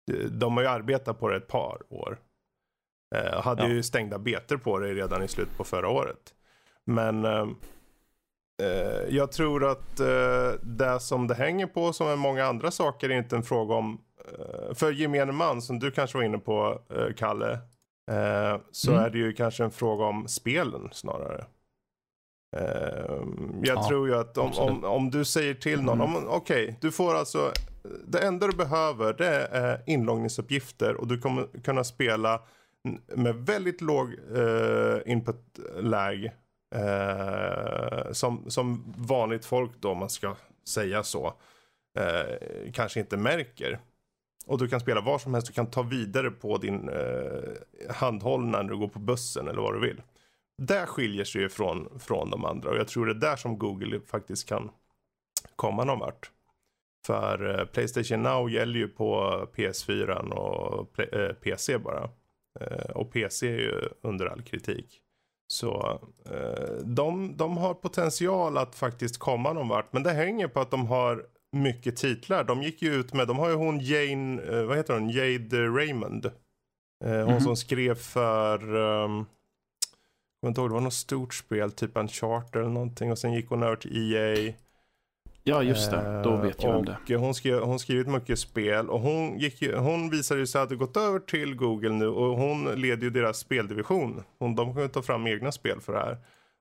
[0.06, 2.18] De- De har ju arbetat på det ett par år.
[3.14, 3.68] Eh, hade Ja.
[3.68, 6.34] ju stängda beter på det redan i slutet på förra året.
[6.84, 7.56] Men ehm,
[8.62, 13.10] Eh, jag tror att eh, det som det hänger på, som är många andra saker,
[13.10, 14.00] är inte en fråga om...
[14.38, 17.58] Eh, för gemene man, som du kanske var inne på, eh, Kalle,
[18.12, 19.04] eh, så Mm.
[19.04, 21.44] är det ju kanske en fråga om spelen snarare.
[22.56, 23.22] Eh,
[23.62, 26.92] jag Ja, tror ju att om, om, om du säger till någon, om- okej, du
[26.92, 27.52] får alltså,
[28.06, 32.42] det enda du behöver det är inloggningsuppgifter och du kommer kunna spela
[33.16, 36.24] med väldigt låg eh, input-lag
[36.74, 40.34] eh, som, som vanligt folk då, om man ska
[40.68, 41.34] säga så,
[41.98, 43.80] eh, kanske inte märker.
[44.46, 48.62] Och du kan spela var som helst, du kan ta vidare på din eh, handhållna
[48.62, 50.02] när du går på bussen eller vad du vill.
[50.58, 53.58] Där skiljer sig ju från, från de andra och jag tror det är där som
[53.58, 54.70] Google faktiskt kan
[55.56, 56.30] komma någon vart.
[57.06, 59.20] För eh, Playstation Now gäller ju på
[59.54, 62.10] PS4 och Play, eh, PC bara.
[62.60, 65.00] Eh, och PC är ju under all kritik.
[65.46, 69.92] Så eh, de, de har potential att faktiskt komma någon vart.
[69.92, 72.44] Men det hänger på att de har mycket titlar.
[72.44, 75.66] De gick ju ut med, de har ju hon Jane, eh, vad heter hon, Jade
[75.66, 76.26] Raymond.
[77.04, 77.40] Eh, hon Mhm.
[77.40, 82.08] som skrev för, um, jag kommer inte ihåg, det var något stort spel, typ en
[82.08, 83.10] charter eller någonting.
[83.10, 84.52] Och sen gick hon över till EA.
[85.44, 86.20] Ja, just det.
[86.24, 87.16] Då Eh, vet jag om det.
[87.16, 90.68] hon, skrev, hon skrivit mycket spel och hon, gick ju, hon visade ju sig att
[90.68, 94.22] det gått över till Google nu och hon leder ju deras speldivision.
[94.38, 96.18] Hon, de kommer ta fram egna spel för det här.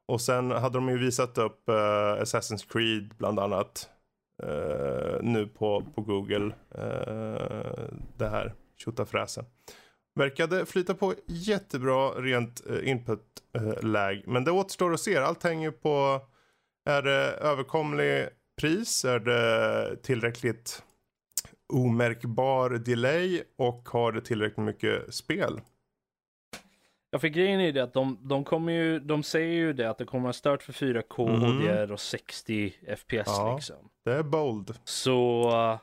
[0.08, 1.74] Och sen hade de ju visat upp eh,
[2.22, 3.90] Assassin's Creed bland annat
[4.44, 6.54] eh, nu på, på Google.
[6.76, 7.86] eh,
[8.18, 9.46] det här tjotafräsen.
[10.16, 14.22] Verkade flyta på jättebra rent eh, input-läge.
[14.26, 15.18] Eh, men det återstår att se.
[15.18, 16.22] Allt hänger ju på
[16.86, 18.28] är det överkomlig
[18.62, 19.06] pris?
[19.06, 20.84] Är det tillräckligt
[21.74, 23.44] omärkbar delay?
[23.58, 25.62] Och har det tillräckligt mycket spel?
[27.14, 29.98] Ja, för grejen är det att de, de kommer ju, de säger ju det att
[29.98, 31.42] det kommer att start för 4K, Mhm.
[31.42, 33.54] HDR och 60 FPS Ja.
[33.56, 33.76] liksom.
[34.06, 34.78] Det är bold.
[34.84, 35.80] Så, uh,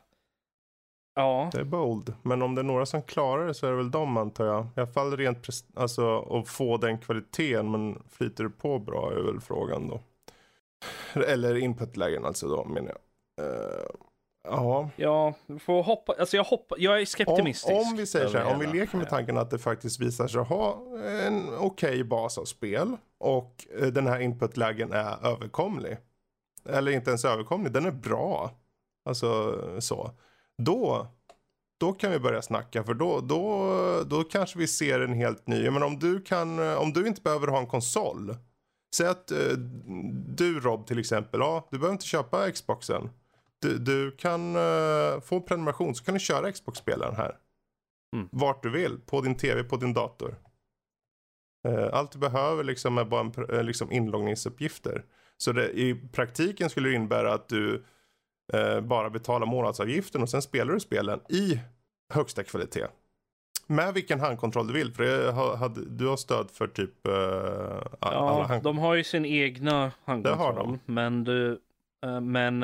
[1.15, 1.49] ja.
[1.53, 2.13] Det är bold.
[2.21, 4.63] Men om det är några som klarar det så är det väl de antar jag.
[4.65, 7.71] I alla fall rent alltså att få den kvaliteten.
[7.71, 9.99] Men flyter det på bra är väl frågan då.
[11.27, 12.91] Eller inputlägen alltså då menar
[13.37, 13.45] jag.
[13.45, 13.85] Eh,
[14.43, 14.89] ja.
[14.95, 17.91] Ja, får hoppa, alltså jag hoppas, jag är Om, skeptimistisk.
[17.91, 20.41] om vi säger så här, om vi leker med tanken att det faktiskt visar sig
[20.41, 20.83] ha
[21.27, 25.97] en okej bas av spel och eh, den här inputlägen är överkomlig.
[26.69, 28.51] Eller inte ens överkomlig, den är bra.
[29.05, 30.11] Alltså så.
[30.57, 31.07] Då,
[31.79, 35.69] då kan vi börja snacka för då, då, då kanske vi ser en helt ny.
[35.69, 38.35] Men om du kan, eh, om du inte behöver ha en konsol.
[38.95, 39.37] Säg att eh,
[40.27, 43.09] du Rob till exempel, ja, du behöver inte köpa Xboxen.
[43.61, 47.35] Du, du kan eh, få en prenumeration så kan du köra Xbox-spelaren här.
[48.15, 48.27] Mm.
[48.31, 50.35] Vart du vill, på din tv, på din dator.
[51.67, 55.03] Eh, allt du behöver liksom är bara en, eh, liksom inloggningsuppgifter.
[55.37, 57.83] Så det, i praktiken skulle det innebära att du
[58.53, 61.59] eh, bara betalar månadsavgiften och sen spelar du spelen i
[62.13, 62.87] högsta kvalitet.
[63.67, 67.13] Med vilken handkontroll du vill, för det har, hade, du har stöd för typ eh,
[67.99, 68.63] alla Ja, hand...
[68.63, 70.77] de har ju sin egna Det har handkontroll.
[70.85, 70.93] de.
[70.93, 71.59] Men, du,
[72.21, 72.63] men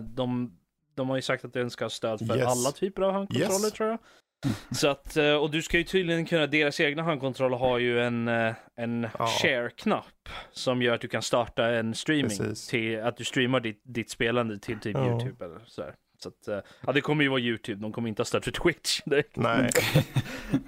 [0.00, 0.58] de,
[0.94, 2.46] de har ju sagt att den ska ha stöd för Yes.
[2.46, 3.72] alla typer av handkontroller Yes.
[3.72, 3.98] tror jag.
[4.76, 8.28] Så att, eh, och du ska ju tydligen kunna, deras egna handkontroller har ju en,
[8.28, 9.26] eh, en Ja.
[9.26, 12.68] share-knapp som gör att du kan starta en streaming Precis.
[12.68, 15.06] till att du streamar ditt, ditt spelande till typ Ja.
[15.12, 15.94] YouTube eller sådär.
[16.18, 18.50] Så att, eh, ja det kommer ju vara YouTube, de kommer inte ha stöd för
[18.62, 19.36] Twitch direkt.
[19.36, 19.70] Nej,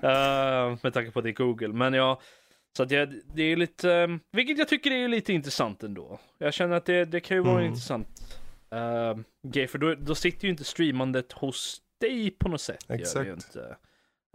[0.02, 1.68] Eh, med tanke på det Google.
[1.68, 2.20] Men ja,
[2.76, 6.20] så att jag, det är lite, vilket jag tycker är lite intressant ändå.
[6.38, 7.66] Jag känner att det, det kan ju vara Mm.
[7.66, 8.08] intressant
[8.74, 12.84] uh, grej, för då, då sitter ju inte streamandet hos dig på något sätt.
[12.90, 13.28] Exakt.
[13.28, 13.76] inte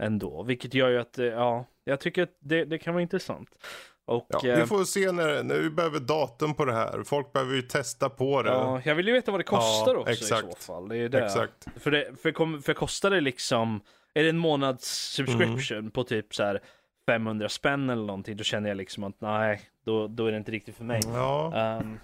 [0.02, 3.48] ändå, vilket gör ju att, eh, ja, jag tycker att det, det kan vara intressant.
[4.06, 7.02] Och ja, eh, vi får se när, när vi behöver datum på det här.
[7.02, 8.50] Folk behöver ju testa på det.
[8.50, 10.62] ja, jag vill ju veta vad det kostar Ja, också i exakt.
[10.62, 10.88] så fall.
[10.88, 11.24] Det är det.
[11.24, 11.66] Exakt.
[11.76, 13.80] För, det, för, kom, för kostar det liksom,
[14.14, 15.90] är det en månads subscription Mm.
[15.90, 16.60] på typ så här
[17.06, 20.52] 500 spänn eller någonting, då känner jag liksom att nej, då, då är det inte
[20.52, 21.00] riktigt för mig.
[21.04, 21.98] Ja, Ehm,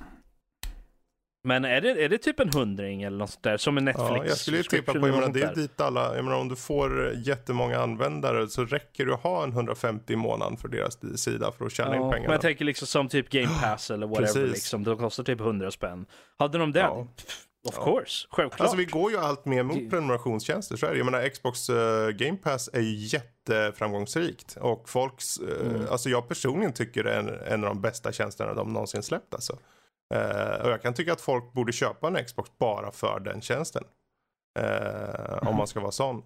[1.44, 4.10] men är det, är det typ en hundring eller något sånt där, som en Netflix
[4.10, 6.48] ja, jag skulle ju tippa på, jag menar, det är dit alla, jag menar om
[6.48, 11.20] du får jättemånga användare så räcker det att ha en 150 i månaden för deras
[11.22, 12.34] sida för att tjäna in Ja, men pengarna.
[12.34, 14.52] jag tänker liksom som typ Game Pass eller whatever, Precis.
[14.52, 16.06] liksom, de kostar typ 100 spänn.
[16.38, 16.80] Hade de det?
[16.80, 17.06] Ja.
[17.68, 17.84] Of Ja.
[17.84, 18.60] course, självklart.
[18.60, 20.96] Alltså vi går ju allt mer mot prenumerationstjänster, så är det.
[20.98, 22.94] Jag menar Xbox eh, Game Pass är ju
[23.60, 24.56] jätteframgångsrikt.
[24.60, 25.82] Och folks, eh, Mm.
[25.90, 29.34] alltså jag personligen tycker det är en, en av de bästa tjänsterna de någonsin släppt
[29.34, 29.58] alltså.
[30.14, 33.84] Eh, och jag kan tycka att folk borde köpa en Xbox bara för den tjänsten.
[34.58, 36.22] Eh, Om man ska vara sån.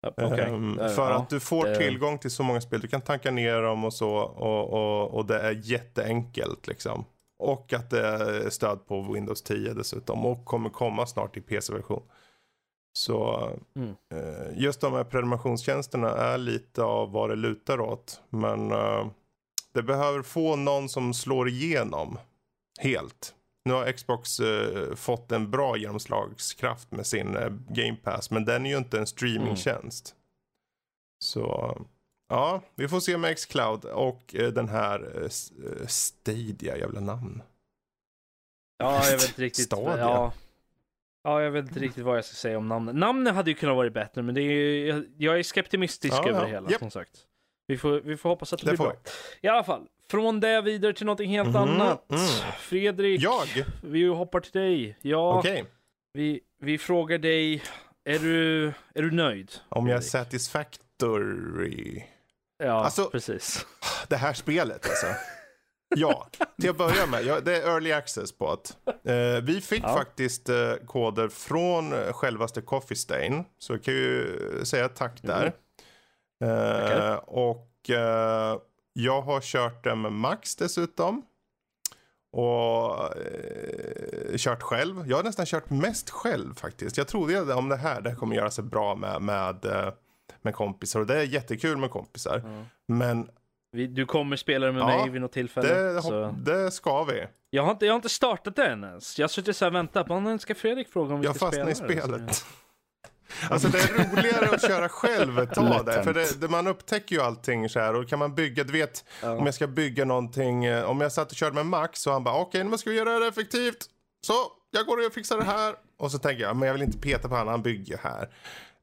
[0.00, 0.40] Ja, okej.
[0.40, 2.80] Ehm, Eh, för att du får tillgång till så många spel.
[2.80, 4.14] Du kan tanka ner dem och så.
[4.16, 7.04] Och, och, och det är jätteenkelt liksom.
[7.38, 10.26] Och att det är stöd på Windows 10 dessutom.
[10.26, 12.02] Och kommer komma snart i PC-version.
[12.98, 13.94] Så Mm.
[14.14, 18.20] eh, just de här prenumerationstjänsterna är lite av vad det lutar åt.
[18.28, 19.06] Men eh,
[19.74, 22.18] det behöver få någon som slår igenom
[22.78, 23.34] helt.
[23.64, 28.30] Nu har Xbox eh, fått en bra genomslagskraft med sin eh, Game Pass.
[28.30, 30.14] Men den är ju inte en streamingtjänst.
[31.24, 31.76] Så
[32.28, 37.42] ja, vi får se med Xcloud och eh, den här eh, eh, Stadia, jävla namn.
[38.78, 39.64] Ja, jag vet inte riktigt.
[39.64, 39.98] Stadia.
[39.98, 40.32] Ja.
[41.24, 42.94] Ja, jag vet inte riktigt vad jag ska säga om namnet.
[42.94, 46.38] Namnet hade ju kunnat vara bättre, men det är, jag, jag är skeptimistisk Ja, över
[46.38, 46.44] ja.
[46.44, 46.78] det hela, Japp.
[46.78, 47.26] som sagt.
[47.66, 48.96] Vi får, vi får hoppas att det, Det blir bra.
[49.40, 52.10] I alla fall, från det vidare till någonting helt Mhm, annat.
[52.10, 52.22] mm.
[52.58, 53.46] Fredrik, Jag?
[53.82, 54.98] vi hoppar till dig.
[55.02, 55.64] Ja, Okej.
[56.12, 57.62] vi, vi frågar dig,
[58.04, 59.52] är du, är du nöjd?
[59.68, 60.00] Om jag är
[60.90, 62.04] satisfactory.
[62.58, 63.66] Ja, Alltså- precis.
[64.08, 65.06] Det här spelet alltså.
[65.96, 66.26] Ja,
[66.60, 67.24] till att börja med.
[67.24, 68.76] Ja, det är early access på att.
[69.04, 69.94] Eh, vi fick Ja.
[69.96, 73.44] faktiskt eh, koder från eh, självaste Coffee Stain.
[73.58, 75.52] Så jag kan ju säga tack där.
[76.44, 77.30] Eh, Tackar.
[77.30, 78.58] och eh,
[78.98, 81.22] jag har kört den med Max dessutom.
[82.32, 85.06] Och eh, kört själv.
[85.08, 86.96] Jag har nästan kört mest själv faktiskt.
[86.96, 89.92] Jag trodde om det här, det här kommer göra sig bra med, med, eh,
[90.42, 91.00] med kompisar.
[91.00, 92.42] Och det är jättekul med kompisar.
[92.44, 92.64] Ja.
[92.88, 93.28] Men
[93.72, 95.74] du kommer spela det med Ja, mig vid något tillfälle.
[95.74, 96.34] det, så.
[96.44, 97.26] det ska vi.
[97.50, 99.18] Jag, har inte, jag har inte startat det än ens.
[99.18, 101.36] Jag har suttit så här och väntat på när ska Fredrik fråga om vi Jag
[101.36, 101.74] ska spela i det?
[101.74, 102.44] spelet.
[103.50, 106.02] Alltså det är roligare att köra själv ett tag där.
[106.02, 107.94] För det, det, man upptäcker ju allting så här.
[107.94, 109.30] Och kan man bygga, du vet Ja.
[109.36, 110.64] om jag ska bygga någonting.
[110.64, 112.96] eh, Om jag satt och körde med Max och han bara okej nu ska vi
[112.96, 113.84] göra det effektivt.
[114.26, 114.32] Så
[114.70, 115.74] jag går och fixar det här.
[115.98, 118.28] Och så tänker jag men jag vill inte peta på honom, han bygger här.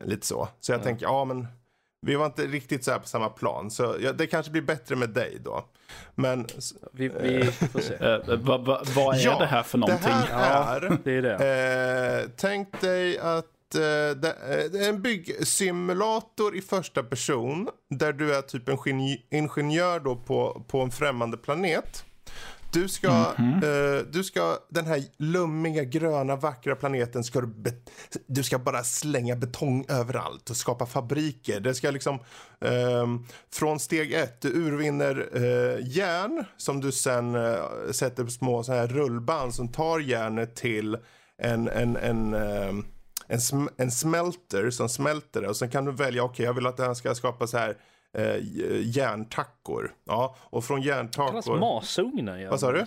[0.04, 0.48] Lite så.
[0.60, 1.48] Så jag tänker ja men
[2.06, 3.72] vi var inte riktigt så här på samma plan.
[3.72, 5.66] Så ja, det kanske blir bättre med dig då.
[6.16, 6.48] Men
[6.92, 7.94] Vi, vi får se.
[8.06, 10.10] Eh, va, va, vad är ja, det här för någonting?
[10.28, 12.22] Det här är Det är det.
[12.24, 13.46] Eh, tänk dig att
[13.76, 17.70] eh, eh, en byggsimulator i första person.
[17.90, 18.78] Där du är typ en
[19.32, 22.06] ingenjör då på, på en främmande planet.
[22.74, 23.08] Du ska,
[23.38, 27.54] eh, du ska, den här lummiga, gröna, vackra planeten ska du,
[28.28, 31.60] du ska bara slänga betong överallt och skapa fabriker.
[31.60, 32.20] Det ska liksom,
[32.62, 38.64] ehm, från steg ett, du urvinner eh, järn som du sen eh, sätter på små
[38.64, 40.98] så här rullband som tar järnet till
[41.38, 42.86] en, en, en ehm,
[43.28, 46.68] en, sm- en smälter som smälter det och sen kan du välja, okej jag vill
[46.68, 47.78] att den ska skapa så här
[48.18, 48.38] eh,
[48.82, 49.94] järntackor.
[50.04, 51.60] Ja, och från Det kallas järntackor...
[51.60, 52.38] masugnar.
[52.38, 52.86] gör Vad sa i du?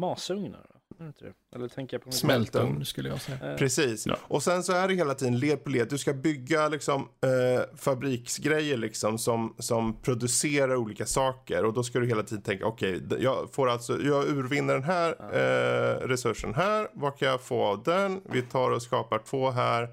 [0.00, 0.66] Masugnar?
[0.98, 1.56] Det?
[1.56, 3.50] Eller tänker jag på Smältugn skulle jag säga.
[3.52, 4.06] Eh, Precis.
[4.06, 4.16] Ja.
[4.22, 5.88] Och sen så är det hela tiden led på led.
[5.88, 11.64] Du ska bygga liksom eh, fabriksgrejer liksom som, som producerar olika saker.
[11.64, 14.82] Och då ska du hela tiden tänka, okej, d- jag får alltså, jag urvinner den
[14.84, 16.88] här eh, resursen här.
[16.92, 18.20] Vad kan jag få av den?
[18.30, 19.88] Vi tar och skapar två här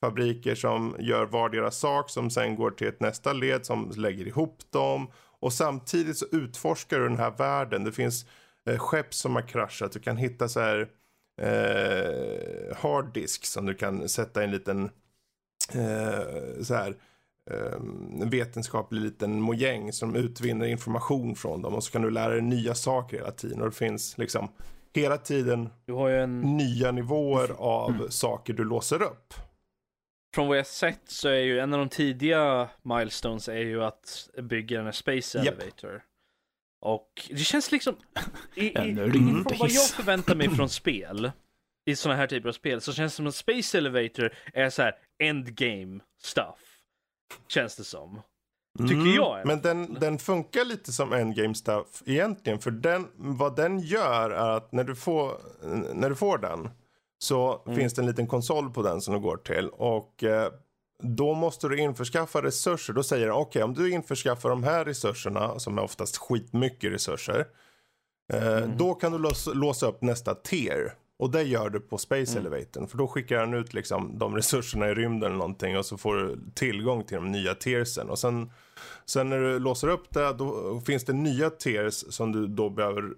[0.00, 4.58] fabriker som gör vardera sak som sen går till ett nästa led som lägger ihop
[4.70, 5.10] dem.
[5.40, 7.84] Och samtidigt så utforskar du den här världen.
[7.84, 8.26] Det finns
[8.66, 9.92] eh, skepp som har kraschat.
[9.92, 10.88] Du kan hitta så här
[11.40, 14.90] eh, harddisk som du kan sätta i en liten
[15.74, 16.96] eh, så här
[17.50, 17.72] eh,
[18.20, 22.42] en vetenskaplig liten mojäng som utvinner information från dem och så kan du lära dig
[22.42, 24.48] nya saker hela tiden och det finns liksom
[24.94, 26.40] hela tiden Du har ju en...
[26.40, 29.34] nya nivåer av saker du låser upp.
[30.34, 34.28] Från vad jag sett så är ju en av de tidiga milestones är ju att
[34.42, 35.46] bygga en Space Japp.
[35.46, 36.02] Elevator.
[36.84, 37.96] Och det känns liksom...
[38.54, 39.60] I, i, från rymdhiss.
[39.60, 41.32] vad jag förväntar mig från spel,
[41.86, 44.82] i sådana här typer av spel, så känns det som att Space Elevator är så
[44.82, 46.58] här endgame stuff.
[47.48, 48.20] Känns det som.
[48.78, 49.48] Tycker jag Mm.
[49.48, 52.58] Men den, den funkar lite som endgame stuff egentligen.
[52.58, 55.40] För den, vad den gör är att när du får,
[55.94, 56.68] när du får den
[57.18, 57.78] så Mm.
[57.78, 59.68] finns det en liten konsol på den som du går till.
[59.68, 60.52] Och eh,
[61.02, 62.92] då måste du införskaffa resurser.
[62.92, 67.46] Då säger den okej om du införskaffar de här resurserna som är oftast skitmycket resurser.
[68.32, 68.76] Eh, Mm.
[68.76, 70.92] Då kan du låsa, låsa upp nästa tier.
[71.18, 72.46] Och det gör du på Space Mm.
[72.46, 72.88] Elevatorn.
[72.88, 75.78] För då skickar han ut liksom de resurserna i rymden eller någonting.
[75.78, 78.10] Och så får du tillgång till de nya tiersen.
[78.10, 78.50] Och sen,
[79.04, 80.32] sen när du låser upp det.
[80.32, 83.14] Då finns det nya tiers som du då behöver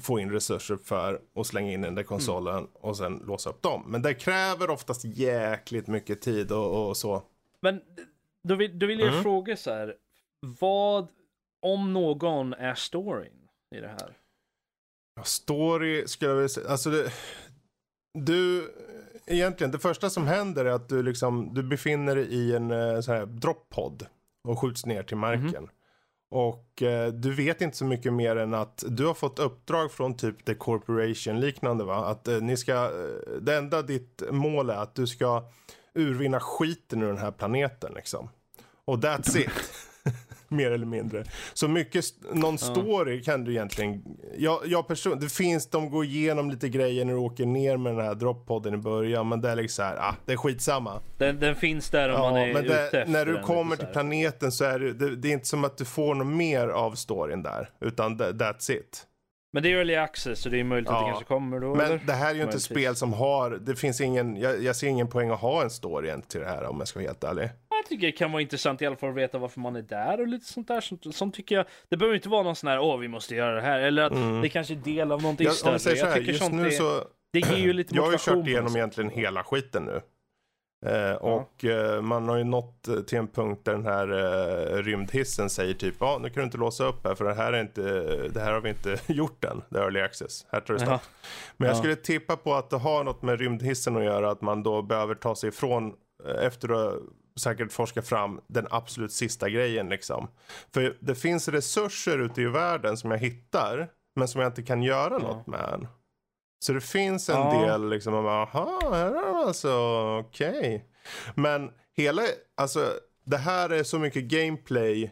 [0.00, 1.20] få in resurser för.
[1.34, 2.66] Och slänga in i den där konsolen.
[2.72, 3.84] Och sen låsa upp dem.
[3.86, 7.22] Men det kräver oftast jäkligt mycket tid och, och så.
[7.62, 7.80] Men
[8.48, 9.22] då vill, då vill jag Mm.
[9.22, 9.94] fråga så här.
[10.60, 11.08] Vad,
[11.62, 14.16] om någon, är storyn i det här?
[15.16, 16.68] Ja, Story skulle jag vilja säga.
[16.68, 17.12] Alltså det,
[18.18, 18.70] du,
[19.26, 23.00] egentligen det första som händer är att du liksom, du befinner dig i en eh,
[23.00, 24.06] så här droppod
[24.44, 25.68] och skjuts ner till marken.
[26.30, 30.16] Och eh, du vet inte så mycket mer än att du har fått uppdrag från
[30.16, 32.06] typ The Corporation liknande va.
[32.06, 35.44] Att eh, ni ska, eh, det enda ditt mål är att du ska
[35.94, 38.28] urvinna skiten ur den här planeten liksom.
[38.84, 39.50] Och that's it.
[40.52, 41.24] Mer eller mindre.
[41.54, 44.02] Så mycket, någon story kan du egentligen,
[44.38, 47.96] jag, jag person, det finns, de går igenom lite grejer när du åker ner med
[47.96, 49.28] den här droppodden i början.
[49.28, 51.00] Men det är liksom så här, ah, det är skitsamma.
[51.18, 53.76] Den, den finns där om man är men ute det, efter när du den, kommer
[53.76, 56.68] till planeten så är det, det, det är inte som att du får något mer
[56.68, 57.70] av storyn där.
[57.80, 59.06] Utan that's it.
[59.52, 61.06] Men det är early access så det är möjligt att det Ja.
[61.06, 62.02] kanske kommer då Men eller?
[62.06, 65.08] det här är ju inte spel som har, det finns ingen, jag, jag ser ingen
[65.08, 67.50] poäng att ha en story till det här om jag ska vara helt ärlig.
[67.82, 70.20] Jag tycker det kan vara intressant i alla fall att veta varför man är där
[70.20, 70.80] och lite sånt där.
[70.80, 73.54] Sånt, sånt tycker jag, det behöver inte vara någon sån här, åh vi måste göra
[73.54, 73.80] det här.
[73.80, 75.96] Eller att det kanske är del av någonting Jag, större.
[75.96, 78.18] jag här, tycker just sånt nu är, så, det ger ju lite jag har ju
[78.18, 80.00] kört igenom egentligen hela skiten nu.
[80.86, 84.82] Eh, och eh, man har ju nått eh, till en punkt där den här eh,
[84.82, 87.60] rymdhissen säger typ, ja nu kan du inte låsa upp här för det här, är
[87.60, 87.82] inte,
[88.28, 90.46] det här har vi inte gjort än, det är early access.
[90.52, 91.00] Här tar det stopp.
[91.56, 91.78] Men jag Ja.
[91.78, 95.14] skulle tippa på att det har något med rymdhissen att göra, att man då behöver
[95.14, 95.92] ta sig ifrån,
[96.28, 96.94] eh, efter att
[97.36, 100.28] säkert forskat fram den absolut sista grejen liksom.
[100.74, 104.82] För det finns resurser ute i världen som jag hittar, men som jag inte kan
[104.82, 105.88] göra något med än.
[106.64, 107.62] Så det finns en Ja.
[107.62, 109.72] del liksom, man bara, aha, här är de alltså,
[110.20, 110.86] okej.
[111.34, 112.22] Men hela,
[112.56, 112.92] alltså
[113.24, 115.10] det här är så mycket gameplay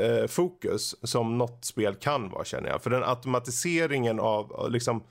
[0.00, 2.82] eh, fokus som något spel kan vara känner jag.
[2.82, 5.04] För den automatiseringen av liksom,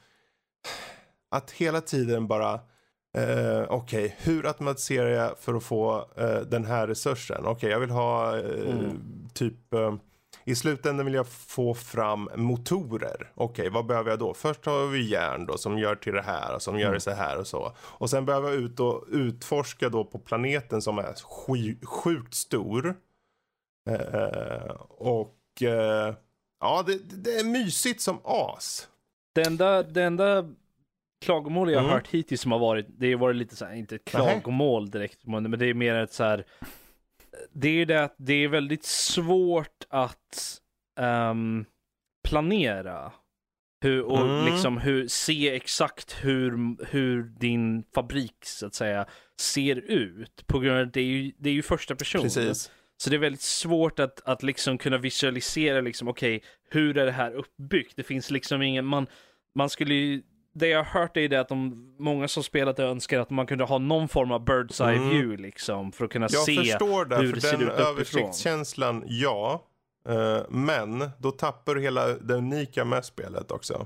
[1.32, 2.60] att hela tiden bara,
[3.14, 7.46] eh, okej, hur automatiserar jag för att få eh, den här resursen?
[7.46, 8.92] Okej, jag vill ha eh,
[9.34, 9.96] typ, eh,
[10.44, 13.32] i slutändan vill jag få fram motorer.
[13.36, 14.34] Okej, vad behöver jag då?
[14.34, 17.12] Först har vi järn då som gör till det här och som gör det så
[17.12, 17.72] här och så.
[17.80, 21.16] Och sen behöver jag ut och utforska då på planeten som är
[21.86, 22.96] sjukt stor.
[24.90, 25.38] Och
[26.60, 28.88] ja, det, det är mysigt som as.
[29.34, 30.46] Det enda, det enda
[31.24, 31.94] klagomål jag har Mm.
[31.94, 35.26] hört hittills som har varit, det har varit lite så här, inte ett klagomål direkt,
[35.26, 36.46] men det är mer ett så här.
[37.54, 40.60] Det är det att det är väldigt svårt att
[41.00, 41.66] ehm,
[42.28, 43.12] planera.
[43.82, 44.46] Hur, och Mm.
[44.46, 49.06] liksom hur, se exakt hur, hur din fabrik så att säga
[49.40, 50.44] ser ut.
[50.48, 52.22] På grund av det är ju, det är ju första person.
[52.22, 52.72] Precis.
[52.98, 57.12] Så det är väldigt svårt att, att liksom kunna visualisera liksom, okej, hur är det
[57.12, 57.94] här uppbyggt?
[57.96, 59.08] Det finns liksom ingen, man,
[59.56, 60.22] man skulle ju,
[60.54, 63.46] det jag har hört är det att de, många som spelat det önskar att man
[63.46, 65.10] kunde ha någon form av bird's eye Mm.
[65.10, 67.68] view liksom, för att kunna Jag se förstår det, hur för det ser den ut
[67.70, 67.88] uppifrån.
[67.94, 69.64] översiktskänslan, ja.
[70.10, 73.86] Eh, men då tappar du hela det unika med spelet också.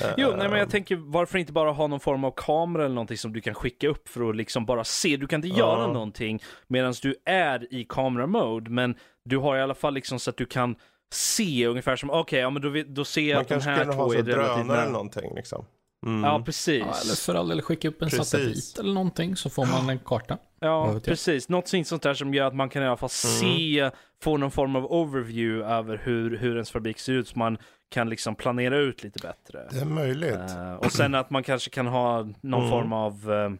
[0.00, 2.94] Eh, Jo, nej men jag tänker varför inte bara ha någon form av kamera eller
[2.94, 5.16] någonting som du kan skicka upp för att liksom bara se.
[5.16, 5.56] Du kan inte Ja.
[5.58, 8.94] göra någonting medan du är i kameramode, men
[9.24, 10.76] du har i alla fall liksom så att du kan
[11.12, 13.84] se ungefär som, okej, ja men då, då ser jag Man att de kanske här
[13.84, 15.64] kan ha två är relativt drönare eller någonting liksom.
[16.06, 16.24] Mm.
[16.24, 16.78] Ja, precis.
[16.80, 18.28] Ja, eller för all del skicka upp en Precis.
[18.28, 20.38] satellit eller någonting så får man en karta.
[20.60, 21.48] Ja, precis.
[21.48, 23.90] Något sånt där som gör att man kan i alla fall se,
[24.22, 27.58] få någon form av overview över hur, hur ens fabrik ser ut, så man
[27.88, 29.68] kan liksom planera ut lite bättre.
[29.72, 30.34] Det är möjligt.
[30.34, 32.70] Eh, och sen att man kanske kan ha någon Mm.
[32.70, 33.50] form av eh,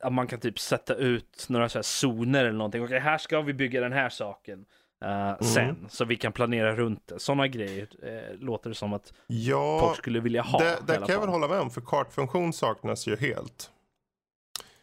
[0.00, 2.84] att man kan typ sätta ut några så här zoner eller någonting.
[2.84, 4.64] Okej, här ska vi bygga den här saken.
[5.06, 7.18] Eh, Sen, så vi kan planera runt det.
[7.18, 10.58] Sådana grejer eh, låter det som att Ja, folk skulle vilja ha.
[10.58, 13.70] det, det kan jag väl hålla med om, för kartfunktion saknas ju helt.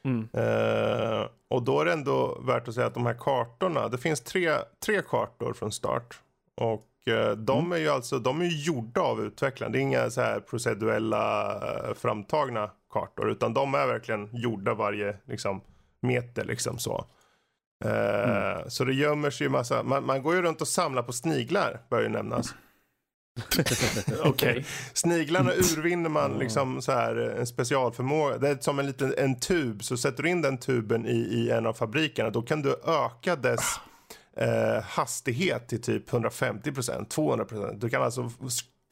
[0.06, 0.28] Mm.
[0.34, 4.22] Eh, och då är det ändå värt att säga att de här kartorna, det finns
[4.22, 4.52] tre,
[4.86, 6.20] tre kartor från start.
[6.56, 7.72] Och eh, de Mm.
[7.72, 9.72] är ju alltså, de är gjorda av utvecklaren.
[9.72, 15.18] Det är inga så här proceduella eh, framtagna kartor, utan de är verkligen gjorda varje
[15.26, 15.62] liksom,
[16.02, 17.06] meter liksom så.
[17.84, 18.70] Eh, Mm.
[18.70, 21.82] Så det gömmer sig ju massa, man, man går ju runt och samlar på sniglar,
[21.90, 22.54] bör ju nämnas.
[24.24, 24.66] Okej.
[24.94, 28.38] Sniglarna urvinner man liksom så här en specialförmåga.
[28.38, 29.84] Det är som en liten en tub.
[29.84, 32.30] Så sätter du in den tuben i, i en av fabrikerna.
[32.30, 33.60] Då kan du öka dess
[34.38, 37.80] eh, hastighet till typ 150%, 200%.
[37.80, 38.32] Du kan alltså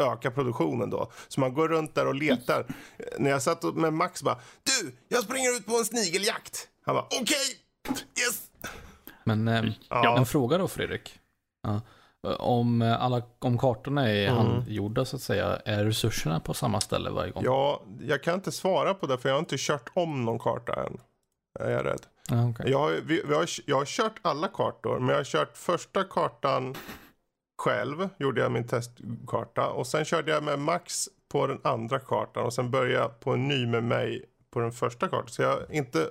[0.04, 1.12] öka produktionen då.
[1.28, 2.60] Så man går runt där och letar.
[2.60, 4.40] Eh, När jag satt med Max bara.
[4.64, 6.68] Du, jag springer ut på en snigeljakt.
[6.86, 7.38] Han bara okej,
[8.20, 8.42] yes.
[9.24, 10.18] Men eh, Ja.
[10.18, 11.20] en fråga då Fredrik.
[11.68, 11.82] Ja.
[12.40, 14.38] Om, eh, alla, om kartorna är Mm.
[14.38, 17.44] handgjorda så att säga, är resurserna på samma ställe varje gång?
[17.44, 20.84] Ja, jag kan inte svara på det för jag har inte kört om någon karta
[20.86, 20.98] än.
[21.60, 22.02] Jag är rädd.
[22.30, 22.72] Ja, okej.
[22.72, 26.04] Jag har, vi, vi har, jag har kört alla kartor, men jag har kört första
[26.04, 26.76] kartan
[27.62, 29.68] själv, gjorde jag min testkarta.
[29.70, 33.32] Och sen körde jag med Max på den andra kartan och sen började jag på
[33.32, 35.28] en ny med mig på den första kartan.
[35.30, 36.10] Så jag har inte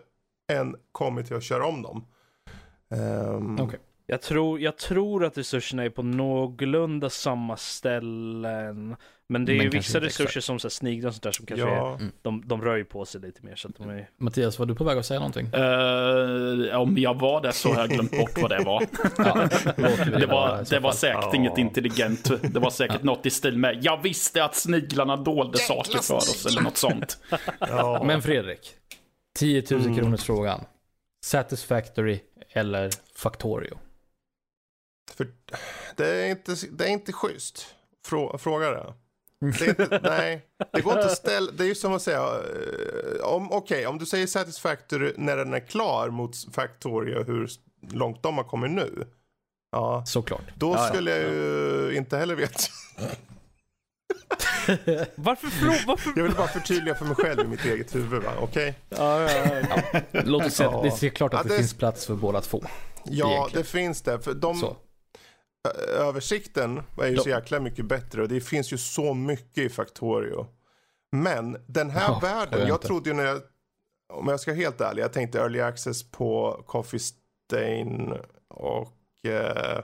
[0.52, 2.06] än kommit till att köra om dem.
[2.90, 3.78] Ehm, Okej.
[4.06, 8.96] Jag tror, jag tror att resurserna är på någorlunda samma ställen.
[9.28, 10.44] Men det är Men ju vissa resurser exakt.
[10.44, 12.84] som så här, sniglar och sånt där som kanske är, Ja, de, de rör ju
[12.84, 15.20] på sig lite mer så att de är Mattias, var du på väg att säga
[15.20, 15.46] någonting?
[15.46, 18.82] Eh, om jag var det så har jag glömt bort vad det var.
[19.18, 19.48] Ja,
[20.18, 21.36] Det var, det var säkert Ja.
[21.36, 22.30] inget intelligent.
[22.52, 26.46] Det var säkert något i stil med Jag visste att sniglarna dolde saker för oss
[26.46, 27.18] eller något sånt.
[27.60, 28.02] ja.
[28.06, 28.74] Men Fredrik,
[29.38, 29.96] 10 000 Mm.
[29.96, 30.60] kronors frågan.
[31.24, 32.20] Satisfactory
[32.52, 33.78] eller Factorio?
[35.14, 35.28] För
[35.96, 37.74] det är, inte, det är inte schysst
[38.06, 38.94] frå, fråga det.
[39.58, 43.24] det inte, nej, det går inte att ställa, det är ju som att säga, eh,
[43.24, 47.50] om, okej, om du säger Satisfactory när den är klar mot Factorio, hur
[47.92, 49.06] långt de har kommit nu.
[49.72, 50.42] Ja, Såklart.
[50.56, 50.88] då Ja, ja.
[50.88, 52.58] skulle jag ju inte heller veta.
[55.14, 56.12] Varför frå- varför?
[56.16, 58.32] Jag vill bara förtydliga för mig själv i mitt eget huvud, va?
[58.40, 58.74] okej?
[58.88, 60.00] Ja, ja, ja.
[60.24, 62.40] Låt oss säga att det är klart att Ja, det, det- finns plats för båda
[62.40, 62.62] två.
[63.04, 63.62] Ja, Egentligen.
[63.62, 64.20] det finns det.
[64.20, 64.76] För de, Så.
[65.98, 70.46] Översikten är ju så jäkla mycket bättre och det finns ju så mycket i Factorio.
[71.12, 73.40] Men den här Ja, världen, jag jag trodde ju när jag,
[74.12, 78.12] om jag ska vara helt ärlig, jag tänkte early access på Coffee Stain
[78.48, 79.80] och eh,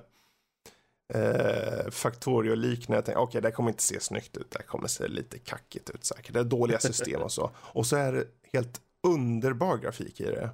[1.14, 2.96] eh, Factorio liknande.
[2.96, 6.04] Jag tänkte, okej det kommer inte se snyggt ut, det kommer se lite kackigt ut
[6.04, 6.32] säkert.
[6.32, 7.50] Det är dåliga system och så.
[7.56, 10.50] Och så är det helt underbar grafik i det.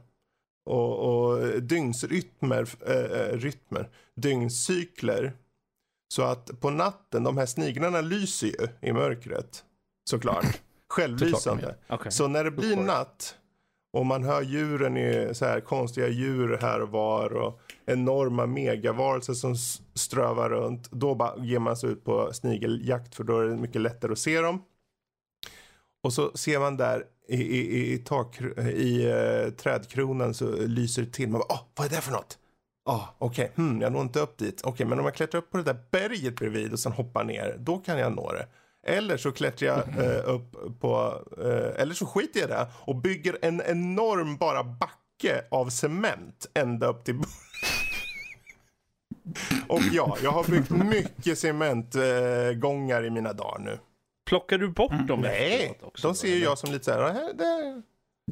[0.70, 5.32] Och, och dygnsrytmer, äh, rytmer, dygnscykler.
[6.14, 9.64] Så att på natten, de här sniglarna lyser ju i mörkret.
[10.10, 10.60] Såklart.
[10.88, 11.76] Självlysande.
[11.88, 12.12] Okej.
[12.12, 13.36] Så när det blir natt
[13.92, 19.34] och man hör djuren i så här konstiga djur här och var och enorma megavarelser
[19.34, 19.56] som
[19.94, 20.90] strövar runt.
[20.90, 24.18] Då bara ger man sig ut på snigeljakt för då är det mycket lättare att
[24.18, 24.62] se dem.
[26.02, 28.40] Och så ser man där i, i, i, tak,
[28.74, 31.28] i eh, trädkronan så lyser det till.
[31.28, 32.38] Man bara, oh, vad är det för något?
[32.84, 34.60] Ja, ah, okej, hmm, jag når inte upp dit.
[34.64, 37.56] Okej, men om jag klättrar upp på det där berget bredvid och sen hoppar ner,
[37.58, 38.46] då kan jag nå det.
[38.86, 42.96] Eller så klättrar jag eh, upp på, eh, eller så skiter jag i det och
[42.96, 47.14] bygger en enorm bara backe av cement ända upp till
[49.68, 53.78] Och ja, jag har byggt mycket cementgångar i mina dagar nu.
[54.26, 56.08] Plockar du bort dem Nej, efteråt också?
[56.08, 57.82] de ser ju jag som lite så här, "Äh, det,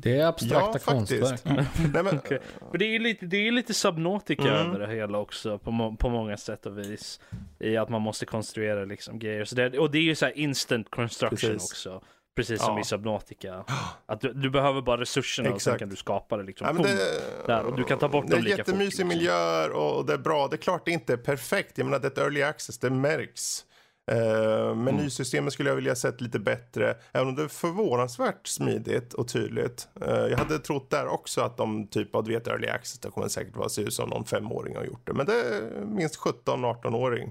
[0.02, 1.40] Det är abstrakta Ja, konstverk.
[1.44, 2.38] nej men, Okej.
[2.70, 4.54] För det är ju lite, det är lite Subnautica Mm.
[4.54, 7.20] över det hela också på, må, på många sätt och vis.
[7.58, 9.44] I att man måste konstruera liksom grejer.
[9.44, 11.70] Så det, och det är ju så här instant construction Precis.
[11.72, 12.02] också.
[12.36, 12.80] Precis som Ja.
[12.80, 13.64] i Subnautica.
[14.06, 15.78] Att du, du behöver bara resurserna och sen Exakt.
[15.78, 16.66] kan du skapa det liksom.
[16.66, 16.92] Ja, men Boom.
[16.96, 19.08] det, Där, och du kan ta bort det är dem lika jättemysig fort, liksom.
[19.08, 20.48] miljöer och det är bra.
[20.48, 21.78] Det är klart det inte är perfekt.
[21.78, 23.64] Jag menar det är ett early access, det märks.
[24.12, 26.96] Uh, menysystemet skulle jag vilja sett lite bättre.
[27.12, 29.88] Även om det är förvånansvärt smidigt och tydligt.
[30.00, 33.28] Eh, jag hade trott där också att de typ av vet early access, det kommer
[33.28, 35.12] säkert vara se ut som någon femåring har gjort det.
[35.12, 37.30] Men det är minst 17-18-åring.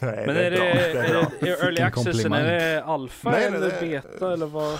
[0.00, 0.64] Nej, Men det är är, bra.
[0.64, 1.30] det, Det är är bra.
[1.40, 2.40] det early accessen, komplimang.
[2.40, 4.78] är det alfa Nej, nej, eller det- beta eller vad?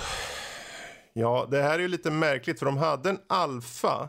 [1.12, 4.08] Ja, det här är ju lite märkligt för de hade en alfa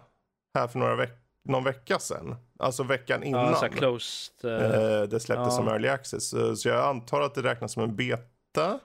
[0.57, 1.11] här för några veck
[1.49, 2.35] någon vecka sedan.
[2.59, 3.45] Alltså veckan innan.
[3.61, 4.51] Ja, closed.
[4.51, 5.51] Eh, det släpptes Ja.
[5.51, 6.29] som early access.
[6.61, 8.79] Så, jag antar att det räknas som en beta.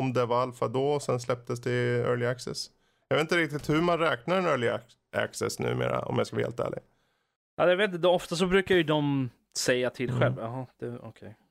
[0.00, 2.70] Om det var alfa då och sen släpptes det i early access.
[3.08, 6.36] Jag vet inte riktigt hur man räknar en early ac- access numera om jag ska
[6.36, 6.80] vara helt ärlig.
[7.56, 10.20] Ja, jag vet inte, ofta så brukar ju de säga till Mm.
[10.20, 10.34] själv.
[10.38, 10.66] Jaha,
[11.02, 11.34] okej.
[11.38, 11.47] Ja.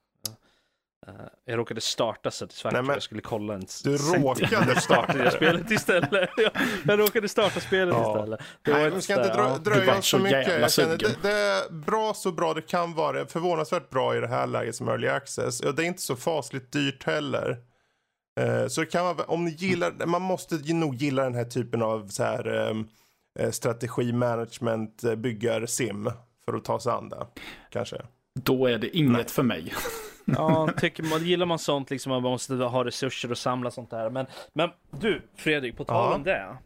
[1.08, 1.14] Eh,
[1.46, 5.72] jag råkade starta Satisfactory, Nej, men- jag skulle kolla en Du råkade startade jag spelet
[5.72, 6.30] istället.
[6.38, 6.52] jag,
[6.86, 8.16] jag råkade starta spelet Ja.
[8.18, 8.40] istället.
[8.62, 9.58] Det var Nej, ett vi ska inte drö- ja.
[9.64, 10.60] Du dröja så så mycket.
[10.62, 13.26] Jag känner, det, det är bra så bra det kan vara.
[13.26, 15.60] Förvånansvärt bra i det här läget som early access.
[15.60, 17.58] Och det är inte så fasligt dyrt heller.
[18.40, 21.82] Eh, så det kan vara, om ni gillar, man måste nog gilla den här typen
[21.82, 22.70] av så här
[23.40, 26.12] eh, strategi, management, byggar, sim.
[26.46, 27.28] För att ta sig an det.
[27.70, 27.98] Kanske.
[28.40, 29.74] Då är det inget för mig.
[30.36, 34.10] Ja, tycker man, gillar man sånt liksom, man måste ha resurser och samla sånt där.
[34.10, 36.16] Men, men du, Fredrik, på tal Ja.
[36.16, 36.58] om det.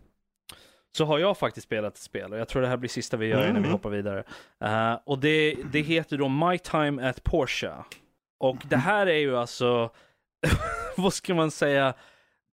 [0.98, 3.28] Så har jag faktiskt spelat ett spel och jag tror det här blir sista vi
[3.28, 3.72] gör innan vi Mm.
[3.72, 4.24] hoppar vidare.
[4.64, 7.72] Eh, och det, det heter då My Time at Porsche.
[8.40, 9.90] Och det här är ju alltså,
[10.98, 11.94] vad ska man säga?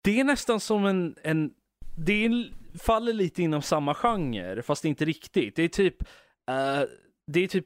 [0.03, 1.51] Det är nästan som en, en
[1.97, 2.49] det är,
[2.79, 5.55] faller lite inom samma genre, fast inte riktigt.
[5.55, 6.01] Det är typ,
[6.49, 6.81] eh,
[7.27, 7.65] det är typ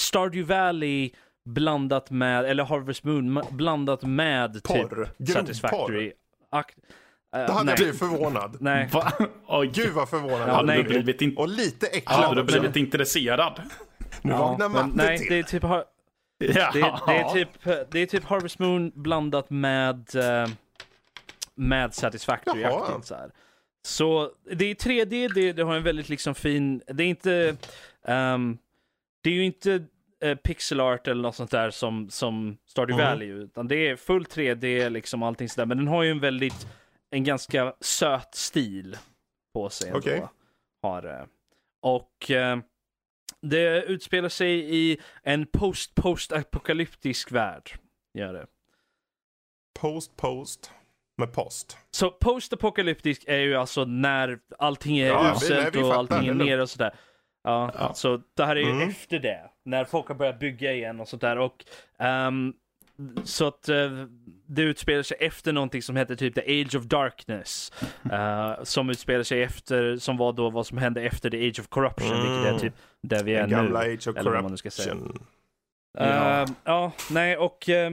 [0.00, 1.10] Stardew Valley
[1.44, 5.08] blandat med, eller Harvest Moon blandat med typ Porr.
[5.18, 6.12] Grov Satisfactory.
[6.52, 6.64] Ak-
[7.36, 7.72] eh, Då hade nej.
[7.72, 8.56] jag blivit förvånad.
[8.60, 8.88] Nej.
[8.92, 9.12] Va?
[9.46, 10.48] Oj, Gud vad förvånad.
[10.48, 10.82] Ja, hade nej.
[10.82, 11.36] du blivit, in...
[11.36, 12.58] Och lite hade äcklad du också.
[12.60, 13.62] blivit intresserad?
[14.22, 15.26] Nu Ja, vaknar matte Nej, till.
[15.28, 15.84] det är typ har-
[16.38, 16.70] Ja.
[16.72, 17.48] det, är- det, är typ,
[17.90, 20.48] det är typ Harvest Moon blandat med, eh,
[21.54, 22.86] med Satisfactory Jaha.
[22.86, 23.30] aktigt så här.
[23.82, 27.56] Så det är 3D, det, det har en väldigt liksom fin, det är inte,
[28.04, 28.58] ehm,
[29.22, 29.84] det är ju inte
[30.20, 33.12] eh, pixel art eller något sånt där som, som Stardew Mm.
[33.12, 36.66] Valley utan det är full 3D liksom allting sådär, men den har ju en väldigt,
[37.10, 38.96] en ganska söt stil
[39.54, 39.98] på sig ändå.
[39.98, 40.24] Okej.
[40.82, 41.26] Har det.
[41.82, 42.58] Och eh,
[43.42, 47.70] det utspelar sig i en post-post-apokalyptisk värld.
[48.18, 48.46] Gör det.
[49.80, 50.70] Post, post.
[51.18, 51.78] Med post.
[51.90, 56.70] Så post-apokalyptisk är ju alltså när allting är Ja, uselt och allting är nere och
[56.70, 56.94] sådär.
[57.42, 57.94] Ja, Ja.
[57.94, 58.88] så det här är ju Mm.
[58.88, 59.50] efter det.
[59.70, 61.38] När folk har börjat bygga igen och sånt där.
[61.38, 61.64] Och,
[61.98, 62.52] ehm,
[63.24, 63.90] så att eh,
[64.46, 67.72] det utspelar sig efter någonting som heter typ The Age of Darkness.
[68.12, 71.68] eh, som utspelar sig efter, som var då vad som hände efter The Age of
[71.68, 72.60] Corruption, vilket är Mm.
[72.60, 73.50] typ där vi är nu.
[73.50, 74.16] gamla Age of.
[74.16, 75.18] Corruption.
[75.98, 76.04] Ja.
[76.04, 76.46] Ja.
[76.64, 77.92] ja, nej och eh,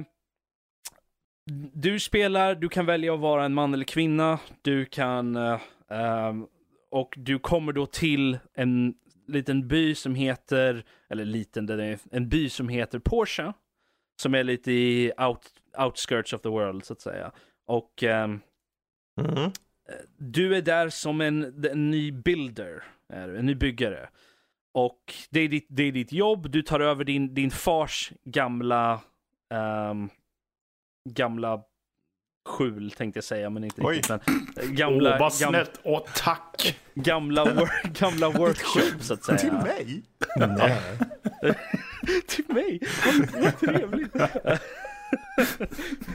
[1.73, 4.39] du spelar, du kan välja att vara en man eller kvinna.
[4.61, 5.59] Du kan, eh,
[5.91, 6.45] ehm,
[6.91, 8.93] och du kommer då till en
[9.27, 13.53] liten by som heter, eller liten, den är en by som heter Porsche.
[14.21, 15.41] Som är lite i out,
[15.77, 17.31] outskirts of the world så att säga.
[17.65, 18.39] Och ehm,
[19.21, 19.51] Mm.
[20.17, 22.83] du är där som en, en ny builder,
[23.13, 24.09] är du, en ny byggare.
[24.73, 29.01] Och det är ditt, det är ditt jobb, du tar över din, din fars gamla,
[29.53, 30.09] ehm,
[31.09, 31.63] gamla
[32.47, 33.95] skjul tänkte jag säga, men inte Oj.
[33.95, 34.09] riktigt.
[34.25, 35.79] Men, eh, gamla, Åh, vad snällt.
[35.83, 36.77] Åh, tack.
[36.95, 37.69] gamla, wor-
[37.99, 39.37] gamla workshop så att säga.
[39.37, 40.03] Till mig?
[40.37, 40.77] Nej.
[42.27, 42.79] till mig.
[43.05, 44.13] Vad, vad trevligt.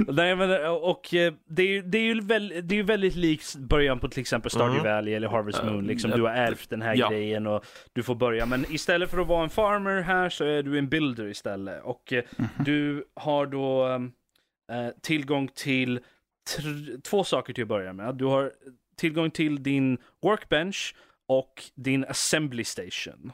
[0.09, 3.15] Nej men och eh, det är ju det är ju väldigt, det är ju väldigt
[3.17, 4.93] likt början på till exempel Stardew Mm.
[4.95, 5.85] Valley eller Harvest Moon.
[5.87, 7.09] Liksom du har ärvt den här ja.
[7.11, 8.47] grejen och du får börja.
[8.47, 11.83] Men istället för att vara en farmer här så är du en builder istället.
[11.85, 12.25] Och eh,
[12.65, 13.87] du har då
[14.73, 16.01] eh, tillgång till
[17.03, 18.15] två saker till att börja med.
[18.15, 18.53] Du har
[18.97, 20.95] tillgång till din workbench
[21.27, 23.33] och din assembly station.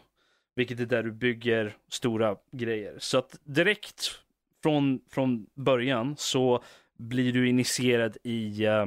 [0.54, 2.94] Vilket är där du bygger stora grejer.
[2.98, 4.10] Så att direkt
[4.62, 6.64] från, från början så
[6.98, 8.86] blir du initierad i uh,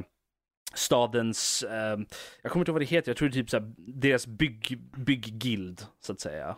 [0.73, 2.06] stadens, uh,
[2.41, 4.80] jag kommer inte ihåg vad det heter, jag tror det är typ såhär, deras bygg,
[4.98, 6.57] bygggild så att säga.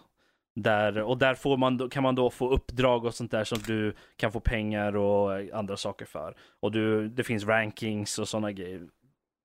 [0.55, 3.95] Där, och där får man, kan man då få uppdrag och sånt där som du
[4.17, 6.35] kan få pengar och eh, andra saker för.
[6.59, 8.81] Och du, det finns rankings och sådana grejer.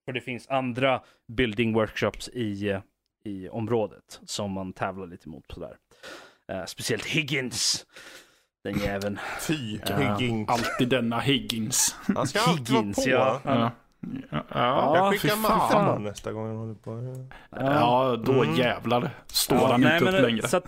[0.07, 2.79] Och det finns andra building workshops i, eh,
[3.25, 5.75] i området som man tävlar lite mot sådär.
[6.51, 7.85] Eh, speciellt Higgins.
[8.63, 9.19] Den jäveln.
[9.47, 9.95] Fy, Ja.
[9.95, 10.49] Higgins.
[10.49, 11.95] Alltid denna Higgins.
[12.15, 13.09] Han ska alltid vara Higgins, på.
[13.09, 13.41] ja.
[13.45, 13.71] Ja.
[14.31, 17.25] Ja, ja, Jag skickar honom nästa gång han håller på.
[17.51, 18.55] Ja, då Mm.
[18.55, 20.47] jävlar står Ja, han nej, inte upp längre.
[20.47, 20.63] Så att,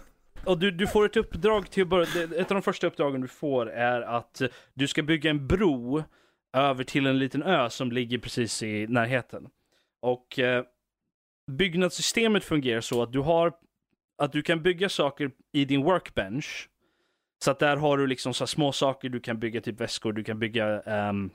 [0.45, 3.27] och du, du får ett uppdrag till att börja, ett av de första uppdragen du
[3.27, 4.41] får är att
[4.73, 6.03] du ska bygga en bro
[6.53, 9.47] över till en liten ö som ligger precis i närheten.
[10.01, 10.63] Och eh,
[11.51, 13.53] byggnadssystemet fungerar så att du har
[14.18, 16.69] att du kan bygga saker i din workbench.
[17.43, 20.13] Så att där har du liksom så här små saker, du kan bygga typ väskor,
[20.13, 21.30] du kan bygga ehm,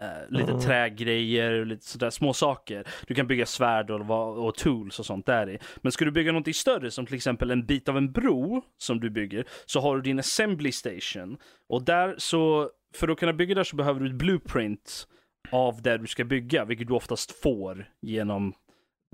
[0.00, 0.60] eh, lite Mm.
[0.60, 2.84] trägrejer, lite sådär små saker.
[3.06, 5.58] Du kan bygga svärd och, och tools och sånt där i.
[5.76, 9.00] Men ska du bygga något större, som till exempel en bit av en bro som
[9.00, 11.38] du bygger, så har du din assembly station.
[11.68, 15.08] Och där så, för att kunna bygga där så behöver du ett blueprint
[15.52, 18.54] av det du ska bygga, vilket du oftast får genom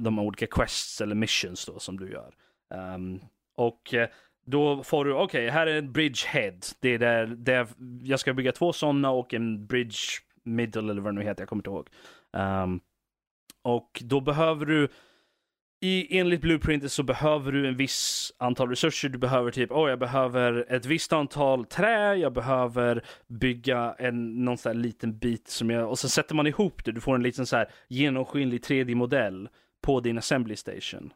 [0.03, 2.35] de olika quests eller missions då som du gör.
[2.75, 3.21] Ehm,
[3.57, 4.09] och eh,
[4.47, 6.59] då får du, okej, här är en bridge head.
[6.81, 7.67] Det är där, där
[8.03, 9.99] jag ska bygga två sådana och en bridge
[10.45, 11.89] middle eller vad det nu heter, jag kommer inte ihåg.
[12.33, 12.81] Um,
[13.63, 14.89] och då behöver du,
[15.81, 19.09] i, enligt blueprintet så behöver du en viss antal resurser.
[19.09, 24.59] Du behöver typ, åh jag behöver ett visst antal trä, jag behöver bygga en, någon
[24.59, 26.93] sån här liten bit som jag, och så sätter man ihop det.
[26.93, 29.49] Du får en liten så här genomskinlig 3D-modell
[29.83, 31.13] på din assembly station.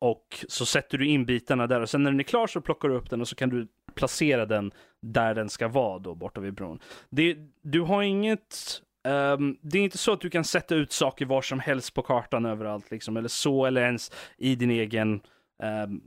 [0.00, 2.88] Och så sätter du in bitarna där och sen när den är klar så plockar
[2.88, 6.40] du upp den och så kan du placera den där den ska vara då borta
[6.40, 6.78] vid bron.
[7.10, 11.26] Det, du har inget Um, det är inte så att du kan sätta ut saker
[11.26, 15.20] var som helst på kartan överallt liksom, eller så, eller ens i din egen,
[15.62, 16.02] um,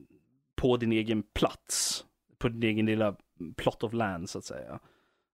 [0.55, 2.05] på din egen plats.
[2.37, 3.15] På din egen lilla
[3.57, 4.79] plot of land så att säga.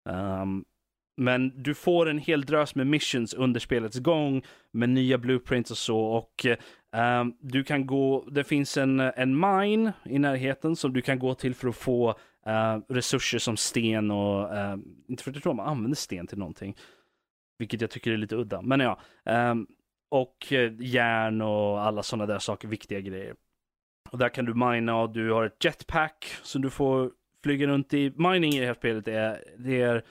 [0.09, 0.65] Um,
[1.17, 5.77] men du får en hel drös med missions under spelets gång med nya blueprints och
[5.77, 6.45] så och
[7.39, 11.55] du kan gå, det finns en, en mine i närheten som du kan gå till
[11.55, 12.15] för att få
[12.47, 14.75] Eh, resurser som sten och, uh,
[15.07, 16.77] inte för att jag tror man använder sten till någonting,
[17.57, 18.99] vilket jag tycker är lite udda, men ja.
[19.25, 19.67] Um,
[20.09, 23.35] och eh, järn och alla sådana där saker, viktiga grejer.
[24.09, 27.11] Och där kan du mina och du har ett jetpack som du får
[27.43, 28.13] flyga runt i.
[28.15, 30.03] Mining i det här spelet är, det är,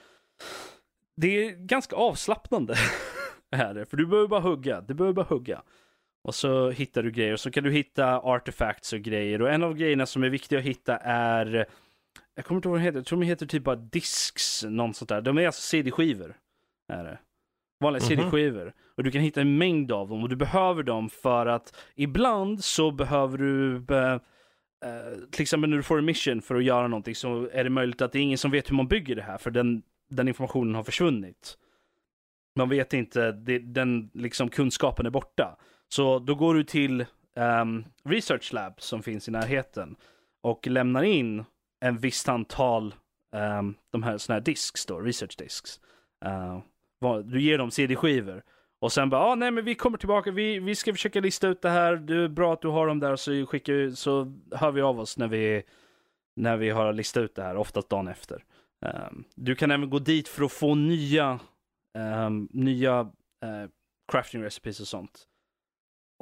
[1.17, 2.75] det är ganska avslappnande.
[3.51, 5.63] är det, för du behöver bara hugga, du behöver bara hugga.
[6.23, 9.43] Och så hittar du grejer, och så kan du hitta artefacts och grejer.
[9.43, 11.67] Och en av grejerna som är viktiga att hitta är,
[12.35, 14.95] jag kommer inte ihåg vad de heter, jag tror de heter typ bara disks, någon
[14.95, 15.21] sånt där.
[15.21, 16.37] De är alltså CD-skivor.
[16.89, 17.19] Är det.
[17.81, 18.09] Vanliga Mhm.
[18.09, 18.73] CD-skivor.
[18.97, 22.65] Och du kan hitta en mängd av dem och du behöver dem för att ibland
[22.65, 24.21] så behöver du eh, eh,
[25.31, 28.03] till exempel när du får en mission för att göra någonting så är det möjligt
[28.03, 30.75] att det är ingen som vet hur man bygger det här för den, den informationen
[30.75, 31.59] har försvunnit.
[32.57, 35.57] Man vet inte, det, den liksom kunskapen är borta.
[35.89, 37.05] Så då går du till
[37.37, 39.97] ehm, Research Lab som finns i närheten
[40.43, 41.45] och lämnar in
[41.85, 42.95] en visst antal
[43.33, 45.81] um, de här såna här disks då, research disks.
[46.25, 46.59] Uh, eh,
[46.99, 48.43] vad- du ger dem CD-skivor.
[48.81, 51.63] Och sen bara, ah, nej men vi kommer tillbaka, vi, vi ska försöka lista ut
[51.63, 54.83] det här, det är bra att du har dem där, så, skickar, så hör vi
[54.83, 55.63] av oss när vi,
[56.37, 58.45] när vi har listat ut det här, oftast dagen efter.
[58.87, 61.41] Um, du kan även gå dit för att få nya,
[62.27, 63.69] um, nya uh,
[64.13, 65.27] crafting recipes och sånt.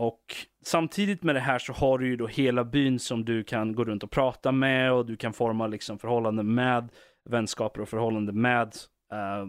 [0.02, 3.74] Och samtidigt med det här så har du ju då hela byn som du kan
[3.74, 6.88] gå runt och prata med och du kan forma liksom förhållanden med
[7.30, 8.76] vänskaper och förhållanden med
[9.12, 9.46] eh,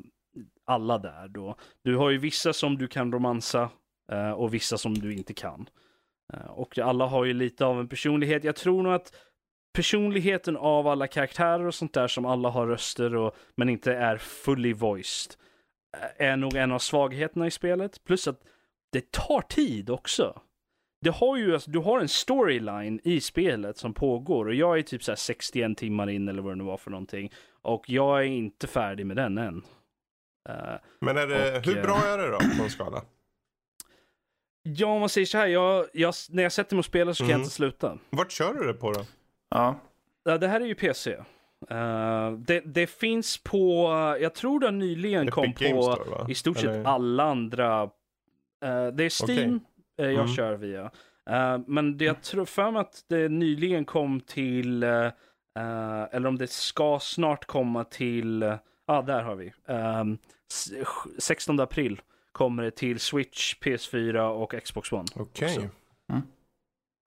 [0.66, 1.56] alla där då.
[1.84, 3.70] Du har ju vissa som du kan romansa
[4.12, 5.70] eh, och vissa som du inte kan.
[6.34, 8.44] Eh, och alla har ju lite av en personlighet.
[8.44, 9.14] Jag tror nog att
[9.74, 14.18] personligheten av alla karaktärer och sånt där som alla har röster och men inte är
[14.18, 15.34] fully voiced
[15.98, 18.04] eh, är nog en av svagheterna i spelet.
[18.04, 18.40] Plus att
[18.94, 20.42] det tar tid också.
[21.02, 24.82] Det har ju, alltså, du har en storyline i spelet som pågår och jag är
[24.82, 27.32] typ så här 61 timmar in eller vad det nu var för någonting.
[27.62, 29.64] Och jag är inte färdig med den än.
[30.50, 30.56] Eh,
[31.02, 33.02] Men är det, Och, hur eh, bra är det då på en skala?
[34.64, 37.24] ja, om man säger så här, jag, jag, när jag sätter mig och spelar så
[37.24, 37.42] kan jag Mm.
[37.44, 37.98] inte sluta.
[38.10, 39.06] Vart kör du det på då?
[39.50, 39.80] Ja.
[40.24, 41.12] Ja, det här är ju PC.
[41.70, 43.88] Eh, det, det finns på,
[44.22, 47.90] jag tror det nyligen Epic kom Games på Store, i stort sett Eller- alla andra.
[48.64, 49.60] Eh, det är Steam
[50.00, 50.28] eh, jag Mm.
[50.28, 50.92] kör via.
[51.30, 56.48] Eh, men det, jag tror för mig att det nyligen kom till, eller om det
[56.52, 59.54] ska snart komma till, ja ah, där har vi.
[59.68, 60.18] Um,
[61.20, 65.06] 16 april kommer det till Switch, PS4 och Xbox One.
[65.16, 65.48] Okej.
[65.58, 65.70] också.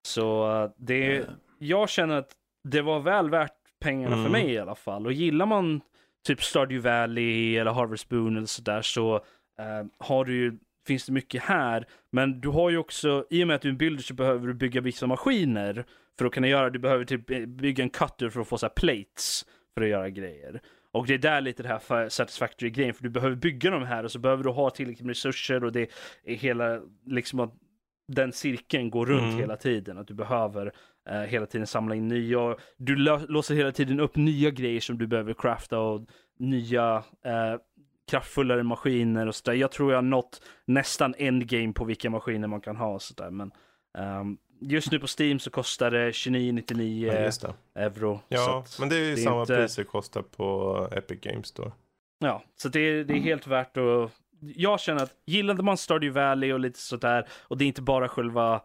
[0.07, 1.25] Så eh, det,
[1.59, 2.31] jag känner att
[2.63, 4.31] det var väl värt pengarna för Mm.
[4.31, 5.05] mig i alla fall.
[5.05, 5.81] Och gillar man
[6.27, 9.15] typ Stardew Valley eller Harvest Moon eller sådär så
[9.59, 10.57] eh, har du ju,
[10.87, 11.85] finns det mycket här.
[12.11, 14.47] Men du har ju också, i och med att du är en builder så behöver
[14.47, 15.85] du bygga vissa maskiner
[16.17, 19.45] för att kunna göra, du behöver typ bygga en cutter för att få så plates
[19.73, 20.61] för att göra grejer.
[20.91, 23.83] Och det är där lite det här för satisfactory grejen, för du behöver bygga de
[23.83, 25.89] här och så behöver du ha tillräckligt med resurser och det
[26.25, 27.53] är hela, liksom att
[28.07, 29.37] den cirkeln går runt Mm.
[29.39, 29.97] hela tiden.
[29.97, 30.71] Att du behöver
[31.09, 32.55] eh, hela tiden samla in nya.
[32.77, 36.07] Du låser hela tiden upp nya grejer som du behöver crafta och
[36.39, 37.55] nya eh,
[38.07, 39.57] kraftfullare maskiner och sådär.
[39.57, 43.29] Jag tror jag har nått nästan endgame på vilka maskiner man kan ha och sådär.
[43.31, 43.51] Men
[43.97, 48.19] ehm, just nu på Steam så kostar det 29,99 Ja, euro.
[48.27, 51.71] Ja, men det är ju det samma inte- pris det kostar på Epic Games då.
[52.19, 54.11] Ja, så det, är- det är helt värt att...
[54.39, 58.07] Jag känner att gillade man Stardew Valley och lite sådär och det är inte bara
[58.09, 58.55] själva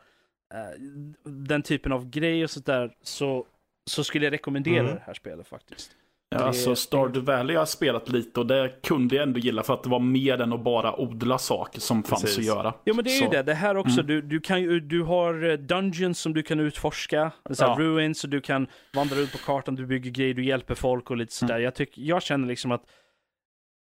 [0.54, 0.80] eh,
[1.24, 3.46] den typen av grej och sådär så,
[3.90, 4.94] så skulle jag rekommendera Mm.
[4.94, 5.90] det här spelet faktiskt.
[6.32, 9.62] Ja, Det- alltså Stardew Valley har jag spelat lite och det kunde jag ändå gilla
[9.62, 12.38] för att det var mer än att bara odla saker som fanns Precis.
[12.38, 12.74] att göra.
[12.84, 14.06] Ja men det är Så- ju det, det här också, Mm.
[14.06, 17.76] du, du, kan ju, du har eh, dungeons som du kan utforska, så Ja.
[17.78, 21.16] ruins, och du kan vandra ut på kartan, du bygger grejer, du hjälper folk och
[21.16, 21.54] lite sådär.
[21.60, 21.72] Mm.
[21.78, 22.82] Jag, jag känner liksom att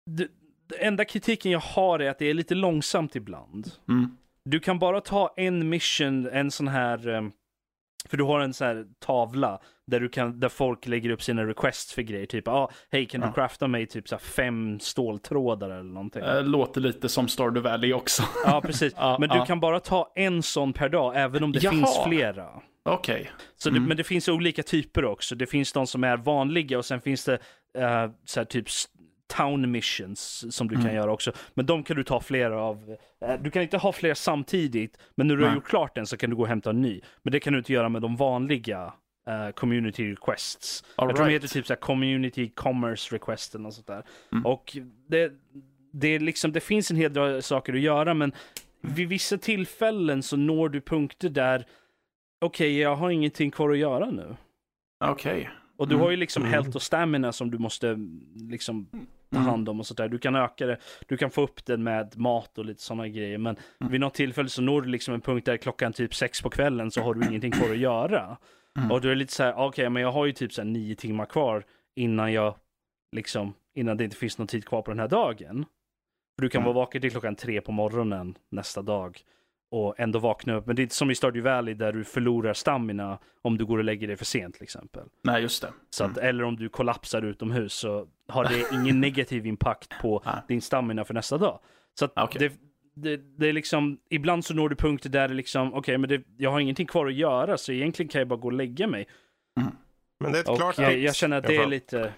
[0.06, 0.28] det,
[0.68, 3.70] det enda kritiken jag har är att det är lite långsamt ibland.
[3.88, 4.16] Mm.
[4.44, 7.22] Du kan bara ta en mission, en sån här, eh,
[8.08, 11.44] för du har en sån här tavla där, du kan, där folk lägger upp sina
[11.46, 12.26] requests för grejer.
[12.26, 16.22] Typ, ah, hej kan du crafta mig typ så här fem ståltrådar eller någonting.
[16.22, 18.22] Eh, Låter lite som Stardew Valley också.
[18.44, 18.94] Ja, precis.
[19.18, 21.72] Men du kan bara ta en sån per dag, även om det Jaha.
[21.72, 22.48] finns flera.
[22.82, 23.30] Okej.
[23.56, 23.88] Så det, Mm.
[23.88, 25.34] Men det finns olika typer också.
[25.34, 27.34] Det finns de som är vanliga och sen finns det
[27.78, 28.66] eh, så här typ
[29.36, 30.96] town missions som du kan Mm.
[30.96, 31.32] göra också.
[31.54, 32.96] Men de kan du ta flera av.
[33.20, 35.54] Eh, du kan inte ha fler samtidigt, men när du har Nej.
[35.56, 37.00] gjort klart den så kan du gå och hämta en ny.
[37.22, 38.92] Men det kan du inte göra med de vanliga
[39.28, 40.84] eh, community requests.
[40.96, 41.42] All Jag tror de right.
[41.44, 44.02] heter typ så community commerce requesten och sånt där.
[44.32, 44.46] Mm.
[44.46, 44.76] Och
[45.08, 45.32] det,
[45.92, 48.32] det, är liksom, det finns en hel del saker att göra, men
[48.80, 51.64] vid vissa tillfällen så når du punkter där
[52.40, 54.36] okej, jag har ingenting kvar att göra nu.
[55.04, 55.50] Okej.
[55.76, 56.04] Och du Mm.
[56.04, 56.52] har ju liksom Mm.
[56.52, 57.96] health och stamina som du måste
[58.50, 58.88] liksom
[59.30, 59.48] ta Mm.
[59.50, 60.08] hand om och sådär.
[60.08, 60.76] Du kan öka det,
[61.08, 63.38] du kan få upp det med mat och lite sådana grejer.
[63.38, 63.92] Men Mm.
[63.92, 66.90] vid något tillfälle så når du liksom en punkt där klockan typ sex på kvällen
[66.90, 68.36] så har du ingenting kvar att göra.
[68.78, 68.90] Mm.
[68.90, 70.94] Och du är lite så här, okej, men jag har ju typ så här nio
[70.96, 71.64] timmar kvar
[71.96, 72.54] innan jag
[73.16, 75.64] liksom, innan det inte finns någon tid kvar på den här dagen.
[76.38, 76.74] För du kan Mm.
[76.74, 79.20] vara vaken till klockan tre på morgonen nästa dag
[79.70, 80.66] och ändå vakna upp.
[80.66, 83.78] Men det är inte som i Stardew Valley där du förlorar stamina om du går
[83.78, 85.02] och lägger dig för sent till exempel.
[85.24, 85.68] Nej, just det.
[85.90, 90.34] Så att, Eller om du kollapsar utomhus så har det ingen negativ impact på Nej.
[90.48, 91.60] din stamina för nästa dag.
[91.98, 92.48] Så att Ah, okej.
[92.48, 92.54] det,
[93.16, 96.22] det, det är liksom, ibland så når du punkter där det liksom, okej men det,
[96.36, 99.06] jag har ingenting kvar att göra så egentligen kan jag bara gå och lägga mig.
[100.20, 102.12] Men det är ett Och klart jag, jag känner att det är lite,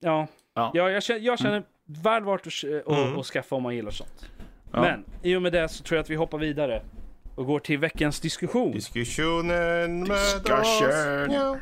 [0.00, 0.70] ja, Ja.
[0.74, 3.18] ja jag känner, jag känner väl värt att, att, Mm.
[3.18, 4.30] att skaffa om man gillar sånt.
[4.72, 4.80] Ja.
[4.80, 6.82] Men i och med det så tror jag att vi hoppar vidare
[7.34, 8.72] och går till veckans diskussion.
[8.72, 10.88] Diskussionen med Discussion.
[10.88, 11.32] oss.
[11.32, 11.58] Ja.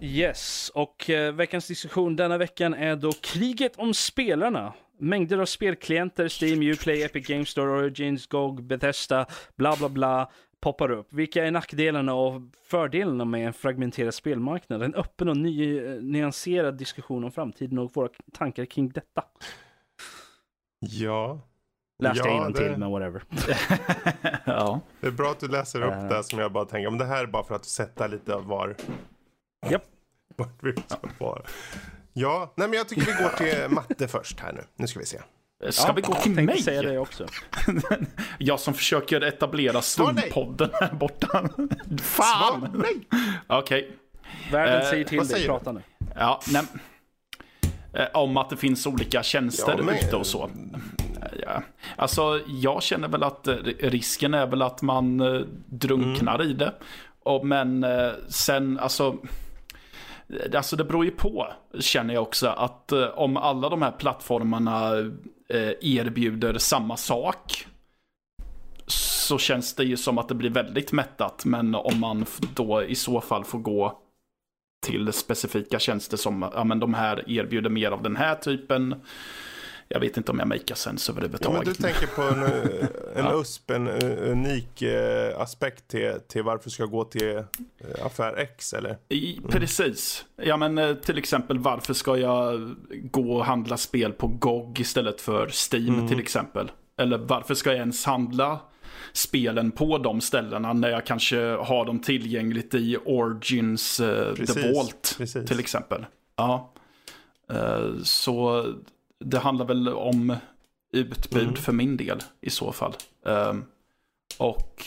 [0.00, 4.72] Yes, och eh, veckans diskussion denna veckan är då kriget om spelarna.
[5.00, 9.26] Mängder av spelklienter, Steam, Uplay, Epic Games Store, Origins, GOG, Bethesda,
[9.56, 10.30] bla bla bla
[10.60, 11.06] poppar upp.
[11.10, 14.82] Vilka är nackdelarna och fördelarna med en fragmenterad spelmarknad?
[14.82, 19.24] En öppen och ny, eh, nyanserad diskussion om framtiden och våra tankar kring detta.
[20.80, 21.40] Ja.
[21.98, 23.22] Läste Ja, jag innantill, det- men whatever.
[24.44, 24.80] ja.
[25.00, 26.08] Det är bra att du läser upp Eh.
[26.08, 26.90] det som jag bara tänker.
[26.90, 28.74] Men det här är bara för att sätta lite av var...
[29.70, 29.82] Japp.
[30.36, 31.42] Vart vi ska vara.
[32.12, 34.64] Ja, nej men jag tycker vi går till matte först här nu.
[34.76, 35.20] Nu ska vi se.
[35.70, 36.62] Ska vi gå till mig?
[36.62, 37.26] säga det också.
[38.38, 39.82] Jag som försöker etablera.
[39.82, 41.48] Stumpodden här borta.
[42.02, 42.70] Fan!
[42.74, 43.08] nej!
[43.46, 43.90] Okej.
[44.52, 45.52] Världen Eh, säger till vad dig, säger du?
[45.54, 45.82] prata nu.
[46.16, 46.62] Ja, nej.
[47.92, 50.50] Eh, Om att det finns olika tjänster Ja, men- ute och så.
[51.48, 51.62] Ja.
[51.96, 56.74] Alltså, jag känner väl att eh, risken är väl att man eh, drunknar i det.
[57.22, 59.16] Och, men eh, sen, alltså...
[60.54, 64.92] Alltså det beror ju på, känner jag också, att om alla de här plattformarna
[65.80, 67.66] erbjuder samma sak
[68.86, 71.44] så känns det ju som att det blir väldigt mättat.
[71.44, 73.98] Men om man då i så fall får gå
[74.86, 78.94] till specifika tjänster som, ja men de här erbjuder mer av den här typen.
[79.90, 81.56] Jag vet inte om jag makar sense Ja, överhuvudtaget.
[81.64, 82.42] men du tänker på en,
[83.14, 83.40] en Ja.
[83.40, 83.88] USP, en
[84.18, 87.42] unik eh, aspekt till, till varför du ska gå till eh,
[88.06, 88.98] affär X eller?
[89.08, 90.24] I, precis.
[90.36, 95.20] Ja men eh, till exempel varför ska jag gå och handla spel på GOG istället
[95.20, 96.70] för Steam till exempel?
[96.98, 98.60] Eller varför ska jag ens handla
[99.12, 104.72] spelen på de ställena när jag kanske har dem tillgängligt i Origins eh, Precis, The
[104.72, 105.48] Vault precis.
[105.48, 106.06] till exempel.
[106.36, 106.72] Ja.
[107.52, 108.66] Eh, så
[109.24, 110.36] det handlar väl om
[110.92, 111.54] utbud Mm.
[111.56, 112.94] för min del i så fall.
[113.26, 113.64] Ehm,
[114.38, 114.84] och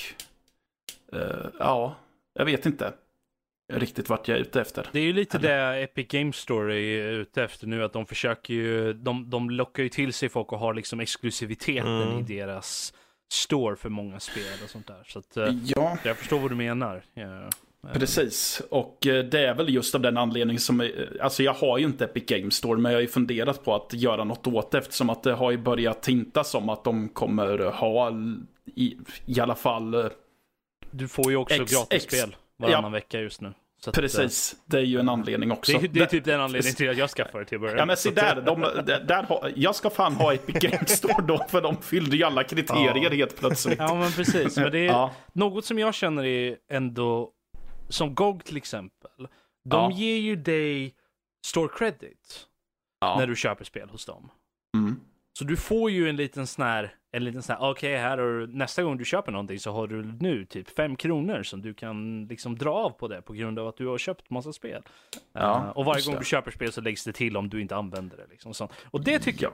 [1.13, 1.95] eh, ja,
[2.33, 2.93] jag vet inte
[3.73, 4.89] riktigt vart jag är ute efter.
[4.91, 8.53] Det är ju lite det Epic Games Store är ute efter nu, att de försöker
[8.53, 12.19] ju, de, de lockar ju till sig folk och har liksom exklusiviteten Mm.
[12.19, 12.93] i deras
[13.31, 15.03] store för många spel och sånt där.
[15.07, 17.01] Så att, eh, Ja, jag förstår vad du menar.
[17.13, 17.49] Ja.
[17.93, 18.61] Precis.
[18.69, 20.87] Och eh, det är väl just av den anledningen som, eh,
[21.21, 23.93] alltså jag har ju inte Epic Games Store, men jag har ju funderat på att
[23.93, 27.57] göra något åt det eftersom att det har ju börjat tintas om att de kommer
[27.71, 28.11] ha
[28.75, 30.05] i, i alla fall eh,
[30.91, 33.53] Du får ju också gratisspel varannan vecka just nu.
[33.83, 35.71] Så att, eh, Precis, det är ju en anledning också.
[35.77, 37.77] Det, är- det är typ den anledningen till att jag skaffade det till början.
[37.77, 41.23] Ja men se där, de, där, där har, jag ska fan ha Epic Games Store
[41.27, 43.09] då, för de fyllde ju alla kriterier Ja.
[43.09, 43.79] helt plötsligt.
[43.79, 47.29] Ja men precis, men det är Ja, något som jag känner är ändå,
[47.91, 49.27] som GOG till exempel,
[49.69, 49.91] de Ja.
[49.91, 50.95] ger ju dig
[51.45, 52.47] store credit
[53.01, 53.15] ja.
[53.19, 54.29] när du köper spel hos dem.
[54.77, 54.99] Mm.
[55.39, 58.39] Så du får ju en liten sån här, en liten sån här, okej här har
[58.39, 61.73] du, nästa gång du köper någonting så har du nu typ fem kronor som du
[61.73, 64.83] kan liksom dra av på det på grund av att du har köpt massa spel.
[65.33, 66.19] Ja, Eh, och varje gång det.
[66.21, 68.27] du köper spel så läggs det till om du inte använder det.
[68.29, 68.53] Liksom.
[68.53, 69.53] Så, och det tycker jag.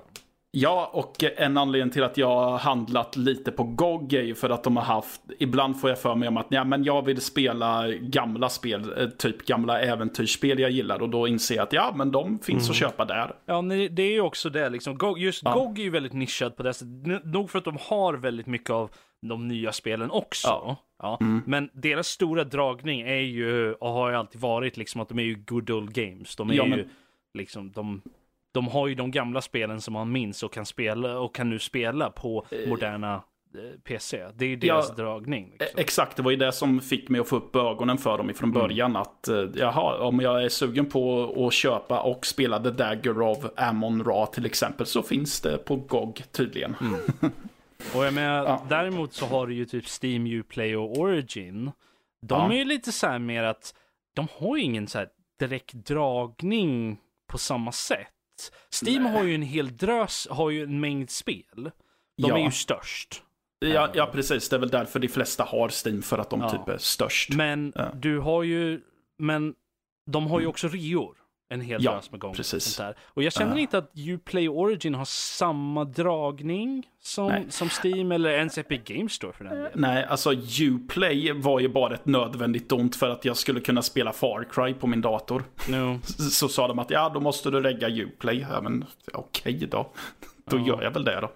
[0.59, 4.49] Ja, och en anledning till att jag har handlat lite på GOG är ju för
[4.49, 7.21] att de har haft, ibland får jag för mig om att ja, men jag vill
[7.21, 11.93] spela gamla spel, eh, typ gamla äventyrsspel jag gillar och då inser jag att ja,
[11.95, 13.35] men de finns att köpa där.
[13.45, 13.61] Ja,
[13.91, 14.97] det är ju också det liksom.
[14.97, 15.53] GOG, just Ja.
[15.53, 17.23] GOG är ju väldigt nischad på det sättet.
[17.25, 20.47] Nog för att de har väldigt mycket av de nya spelen också.
[20.47, 20.75] Ja.
[20.99, 21.17] Ja.
[21.21, 21.41] Mm.
[21.45, 25.23] Men deras stora dragning är ju, och har ju alltid varit liksom att de är
[25.23, 26.35] ju good old games.
[26.35, 26.87] De är Ja, men- ju
[27.33, 28.01] liksom, de,
[28.57, 31.59] de har ju de gamla spelen som man minns och kan spela och kan nu
[31.59, 33.13] spela på moderna
[33.55, 34.25] eh, PC.
[34.35, 35.45] Det är ju deras Ja, dragning.
[35.45, 35.79] Eh, Liksom.
[35.79, 38.51] Exakt, det var ju det som fick mig att få upp ögonen för dem ifrån
[38.51, 38.95] början.
[38.95, 43.37] Att eh, jaha, om jag är sugen på att köpa och spela The Dagger of
[43.57, 46.75] Ammon Ra till exempel så finns det på GOG tydligen.
[47.95, 48.61] Och jag menar, Ja.
[48.69, 51.71] däremot så har du ju typ Steam, Uplay och Origin.
[52.21, 52.53] De Ja.
[52.53, 53.75] är ju lite så här mer att
[54.15, 55.07] de har ju ingen så här
[55.39, 56.97] direkt dragning
[57.27, 58.07] på samma sätt.
[58.83, 61.45] Steam har ju en hel drös, har ju en mängd spel.
[61.55, 61.71] De
[62.29, 62.37] Ja.
[62.37, 63.23] är ju störst.
[63.59, 64.49] Ja, ja, precis.
[64.49, 66.49] Det är väl därför de flesta har Steam, för att de Ja.
[66.49, 67.33] typ är störst.
[67.33, 68.81] Men du har ju,
[69.19, 69.53] men
[70.11, 71.15] de har ju också reor.
[71.49, 72.35] En hel Ja, drös med gånger.
[72.35, 72.63] precis.
[72.63, 73.03] Sånt där.
[73.07, 73.59] Och jag känner Ja.
[73.61, 77.45] inte att Uplay Origin har samma dragning som, Nej.
[77.49, 79.71] som Steam eller ens Epic Games Store för den delen.
[79.75, 84.13] Nej, alltså Uplay var ju bara ett nödvändigt ont för att jag skulle kunna spela
[84.13, 85.43] Far Cry på min dator.
[85.69, 85.99] No.
[86.03, 88.45] Så, sa de att ja, då måste du lägga Uplay.
[88.51, 89.91] Ja, men okej då.
[90.49, 90.67] Då Ja.
[90.67, 91.31] gör jag väl det då.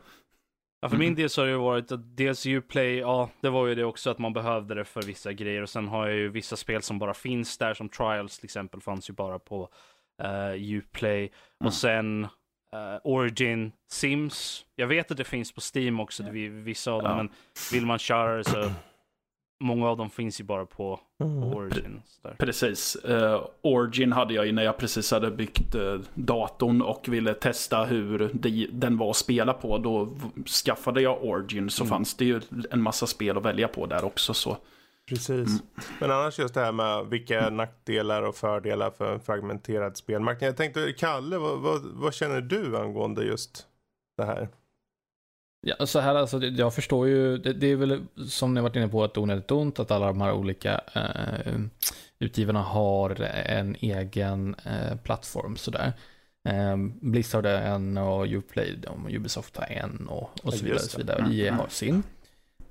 [0.84, 1.06] Ja, för Mm.
[1.08, 3.84] min del så har det ju varit att dels Uplay, ja, det var ju det
[3.84, 5.62] också att man behövde det för vissa grejer.
[5.62, 8.82] Och sen har jag ju vissa spel som bara finns där, som Trials till exempel,
[8.82, 9.70] fanns ju bara på
[10.24, 11.20] uh, Uplay.
[11.22, 11.32] Mm.
[11.68, 12.24] Och sen
[12.74, 14.66] eh, Origin, Sims.
[14.76, 17.18] Jag vet att det finns på Steam också, det är vissa av dem, Ja.
[17.18, 17.30] men
[17.74, 18.72] vill man köra det så
[19.64, 21.44] många av dem finns ju bara på, på Mm.
[21.44, 22.02] Origin.
[22.06, 22.36] Så där.
[22.40, 22.98] Precis.
[23.10, 27.84] Uh, Origin hade jag ju när jag precis hade byggt uh, datorn och ville testa
[27.86, 29.78] hur det, den var att spela på.
[29.78, 30.18] Då
[30.66, 31.90] skaffade jag Origin så Mm.
[31.90, 32.42] fanns det ju
[32.72, 34.34] en massa spel att välja på där också.
[34.34, 34.58] Så.
[35.10, 35.64] Precis.
[36.00, 40.48] Men annars just det här med vilka nackdelar och fördelar för en fragmenterad spelmarknad.
[40.48, 43.68] Jag tänkte, Kalle, vad, vad, vad känner du angående just
[44.18, 44.50] det här?
[45.68, 48.88] Ja, så här alltså, jag förstår ju, det, det är väl som ni varit inne
[48.88, 51.60] på ett onödigt ont att alla de här olika eh,
[52.20, 55.94] utgivarna har en egen eh, plattform sådär.
[56.50, 60.76] Eh, Blizzard är en och Uplay, de, Ubisoft har en och, och så vidare.
[60.76, 61.20] Och så vidare.
[61.20, 62.04] Mm, EA har sin.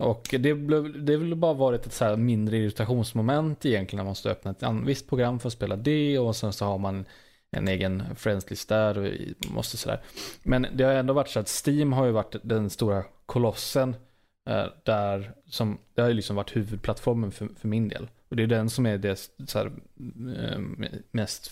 [0.01, 4.05] Och det, blev, det har väl bara varit ett så här mindre irritationsmoment egentligen när
[4.05, 7.05] man måste öppna ett visst program för att spela det och sen så har man
[7.51, 9.06] en egen friends där och
[9.55, 10.01] måste sådär.
[10.43, 13.97] Men det har ändå varit så att Steam har ju varit den stora kolossen
[14.51, 18.09] eh, där som, det har ju liksom varit huvudplattformen för, för min del.
[18.28, 19.72] Och det är den som är det så här,
[20.36, 20.60] eh,
[21.10, 21.47] mest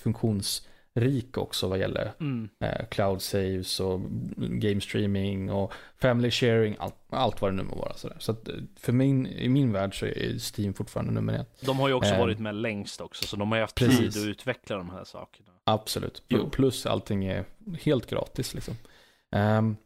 [1.01, 2.49] funktionsrik också vad gäller Mm.
[2.61, 4.01] eh, cloud saves och
[4.37, 7.95] game streaming och family sharing, allt, allt vad det nu må vara.
[7.95, 8.17] Sådär.
[8.21, 11.61] Så att eh, för min, i min värld så är Steam fortfarande nummer ett.
[11.67, 12.19] De har ju också Eh.
[12.19, 14.15] varit med längst också, så de har ju haft Precis.
[14.15, 15.49] tid att utveckla de här sakerna.
[15.65, 16.23] Absolut.
[16.29, 16.51] Jo.
[16.51, 17.45] Plus allting är
[17.81, 18.75] helt gratis liksom.
[19.37, 19.77] Ehm,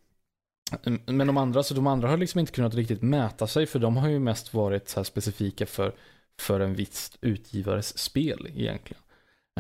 [1.07, 3.97] men de andra, så de andra har liksom inte kunnat riktigt mäta sig för de
[3.97, 5.93] har ju mest varit så här specifika för,
[6.41, 9.03] för en viss utgivares spel egentligen.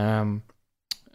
[0.00, 0.42] Ehm,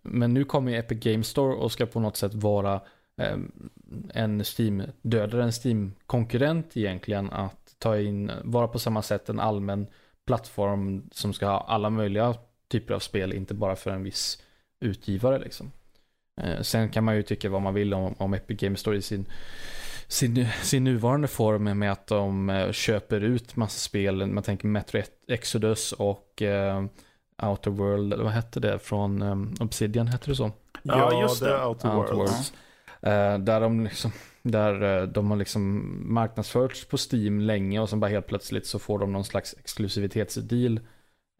[0.03, 2.81] men nu kommer ju Epic Game Store och ska på något sätt vara
[3.17, 3.69] ehm,
[4.13, 9.87] en Steam, dödare en Steam-konkurrent egentligen att ta in, vara på samma sätt en allmän
[10.25, 12.35] plattform som ska ha alla möjliga
[12.67, 14.43] typer av spel, inte bara för en viss
[14.79, 15.71] utgivare liksom.
[16.41, 19.01] Eh, sen kan man ju tycka vad man vill om, om Epic Games Store i
[19.01, 19.25] sin,
[20.07, 24.25] sin, sin nuvarande form med att de eh, köper ut massa spel.
[24.25, 26.85] Man tänker Metro Exodus och eh,
[27.43, 30.51] Outer World, eller vad hette det från um, Obsidian, hette det så?
[30.83, 31.49] Ja, just det.
[31.49, 32.31] är Outer Outer Worlds.
[32.33, 32.53] Worlds.
[33.01, 34.11] Eh, där de liksom,
[34.43, 38.79] där eh, de har liksom marknadsförts på Steam länge och sen bara helt plötsligt så
[38.79, 40.79] får de någon slags exklusivitetsdeal.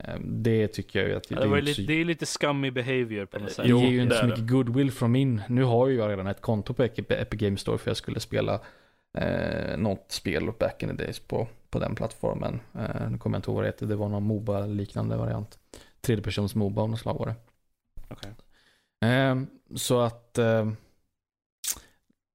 [0.04, 2.06] Eh, det tycker jag ju att Ja, det, var ju inte så- lite, det är
[2.06, 3.66] lite scummy behavior på något Eh, sätt.
[3.66, 5.42] det ger ju inte det så är mycket goodwill från min.
[5.50, 8.20] Nu har ju jag redan ett konto på Epic Epic Games Store för jag skulle
[8.20, 8.60] spela
[9.18, 12.60] eh, något spel back in the days på, på den plattformen.
[12.76, 13.86] Eh, nu kommer jag inte ihåg vad det heter.
[13.86, 15.60] Det var någon Moba-liknande variant.
[16.08, 17.36] Tredjepersons Moba av något slag var det.
[18.08, 18.32] Okej.
[19.12, 19.36] Eh,
[19.76, 20.72] så att eh,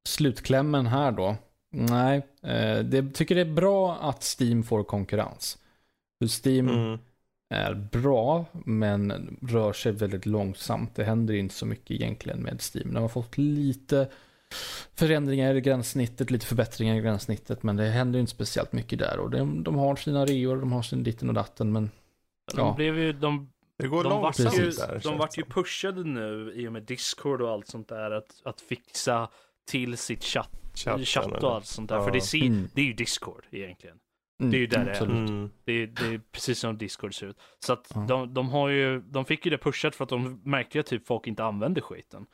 [0.09, 1.37] slutklämmen här då.
[1.71, 5.59] Nej, eh, det tycker det är bra att Steam får konkurrens.
[6.19, 6.99] För Steam Mm.
[7.55, 10.95] är bra, men rör sig väldigt långsamt.
[10.95, 12.95] Det händer inte så mycket egentligen med Steam.
[12.95, 14.09] De har fått lite
[14.95, 19.19] förändringar i gränssnittet, lite förbättringar i gränssnittet, men det händer inte speciellt mycket där.
[19.19, 21.91] Och de, de har sina reor, de har sin ditten och datten, men
[22.55, 22.75] De Ja.
[22.77, 23.52] blev ju, de,
[23.83, 25.01] Det går de vart ju, långsamt där.
[25.05, 28.61] de vart ju pushade nu i och med Discord och allt sånt där att, att
[28.61, 29.29] fixa
[29.71, 31.97] till sitt chatt, Chatten, chatt och allt sånt där.
[31.97, 32.05] Ja.
[32.05, 32.69] För det, ser, Mm.
[32.75, 33.97] det är ju Discord egentligen.
[34.41, 35.03] mm, Det är ju där det är.
[35.03, 35.51] Mm.
[35.65, 37.37] Det är, det är precis som Discord ser ut.
[37.67, 38.01] Så att Ja.
[38.09, 40.87] de, de har ju, de fick ju det pushat för att de märkte ju att
[40.87, 42.27] typ folk inte använde skiten.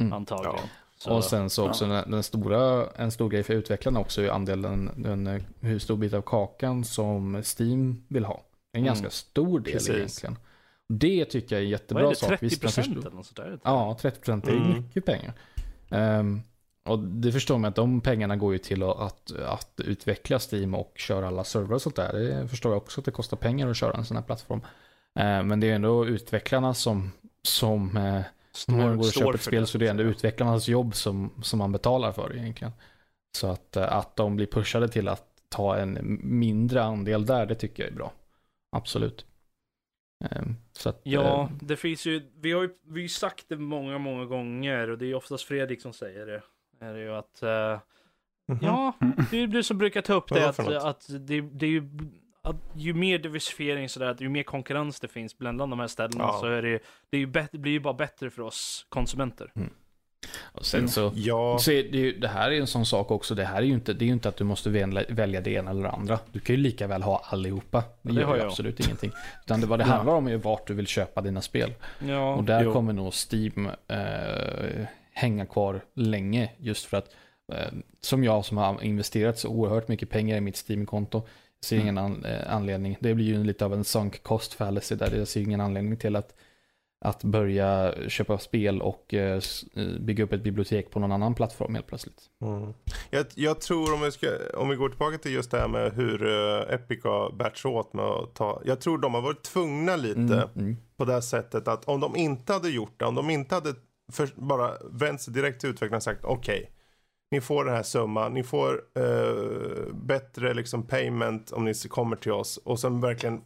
[0.00, 0.12] Mm.
[0.12, 0.54] Antagligen.
[0.56, 0.68] Ja.
[0.96, 4.28] Så, Och sen så också den, den stora, en stor grej för utvecklarna också är
[4.28, 8.34] andelen, den, eh, hur stor bit av kakan som Steam vill ha.
[8.72, 8.86] En Mm.
[8.86, 9.90] ganska stor del Precis.
[9.90, 10.36] egentligen.
[10.98, 12.28] Det tycker jag är en vad jättebra är det, sak.
[12.28, 13.58] 30 Visst, man procent eller något sånt där?
[13.64, 14.72] Ja, 30% det är Mm.
[14.72, 15.32] mycket pengar.
[15.90, 16.40] Ehm,
[16.84, 20.74] och det förstår man att de pengarna går ju till att, att, att utveckla Steam
[20.74, 22.12] och köra alla servrar och sånt där.
[22.12, 24.60] Det förstår jag också att det kostar pengar att köra en sån här plattform.
[25.14, 27.12] Ehm, men det är ändå utvecklarna som,
[27.42, 28.20] som eh,
[28.68, 31.58] om man går och köper ett spel så är det ändå utvecklarnas jobb som, som
[31.58, 32.72] man betalar för egentligen.
[33.36, 37.54] Så att, eh, att de blir pushade till att ta en mindre andel där, det
[37.54, 38.12] tycker jag är bra.
[38.76, 39.26] Absolut.
[40.30, 43.44] Ehm, Så att, Ja, eh, det finns ju, vi har ju vi har ju sagt
[43.48, 46.42] det många, många gånger och det är oftast Fredrik som säger det.
[46.80, 47.80] Är det ju att, eh,
[48.48, 48.58] Mhm.
[48.62, 48.92] ja,
[49.30, 51.88] det är du som brukar ta upp det att, att det, det är ju,
[52.42, 56.24] att ju mer diversifiering sådär, att ju mer konkurrens det finns bland de här ställena
[56.24, 56.38] Ja.
[56.40, 56.78] så är det,
[57.10, 59.52] det, är ju det blir ju bara bättre för oss konsumenter.
[60.42, 63.34] Och sen så, Ja, så är det, ju, det här är en sån sak också.
[63.34, 65.70] Det här är ju inte, det är inte att du måste välja, välja det ena
[65.70, 66.18] eller det andra.
[66.32, 67.84] Du kan ju lika väl ha allihopa.
[68.02, 68.46] Det, Det gör ju jag.
[68.48, 69.12] absolut ingenting.
[69.44, 69.92] Utan det, vad det Ja.
[69.94, 71.72] handlar om är vart du vill köpa dina spel.
[71.98, 72.72] Ja, Och där jo.
[72.72, 76.50] kommer nog Steam eh, hänga kvar länge.
[76.58, 77.08] Just för att,
[77.52, 81.22] eh, som jag som har investerat så oerhört mycket pengar i mitt Steam-konto,
[81.64, 82.96] ser ingen an, eh, anledning.
[83.00, 85.16] Det blir ju lite av en sunk cost fallacy där.
[85.16, 86.34] Jag ser ingen anledning till att,
[87.04, 89.40] att börja köpa spel och eh,
[89.76, 92.22] eh, bygga upp ett bibliotek på någon annan plattform helt plötsligt.
[92.42, 92.74] Mm.
[93.10, 95.92] Jag, jag tror om vi, ska, om vi går tillbaka till just det här med
[95.92, 98.62] hur uh, Epic har bärt sig åt med att ta.
[98.64, 100.76] Jag tror de har varit tvungna lite Mm, mm.
[100.96, 103.74] på det här sättet att om de inte hade gjort det, om de inte hade
[104.12, 106.70] för, bara vänt sig direkt till utvecklarna och sagt okej.
[107.30, 112.32] ni får den här summan, ni får eh, bättre liksom payment om ni kommer till
[112.32, 113.40] oss och sen verkligen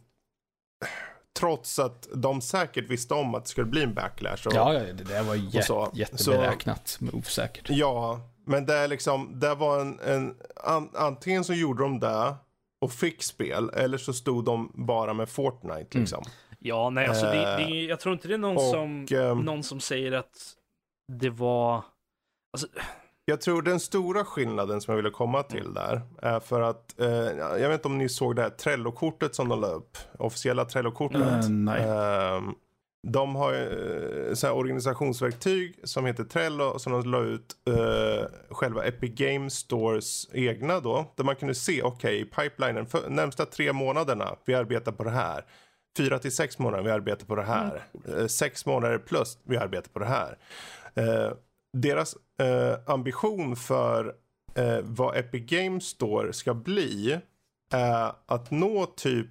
[1.39, 4.47] Trots att de säkert visste om att det skulle bli en backlash.
[4.47, 5.91] Och, Ja, det där var jä- så.
[5.93, 7.69] jätteberäknat move säkert.
[7.69, 12.35] Ja, men det är liksom, det var en, en an, antingen så gjorde de det
[12.81, 16.23] och fick spel eller så stod de bara med Fortnite liksom.
[16.59, 19.05] Ja, nej, alltså det, det, Eh, är- jag tror inte det är någon, och, som,
[19.11, 20.53] ehm, någon som säger att
[21.13, 21.83] det var...
[22.53, 22.67] Alltså,
[23.29, 27.07] Jag tror den stora skillnaden som jag ville komma till där är för att, eh,
[27.37, 31.43] jag vet inte om ni såg det här Trello-kortet som de la upp, officiella Trello-kortet.
[31.43, 31.81] Eh, nej.
[31.81, 32.53] Ehm,
[33.07, 39.11] de har eh, så organisationsverktyg som heter Trello som de la ut eh, själva Epic
[39.15, 41.13] Games Stores egna då.
[41.15, 45.45] Där man kunde se, okej, pipelinen för närmsta tre månaderna, vi arbetar på det här.
[45.97, 47.83] Fyra till sex månader, vi arbetar på det här.
[48.17, 50.37] Eh, sex månader plus, vi arbetar på det här.
[51.77, 54.13] Eh, deras eh, ambition för
[54.55, 57.19] eh, vad Epic Games Store ska bli
[57.71, 59.29] är att nå typ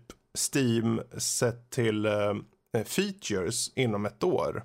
[0.54, 2.34] Steam sett till eh,
[2.84, 4.64] features inom ett år.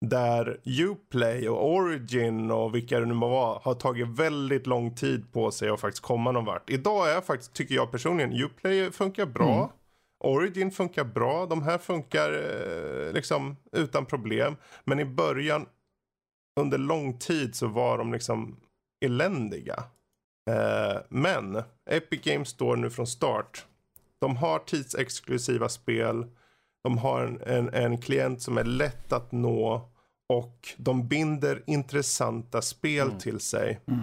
[0.00, 5.32] Där Uplay och Origin och vilka det nu må vara har tagit väldigt lång tid
[5.32, 6.70] på sig att faktiskt komma någon vart.
[6.70, 9.56] Idag är faktiskt, tycker jag personligen, Uplay funkar bra.
[9.56, 9.68] Mm.
[10.18, 11.46] Origin funkar bra.
[11.46, 14.56] De här funkar eh, liksom utan problem.
[14.84, 15.66] Men i början,
[16.60, 18.56] under lång tid så var de liksom
[19.04, 19.84] eländiga.
[20.50, 23.66] Eh, men Epic Games står nu från start.
[24.20, 26.26] De har tidsexklusiva spel.
[26.84, 29.88] De har en, en, en klient som är lätt att nå.
[30.28, 33.18] Och de binder intressanta spel Mm.
[33.18, 33.80] till sig.
[33.86, 34.00] Mm.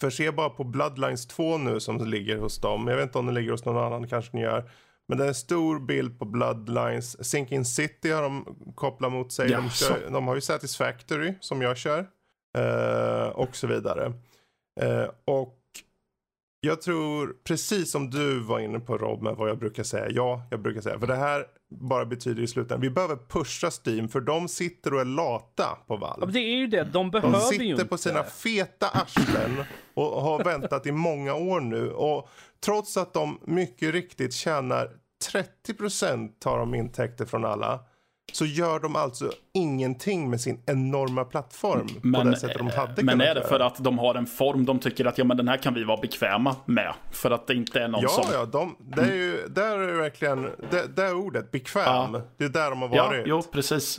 [0.00, 2.88] För se bara på Bloodlines 2 nu som ligger hos dem.
[2.88, 4.70] Jag vet inte om den ligger hos någon annan, kanske ni gör.
[5.08, 7.30] Men det är en stor bild på Bloodlines.
[7.30, 9.48] Sinking City har de kopplat mot sig.
[9.48, 9.84] De, Jaså?
[9.84, 12.06] kör, de har ju Satisfactory som jag kör.
[12.58, 14.12] Eh, och så vidare.
[14.80, 15.58] Eh, och
[16.64, 20.06] jag tror, precis som du var inne på Rob med vad jag brukar säga.
[20.10, 20.98] Ja, jag brukar säga.
[20.98, 22.80] För det här bara betyder i slutändan.
[22.80, 26.26] Vi behöver pusha Steam för de sitter och är lata på ja, Valve.
[26.26, 27.84] men det är ju det, de De behöver ju sitter inte.
[27.84, 29.64] på sina feta arslen
[29.94, 31.90] och har väntat i många år nu.
[31.90, 32.28] Och
[32.64, 34.90] trots att de mycket riktigt tjänar
[35.66, 37.80] 30% tar de intäkter från alla.
[38.32, 43.02] Så gör de alltså ingenting med sin enorma plattform på Men, det sättet de hade
[43.02, 43.48] men kunnat är det göra.
[43.48, 45.84] för att de har en form de tycker att ja, men den här kan vi
[45.84, 46.94] vara bekväma med?
[47.10, 48.24] För att det inte är någon Ja, som...
[48.32, 51.84] ja, de, det är ju, där är verkligen, det, det är ordet, bekväm.
[51.86, 52.22] Ja.
[52.36, 53.22] Det är där de har Ja, varit.
[53.26, 53.98] jo, precis.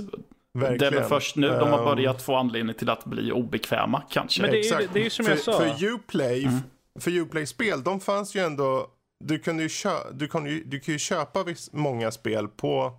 [0.53, 0.77] verkligen.
[0.77, 4.01] Det är väl först nu de har Ehm, börjat få anledning till att bli obekväma,
[4.09, 4.41] kanske.
[4.41, 5.59] Men det är ju- det är ju som för, jag sa.
[5.59, 6.59] För Uplay, Mm.
[6.99, 8.87] för Uplay-spel, de fanns ju ändå,
[9.23, 12.93] du kunde ju, kö, du kunde du kan ju köpa viss, många spel på,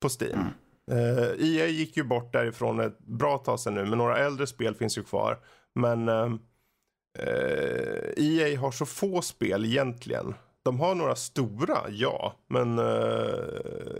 [0.00, 0.40] på Steam.
[0.40, 0.52] Mm.
[0.90, 4.74] Eh, EA gick ju bort därifrån ett bra tag sedan nu, men några äldre spel
[4.74, 5.38] finns ju kvar.
[5.74, 6.38] Men ehm,
[7.18, 10.34] eh, EA har så få spel egentligen.
[10.64, 12.34] De har några stora, ja.
[12.48, 12.84] Men eh,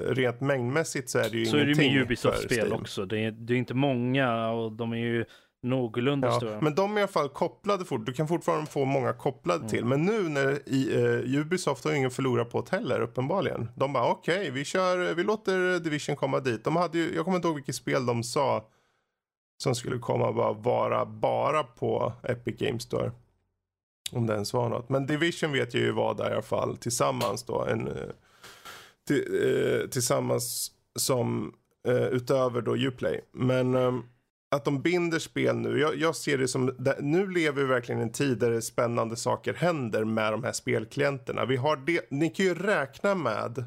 [0.08, 3.06] rent mängdmässigt så är det ju Så är det ju ingenting med Ubisoft-spel också.
[3.06, 5.24] Det är, det är inte många och de är ju
[5.62, 6.60] någorlunda Ja, stora.
[6.60, 8.06] men de är i alla fall kopplade fort.
[8.06, 9.68] Du kan fortfarande få många kopplade Mm.
[9.70, 9.84] till.
[9.84, 13.68] Men nu när i, eh, Ubisoft har ingen förlorat på det heller uppenbarligen.
[13.76, 16.64] De bara okej, vi kör, vi låter Division komma dit.
[16.64, 18.64] De hade ju, jag kommer inte ihåg vilket spel de sa
[19.62, 23.12] som skulle komma bara vara bara på Epic Games Store.
[24.12, 24.88] Om det ens var något.
[24.88, 27.64] Men Division vet jag ju var där i alla fall tillsammans då.
[27.64, 27.94] En, eh,
[29.06, 29.24] till,
[29.82, 31.54] eh, tillsammans som
[31.88, 33.20] eh, utöver då Uplay.
[33.32, 34.02] Men ehm,
[34.50, 35.78] att de binder spel nu.
[35.78, 39.54] Jag, jag ser det som, nu lever vi verkligen i en tid där spännande saker
[39.54, 41.44] händer med de här spelklienterna.
[41.44, 43.64] Vi har det, ni kan ju räkna med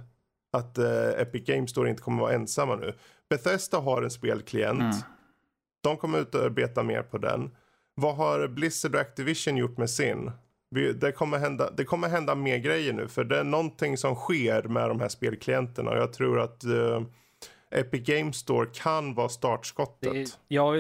[0.54, 2.94] att eh, Epic Games Store inte kommer vara ensamma nu.
[3.30, 4.82] Bethesda har en spelklient.
[4.82, 4.96] Mm.
[5.84, 7.52] De kommer utarbeta mer på den.
[7.96, 10.32] Vad har Blizzard och Activision gjort med sin?
[10.70, 14.16] Vi, det, kommer hända, det kommer hända mer grejer nu för det är någonting som
[14.16, 17.02] sker med de här spelklienterna och jag tror att eh,
[17.72, 20.14] Epic Games Store kan vara startskottet.
[20.14, 20.74] Det ja,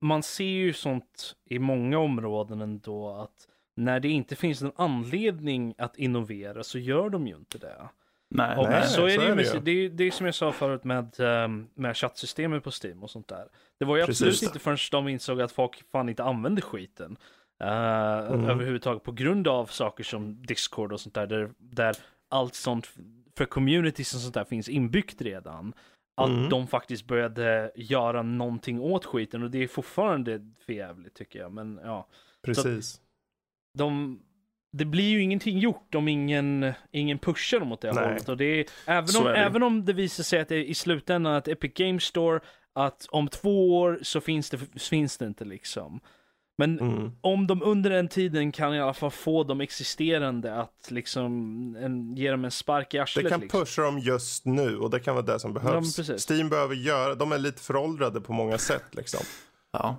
[0.00, 3.46] man ser ju sånt i många områden ändå att
[3.76, 7.88] när det inte finns en anledning att innovera så gör de ju inte det.
[8.34, 8.82] Nej, Och nej.
[8.88, 9.60] så är så det ju är det med, ju.
[9.60, 13.10] det, är, det är som jag sa förut med, ehm, med chattsystemet på Steam och
[13.10, 13.48] sånt där.
[13.78, 14.48] Det var ju absolut Precis.
[14.48, 17.16] inte förrän de insåg att folk fan inte använde skiten.
[17.60, 17.68] eh,
[18.32, 18.44] Mm.
[18.48, 21.96] Överhuvudtaget på grund av saker som Discord och sånt där, där, där
[22.28, 22.90] allt sånt
[23.36, 25.72] för communities och sånt där finns inbyggt redan.
[26.24, 26.48] Att Mm.
[26.48, 31.52] de faktiskt började göra någonting åt skiten och det är fortfarande för jävligt tycker jag.
[31.52, 32.08] Men ja,
[32.42, 33.00] Precis.
[33.78, 34.18] de,
[34.72, 38.04] det blir ju ingenting gjort om ingen, ingen pushar dem åt det Nej.
[38.04, 38.28] hållet.
[38.28, 39.38] Och det är, även, Så om, är det.
[39.38, 42.40] även om det visar sig att det är i slutändan att Epic Games Store,
[42.72, 46.00] att om två år så finns det, finns det inte liksom.
[46.60, 47.12] Men Mm.
[47.20, 51.32] om de under den tiden kan i alla fall få de existerande att liksom
[51.80, 53.24] en, ge dem en spark i arslet.
[53.24, 53.60] Det kan liksom.
[53.60, 55.96] pusha dem just nu och det kan vara det som behövs.
[55.96, 56.30] precis.
[56.30, 59.20] Steam behöver göra, de är lite föråldrade på många sätt liksom.
[59.72, 59.96] Ja.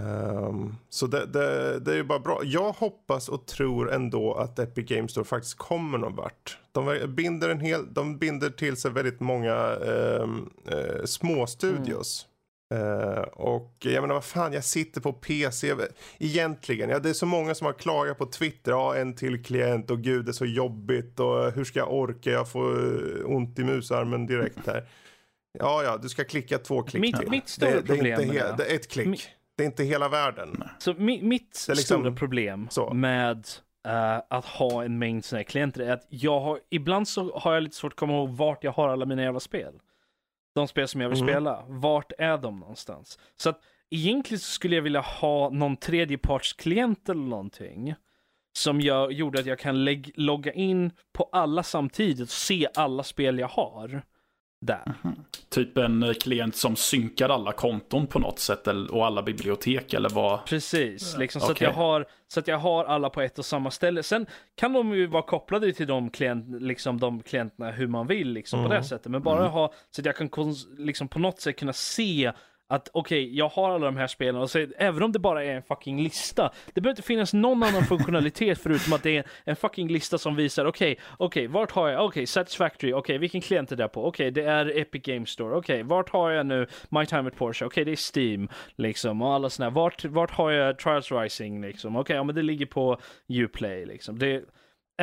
[0.00, 2.40] Ehm, så det, det, det är ju bara bra.
[2.44, 6.58] Jag hoppas och tror ändå att Epic Games Store faktiskt kommer någon vart.
[6.72, 12.26] De binder, en hel, de binder till sig väldigt många ehm, eh, små studios.
[12.72, 15.74] Eh, och jag menar vad fan, jag sitter på PC.
[16.18, 18.72] Egentligen, ja, det är så många som har klagat på Twitter.
[18.72, 22.30] Ja, en till klient och gud det är så jobbigt och hur ska jag orka?
[22.30, 22.70] Jag får
[23.20, 24.84] eh, ont i musarmen direkt här.
[25.58, 27.30] Ja, ja, du ska klicka två klick Mitt- till.
[27.30, 29.06] mitt stora det, det är problem inte det- det är ett klick.
[29.06, 29.20] Mi-
[29.56, 30.62] Det är inte hela världen.
[30.78, 32.94] Så mi, mitt liksom- stora problem så.
[32.94, 33.46] med
[33.88, 37.54] eh, att ha en mängd sådana här klienter är att jag har, ibland så har
[37.54, 39.74] jag lite svårt att komma ihåg vart jag har alla mina jävla spel.
[40.54, 41.28] De spel som jag vill Mhm.
[41.28, 43.18] spela, vart är de någonstans?
[43.36, 43.60] Så att
[43.90, 47.94] egentligen så skulle jag vilja ha någon tredjepartsklient eller någonting.
[48.58, 49.84] Som jag, gjorde att jag kan
[50.14, 54.02] logga in på alla samtidigt och se alla spel jag har.
[54.64, 54.94] Där.
[55.48, 60.08] Typ en eh, klient som synkar alla konton på något sätt och alla bibliotek eller
[60.08, 60.44] vad.
[60.44, 63.70] Precis, liksom, så, att jag har, så att jag har alla på ett och samma
[63.70, 64.02] ställe.
[64.02, 68.32] Sen kan de ju vara kopplade till de, klient, liksom, de klienterna hur man vill
[68.32, 69.12] liksom, på det sättet.
[69.12, 72.32] Men bara ha så att jag kan liksom, på något sätt kunna se
[72.72, 75.54] att okej, jag har alla de här spelen och så, även om det bara är
[75.54, 76.50] en fucking lista.
[76.74, 80.36] Det behöver inte finnas någon annan funktionalitet förutom att det är en fucking lista som
[80.36, 84.06] visar okej, okej, vart har jag, okej, Satisfactory, okej, vilken klient är det på?
[84.06, 87.64] Okej, det är Epic Games Store, okej, vart har jag nu My Time at Porsche?
[87.64, 89.74] Okej, det är Steam, liksom, och alla såna här.
[89.74, 91.96] Vart, vart har jag Trials Rising, liksom?
[91.96, 94.18] Okej, ja men det ligger på Uplay, liksom.
[94.18, 94.44] Det,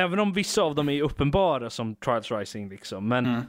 [0.00, 3.42] även om vissa av dem är uppenbara som Trials Rising, liksom, men Mm.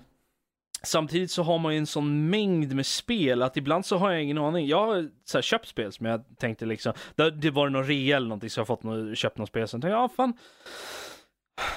[0.84, 4.24] Samtidigt så har man ju en sån mängd med spel att ibland så har jag
[4.24, 4.68] ingen aning.
[4.68, 8.18] Jag har så här, köpt spel som jag tänkte liksom, det, det var någon rea
[8.18, 9.68] eller någonting så jag har fått något, köpt något spel.
[9.68, 10.34] Så jag tänkte, ja fan.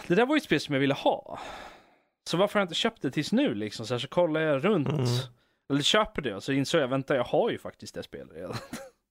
[0.06, 1.38] Det där var ju ett spel som jag ville ha.
[2.30, 3.86] Så varför har jag inte köpt det tills nu liksom?
[3.86, 4.88] Så, här, så kollar jag runt.
[4.88, 5.04] Mm.
[5.70, 8.54] Eller köper det och så insåg jag, vänta jag har ju faktiskt det spelet redan.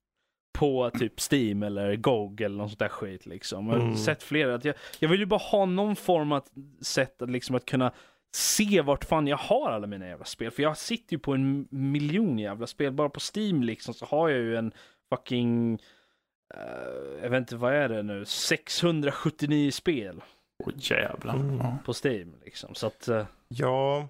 [0.57, 3.67] På typ Steam eller GOG eller något sånt där skit liksom.
[3.67, 3.97] Jag har Mm.
[3.97, 4.55] sett flera.
[4.55, 6.43] Att jag, jag vill ju bara ha någon form av
[6.81, 7.91] sätt att liksom att kunna
[8.35, 10.51] se vart fan jag har alla mina jävla spel.
[10.51, 12.91] För jag sitter ju på en miljon jävla spel.
[12.93, 14.71] Bara på Steam liksom så har jag ju en
[15.09, 15.73] fucking...
[16.53, 18.25] eh, jag vet inte, vad är det nu?
[18.25, 20.21] 679 spel
[20.63, 21.35] Åh jävlar.
[21.35, 21.59] Mm.
[21.85, 22.75] På Steam liksom.
[22.75, 23.07] Så att...
[23.07, 24.07] eh, Ja,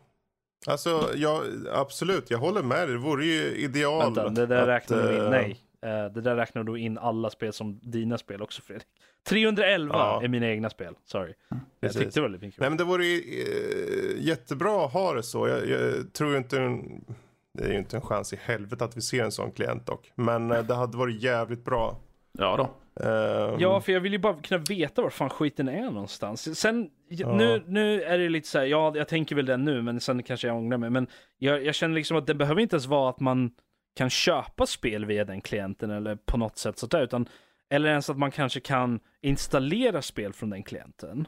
[0.67, 1.43] alltså ja,
[1.73, 2.91] absolut, jag håller med dig.
[2.95, 4.13] Det vore ju ideal.
[4.15, 5.21] vänta, det där att, räknar du in.
[5.23, 5.57] eh, Nej.
[5.83, 8.87] Eh, det där räknar du in alla spel som dina spel också Fredrik.
[9.27, 10.23] 311 Ja.
[10.23, 10.95] är mina egna spel.
[11.05, 11.33] Sorry.
[11.49, 12.01] Jag Precis.
[12.01, 12.59] tyckte det var lite mycket.
[12.59, 15.47] Nej men det vore ju eh, jättebra att ha det så.
[15.47, 17.05] Jag, jag tror inte en,
[17.53, 20.11] det är ju inte en chans i helvete att vi ser en sån klient dock.
[20.15, 21.97] Men eh, det hade varit jävligt bra.
[22.31, 22.63] ja då.
[23.03, 26.59] Ehm, Ja, för jag vill ju bara kunna veta var fan skiten är någonstans.
[26.59, 27.35] Sen, Ja.
[27.35, 30.23] nu, nu är det lite så här, ja, jag tänker väl den nu, men sen
[30.23, 30.89] kanske jag ångrar mig.
[30.89, 31.07] Men
[31.37, 33.51] jag, jag känner liksom att det behöver inte ens vara att man
[33.95, 37.29] kan köpa spel via den klienten eller på något sätt sådär, utan
[37.69, 41.27] eller ens att man kanske kan installera spel från den klienten.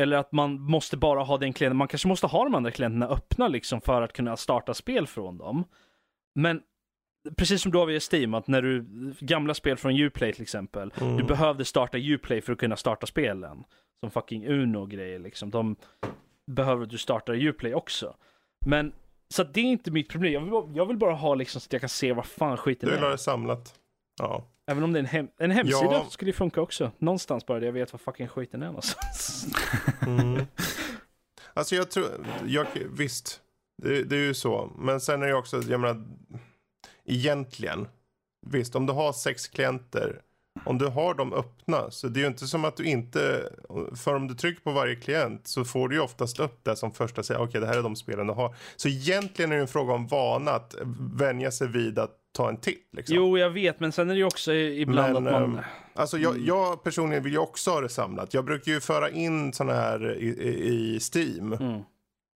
[0.00, 3.08] Eller att man måste bara ha den klienten, man kanske måste ha de andra klienterna
[3.08, 5.64] öppna liksom för att kunna starta spel från dem.
[6.34, 6.62] Men
[7.36, 8.84] precis som du har via Steam, att när du,
[9.20, 11.16] gamla spel från Uplay till exempel, Mm.
[11.16, 13.64] du behövde starta Uplay för att kunna starta spelen.
[14.00, 15.50] Som fucking Uno och grejer liksom.
[15.50, 15.76] De
[16.46, 18.16] behöver du starta Uplay också.
[18.66, 18.92] Men,
[19.34, 20.32] så det är inte mitt problem.
[20.32, 22.56] Jag vill, bara- jag vill bara ha liksom så att jag kan se vad fan
[22.56, 23.12] skiten Du vill ha är.
[23.12, 23.74] det samlat.
[24.18, 24.48] Ja.
[24.70, 26.06] Även om det är en, hem, en hemsida Ja.
[26.10, 26.90] skulle ju funka också.
[26.98, 29.46] Någonstans bara där jag vet vad fucking skiten är någonstans.
[30.06, 30.42] Mm.
[31.54, 32.06] alltså jag tror,
[32.46, 33.40] jag, visst.
[33.82, 34.72] Det, det är ju så.
[34.78, 36.04] Men sen är det också, jag menar.
[37.04, 37.88] Egentligen.
[38.46, 40.20] Visst, om du har sex klienter.
[40.66, 43.48] Om du har dem öppna så det är ju inte som att du inte,
[43.96, 46.92] för om du trycker på varje klient så får du ju oftast upp det som
[46.92, 48.54] första säger okej det här är de spelen du har.
[48.76, 50.74] Så egentligen är det en fråga om vana att
[51.14, 52.88] vänja sig vid att ta en titt.
[52.92, 53.16] Liksom.
[53.16, 55.42] jo, jag vet, men sen är det ju också ibland Men, att man...
[55.42, 55.64] ehm,
[55.96, 58.34] Alltså jag, jag personligen vill ju också ha det samlat.
[58.34, 61.52] Jag brukar ju föra in sådana här i, i, i Steam.
[61.52, 61.82] Mm.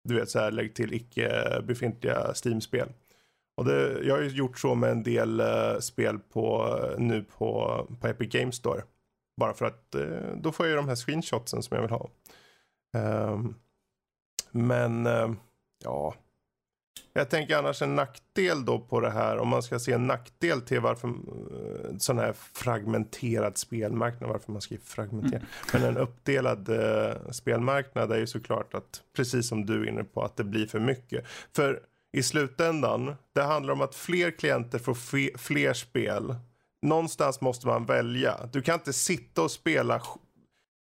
[0.03, 2.89] Du vet så här lägg till icke befintliga Steam-spel.
[3.57, 7.85] Och det, jag har ju gjort så med en del eh, spel på, nu på,
[8.01, 8.83] på Epic Games Store.
[9.39, 12.09] Bara för att eh, då får jag ju de här screenshotsen som jag vill ha.
[12.97, 13.55] Ehm,
[14.51, 15.37] men ehm,
[15.83, 16.13] ja,
[17.13, 20.61] Jag tänker annars en nackdel då på det här, om man ska se en nackdel
[20.61, 25.45] till varför uh, sån här fragmenterad spelmarknad, varför man skriver fragmenterad.
[25.73, 30.23] Men en uppdelad uh, spelmarknad är ju såklart att, precis som du är inne på,
[30.23, 31.25] att det blir för mycket.
[31.55, 31.81] För
[32.17, 36.35] i slutändan, det handlar om att fler klienter får fler spel.
[36.81, 38.49] Någonstans måste man välja.
[38.53, 40.01] Du kan inte sitta och spela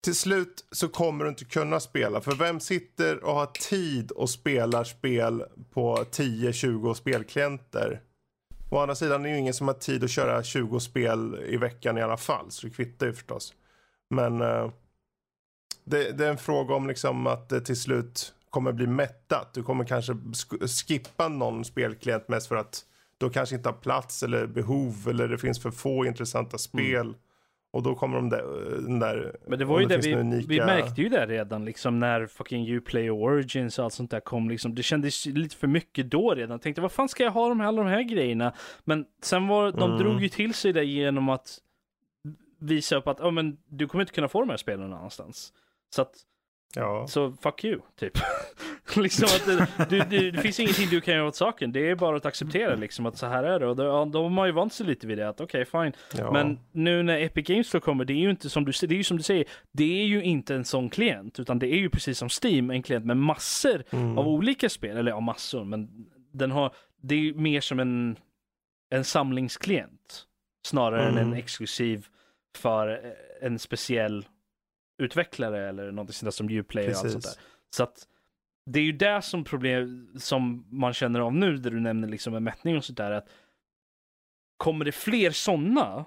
[0.05, 2.21] till slut så kommer du inte kunna spela.
[2.21, 8.01] För vem sitter och har tid och spelar spel på 10-20 spelklienter?
[8.71, 11.57] Å andra sidan är det ju ingen som har tid att köra 20 spel i
[11.57, 12.51] veckan i alla fall.
[12.51, 13.55] Så det kvittar ju förstås.
[14.11, 14.71] Men eh,
[15.85, 19.55] det, det är en fråga om liksom att eh, till slut kommer bli mättat.
[19.55, 22.85] Du kommer kanske sk- skippa någon spelklient mest för att
[23.19, 27.15] du kanske inte har plats eller behov eller det finns för få intressanta spel.
[27.73, 28.43] Och då kommer de där,
[28.81, 31.65] den där Men det var ju det, finns vi, unika- vi märkte ju det redan
[31.65, 34.75] liksom när fucking Uplay Origins och allt sånt där kom liksom.
[34.75, 36.51] Det kändes lite för mycket då redan.
[36.51, 38.53] Jag tänkte vad fan ska jag ha de här, alla de här grejerna?
[38.85, 39.99] Men sen var de Mm.
[39.99, 41.59] drog ju till sig det genom att
[42.59, 45.53] visa upp att ja men du kommer inte kunna få de här spelen någon annanstans.
[45.95, 46.15] Så att
[46.77, 47.07] Ja.
[47.07, 48.13] så fuck you, typ.
[48.97, 51.73] liksom att det, du, du, det finns ingenting du kan göra åt saken.
[51.73, 53.67] Det är bara att acceptera liksom att så här är det.
[53.67, 55.29] Och då, då har man ju vant sig lite vid det.
[55.29, 55.93] Att okej, fine.
[56.19, 56.33] ja.
[56.33, 58.97] Men nu när Epic Games Store kommer, det är ju inte som du, det är
[58.97, 61.91] ju som du säger, det är ju inte en sån klient, utan det är ju
[61.91, 64.19] precis som Steam, en klient med massor Mm.
[64.19, 65.89] av olika spel, eller ja, massor, men
[66.33, 68.17] den har, det är ju mer som en,
[68.91, 70.25] en samlingsklient,
[70.67, 71.33] snarare än Mm.
[71.33, 72.07] en exklusiv
[72.59, 74.27] för en speciell
[74.99, 77.21] utvecklare eller något sånt där som Uplay och allt sånt där.
[77.21, 77.39] Precis.
[77.77, 78.07] Så att
[78.71, 82.35] det är ju det som problem som man känner av nu, där du nämner liksom
[82.35, 83.29] en mättning och sådär, att
[84.57, 86.05] kommer det fler sådana,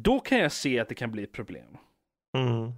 [0.00, 1.76] då kan jag se att det kan bli ett problem.
[2.36, 2.72] Mm.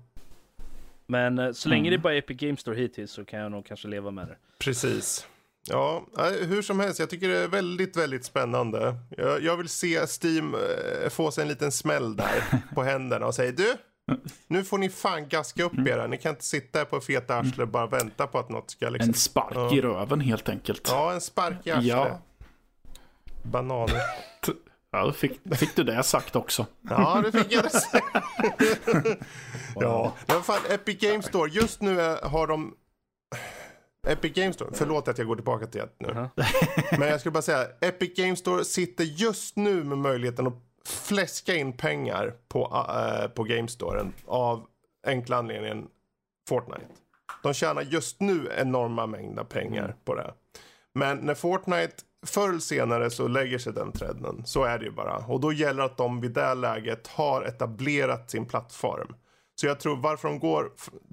[1.07, 1.91] Men eh, så länge Mm.
[1.91, 4.37] det bara är Epic Games Store hittills så kan jag nog kanske leva med det.
[4.59, 5.27] Precis.
[5.69, 6.07] Ja,
[6.43, 7.01] hur som helst.
[7.01, 8.95] Jag tycker det är väldigt, väldigt spännande.
[9.17, 12.43] Jag, jag vill se Steam eh, få sig en liten smäll där
[12.75, 13.75] på händerna och säga du,
[14.47, 16.09] nu får ni fan gaska upp er här.
[16.09, 18.89] Ni kan inte sitta här på feta arsle och bara vänta på att något ska
[18.89, 19.09] liksom...
[19.11, 19.74] En spark Ja.
[19.74, 20.89] i röven helt enkelt.
[20.91, 21.87] Ja, en spark i arslet.
[21.87, 22.20] Ja.
[23.43, 24.01] Bananer.
[24.93, 26.66] Ja, då fick, fick du det sagt också.
[26.91, 28.03] Ja, det fick jag det säga.
[29.74, 31.51] Ja, men fan, Epic Games Store.
[31.51, 32.74] Just nu har de...
[34.07, 36.28] Epic Games Store, förlåt att jag går tillbaka till det nu.
[36.99, 40.55] Men jag skulle bara säga, Epic Games Store sitter just nu med möjligheten att
[40.86, 44.66] fläska in pengar på, äh, på Games Storen av
[45.07, 45.89] enkla anledningen
[46.48, 46.86] Fortnite.
[47.43, 50.35] De tjänar just nu enorma mängder pengar på det.
[50.94, 51.94] Men när Fortnite
[52.27, 54.43] förr eller senare så lägger sig den trenden.
[54.44, 55.16] Så är det ju bara.
[55.16, 59.15] Och då gäller att de vid det läget har etablerat sin plattform.
[59.61, 60.73] Så jag tror varför de går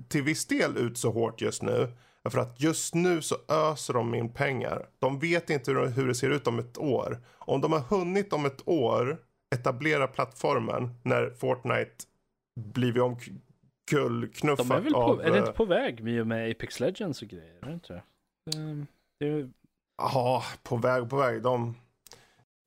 [0.10, 1.92] till viss del ut så hårt just nu.
[2.24, 4.86] är För att just nu så öser de in pengar.
[5.00, 7.18] De vet inte hur det ser ut om ett år.
[7.40, 9.18] Om de har hunnit om ett år
[9.56, 11.96] etablera plattformen när Fortnite
[12.60, 15.22] blivit omkullknuffat väl på, av...
[15.22, 17.60] är det inte eh, på väg och med Apex Legends och grejer?
[17.62, 18.04] Är det inte det?
[19.26, 19.50] Är,
[19.98, 21.42] Ja, på väg, på väg.
[21.42, 21.76] De...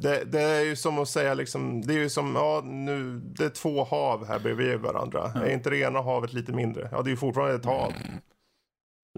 [0.03, 3.45] Det, det är ju som att säga liksom, det är ju som, ja nu, det
[3.45, 5.33] är två hav här bredvid varandra.
[5.35, 6.89] Är inte det ena havet lite mindre?
[6.93, 7.93] Ja, det är ju fortfarande ett hav.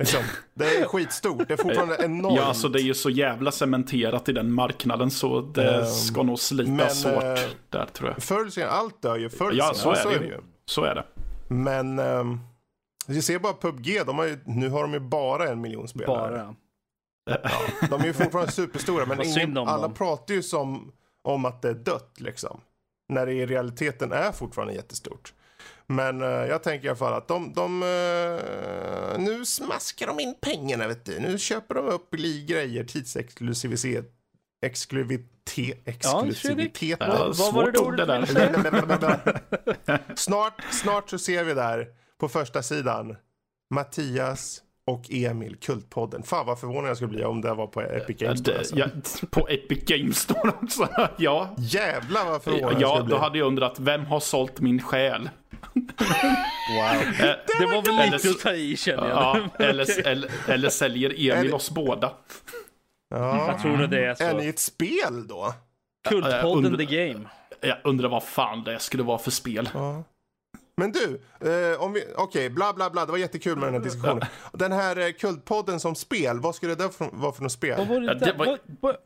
[0.03, 0.23] Liksom,
[0.55, 2.37] det är skitstort, det är fortfarande enormt.
[2.37, 6.23] Ja, alltså det är ju så jävla cementerat i den marknaden så det Ehm, ska
[6.23, 8.23] nog slitas men, hårt eh, där tror jag.
[8.23, 9.97] Förr eller senare, allt dör ju förr eller Ja, senare.
[9.97, 10.39] så är det ju.
[10.67, 11.05] Så är det.
[11.49, 12.41] Men, um,
[13.07, 16.55] vi ser bara PubG, de har ju, nu har de ju bara en miljon spelare.
[17.31, 17.89] bara.
[17.91, 19.95] De är ju fortfarande superstora, men ingen, alla dem.
[19.95, 20.93] pratar ju som
[21.25, 22.61] om att det är dött liksom.
[23.09, 25.35] När det i realiteten är fortfarande jättestort.
[25.87, 30.35] Men eh, jag tänker i alla fall att de, de eh, nu smaskar de in
[30.41, 31.21] pengarna vet du.
[31.21, 34.05] Nu köper de upp li- grejer, tidsexklusivitet,
[34.67, 36.97] exklusivitet, exklusivitet.
[37.01, 40.17] Ja, Vad- vad var det ordet där.
[40.17, 41.87] snart, snart så ser vi där
[42.19, 43.17] på första sidan
[43.75, 46.23] Mattias och Emil, Kultpodden.
[46.23, 48.53] Fan vad förvånad jag skulle bli om det var på Epic Games Store.
[48.55, 48.77] Det- Alltså.
[48.77, 48.87] ja,
[49.31, 50.89] på Epic Games Store också.
[51.19, 53.15] Ja, Jävlar vad förvånad jag ja skulle bli.
[53.15, 55.31] då hade jag undrat vem har sålt min själ?
[55.75, 55.83] Wow.
[57.21, 59.19] Eh, Det var väl Eller lite att ta i känner jag.
[59.19, 62.13] Ja, eller, eller, eller säljer Emil Eller- oss båda?
[63.11, 63.47] Ja.
[63.53, 64.49] Jag tror det är Är ni så.
[64.49, 65.55] ett spel då?
[66.09, 67.25] Kultpodden under- The Game.
[67.61, 69.69] Jag undrar vad fan det skulle vara för spel.
[69.75, 70.05] Ja.
[70.77, 73.81] Men du, eh, om vi, okej, bla bla bla, det var jättekul med den här
[73.81, 74.23] diskussionen.
[74.53, 77.79] Den här eh, Kultpodden som spel, vad skulle det där för, vara för något spel?
[77.79, 78.97] Vad var det Ja, det var- Vad, vad,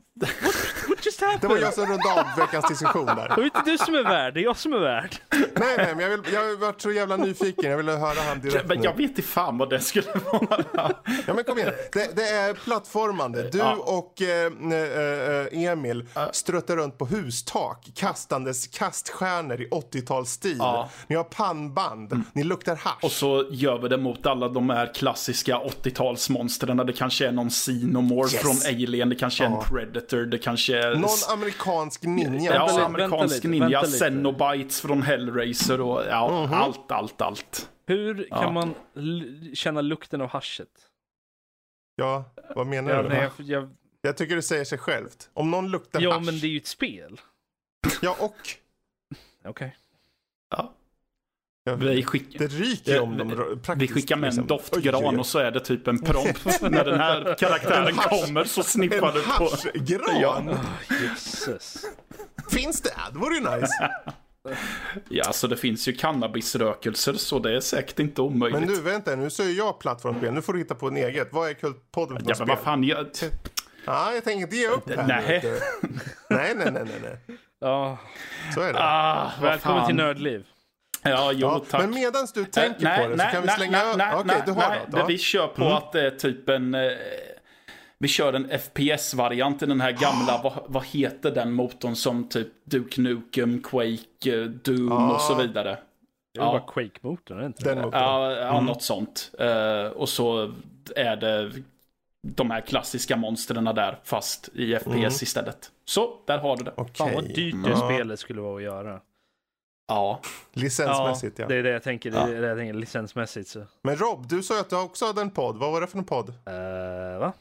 [0.87, 1.51] What just Det happened?
[1.51, 3.29] var jag som rundade av veckans diskussion där.
[3.29, 5.15] Det var inte du som är värd, det är jag som är värd.
[5.31, 5.43] Nej,
[5.77, 7.69] nej, men jag, vill, jag har varit så jävla nyfiken.
[7.71, 8.83] Jag ville höra han direkt Men nu.
[8.83, 10.63] jag vet inte fan vad det skulle vara.
[11.27, 11.73] Ja, men kom igen.
[11.93, 13.49] Det, det är plattformande.
[13.49, 13.75] Du Ja.
[13.75, 20.55] och eh, eh, eh, Emil struttar runt på hustak kastandes kaststjärnor i 80-talsstil.
[20.59, 20.89] Ja.
[21.07, 22.21] Ni har pannband.
[22.33, 23.03] Ni luktar hasch.
[23.03, 26.83] Och så gör vi det mot alla de här klassiska 80-talsmonstren.
[26.83, 28.41] Det kanske är någon Xenomorph Yes.
[28.41, 29.61] från Alien, det kanske är en Ja.
[30.09, 30.95] Predator, det kanske är...
[30.95, 32.53] Någon amerikansk ninja.
[32.53, 33.87] Ja, Vänta amerikansk vänta lite, ninja, vänta
[34.81, 36.53] från Hellraiser och ja, Mhm.
[36.53, 37.69] allt, allt, allt.
[37.85, 38.51] Hur kan Ja.
[38.51, 38.75] man
[39.53, 40.67] känna lukten av haschet?
[41.95, 42.25] Ja,
[42.55, 43.09] vad menar Ja, du?
[43.09, 43.69] nej, jag, jag,
[44.01, 45.29] Jag tycker det säger sig självt.
[45.33, 46.25] Om någon luktar ja hasch.
[46.25, 47.21] men det är ju ett spel.
[48.01, 48.35] Ja, och
[49.45, 49.75] Okej.
[50.49, 50.57] Ja.
[50.57, 50.73] Ja,
[51.75, 54.47] Vi, skick, det ryker ju om dem rö- vi skickar med en liksom.
[54.47, 56.61] Doftgran och så är det typ en prompt.
[56.61, 59.27] När den här karaktären En hasch- kommer så sniffar En du på...
[59.43, 60.21] haschgran?
[60.21, 60.43] Ja.
[61.01, 61.85] Jesus.
[62.51, 62.89] Finns det?
[63.13, 63.89] Det vore ju nice.
[65.09, 68.59] Ja, så det finns ju cannabisrökelser så det är säkert inte omöjligt.
[68.59, 70.33] Men du, vänta nu är jag plattformsspel.
[70.33, 71.27] Nu får du hitta på en eget.
[71.31, 72.65] Vad är Kultpodden för Ja, men vad spel?
[72.65, 73.07] fan, jag...
[73.85, 75.07] Ja, jag tänker inte ge upp här.
[75.07, 75.41] Nej.
[76.29, 77.37] nej, nej, nej, nej.
[77.59, 77.97] Ja,
[78.53, 78.79] Så är det.
[78.81, 79.87] Ah, välkommen fan.
[79.87, 80.45] till Nördliv.
[81.09, 81.81] Ja, jo, ja, tack.
[81.81, 84.07] men medans du tänker nej, på det nej, så kan vi nej, slänga nej, nej,
[84.13, 84.95] Okej, nej, du har nej, något?
[85.07, 85.13] det.
[85.13, 86.73] Vi kör på att det är typ en...
[86.75, 86.91] Eh,
[87.99, 92.47] vi kör en FPS-variant i den här gamla, vad, vad heter den motorn som typ
[92.65, 95.13] Duke Nukem, Quake, eh, Doom Ah.
[95.13, 95.77] och så vidare.
[96.33, 96.51] Det är Ja.
[96.51, 97.83] bara Quake-motorn, inte Den det?
[97.83, 98.01] motorn.
[98.01, 99.31] Ja, ja något sånt.
[99.39, 100.53] Eh, och så
[100.95, 101.51] är det
[102.27, 105.71] de här klassiska monstren där, fast i FPS istället.
[105.85, 106.71] Så, där har du det.
[106.77, 106.93] Okej.
[106.95, 107.89] Fan vad dyrt det Ja.
[107.89, 108.99] spelet skulle vara att göra.
[109.87, 110.19] Ja.
[110.53, 111.47] Licensmässigt, ja.
[111.47, 112.27] Det är det jag tänker, det Ja.
[112.27, 113.49] är det jag tänker licensmässigt.
[113.49, 113.65] Så.
[113.83, 115.57] Men Rob, du sa ju att du också hade en podd.
[115.57, 116.29] Vad var det för en podd?
[116.29, 117.33] Uh, va?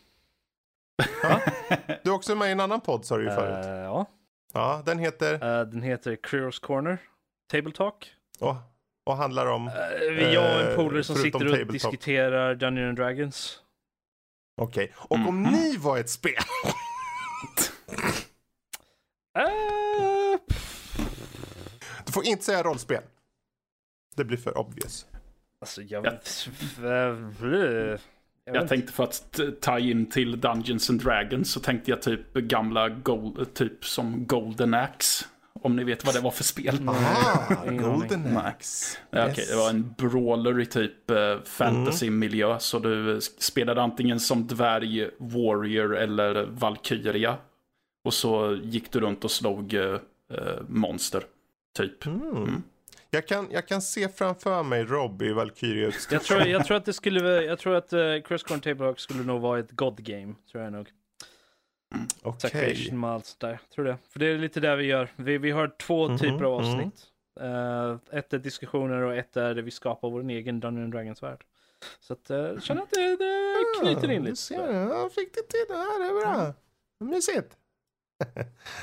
[2.04, 3.66] Du är också med i en annan podd sa du ju förut.
[3.66, 4.06] Eh, ja,
[4.54, 5.32] Ja, den heter...
[5.60, 6.98] Eh, den heter Creros Corner.
[7.50, 8.10] Table Talk.
[8.40, 8.54] Och,
[9.06, 9.66] och handlar om...
[9.68, 9.72] Uh,
[10.10, 11.72] vi jag och en Eh, polare som sitter och Tabletop.
[11.72, 13.60] diskuterar Dungeons and Dragons.
[14.60, 14.92] Okej.
[14.96, 15.52] Och om Mhm.
[15.52, 16.34] ni var ett spel...
[19.38, 20.38] Uh,
[22.05, 23.02] Du får inte säga rollspel.
[24.16, 25.06] Det blir för obvious.
[25.60, 26.10] alltså jag Ja.
[26.10, 26.48] vet...
[28.44, 32.34] Jag, Jag tänkte för att ta in till Dungeons and Dragons så tänkte jag typ
[32.34, 35.24] gamla gold, typ som Golden Axe.
[35.62, 36.88] Om ni vet vad det var för spel.
[36.88, 38.36] Ah, Golden.
[38.36, 38.98] Axe.
[39.10, 42.58] Ja, Okej, det var en brawler i typ eh, fantasy-miljö.
[42.58, 47.36] Så du eh, spelade antingen som dvärg, warrior eller valkyria.
[48.04, 49.82] Och så gick du runt och slog eh,
[50.32, 51.22] eh, monster.
[51.76, 52.06] Typ.
[52.06, 52.62] Mm.
[53.10, 56.84] Jag, kan, jag kan se framför mig Rob i valkyrie jag, tror, jag tror att
[56.84, 60.04] det skulle Jag tror att uh, Cross Corner Table Talk skulle nog vara ett God
[60.04, 60.34] Game.
[60.52, 60.92] Tror jag nog.
[62.22, 62.50] Okej.
[62.50, 63.60] Saturation med allt där.
[63.74, 63.98] Tror det.
[64.10, 65.08] För det är lite där vi gör.
[65.16, 66.70] Vi, vi har två Mhm, typer av mhm.
[66.70, 67.06] avsnitt.
[67.40, 71.22] Eh, ett är diskussioner och ett är där vi skapar vår egen Dungeons and Dragons
[71.22, 71.44] värld.
[72.00, 74.36] Så att, uh, jag känner att det, det knyter in lite.
[74.36, 76.00] ser, jag fick det till det här.
[76.00, 76.54] Det är bra.
[77.00, 77.56] Mysigt.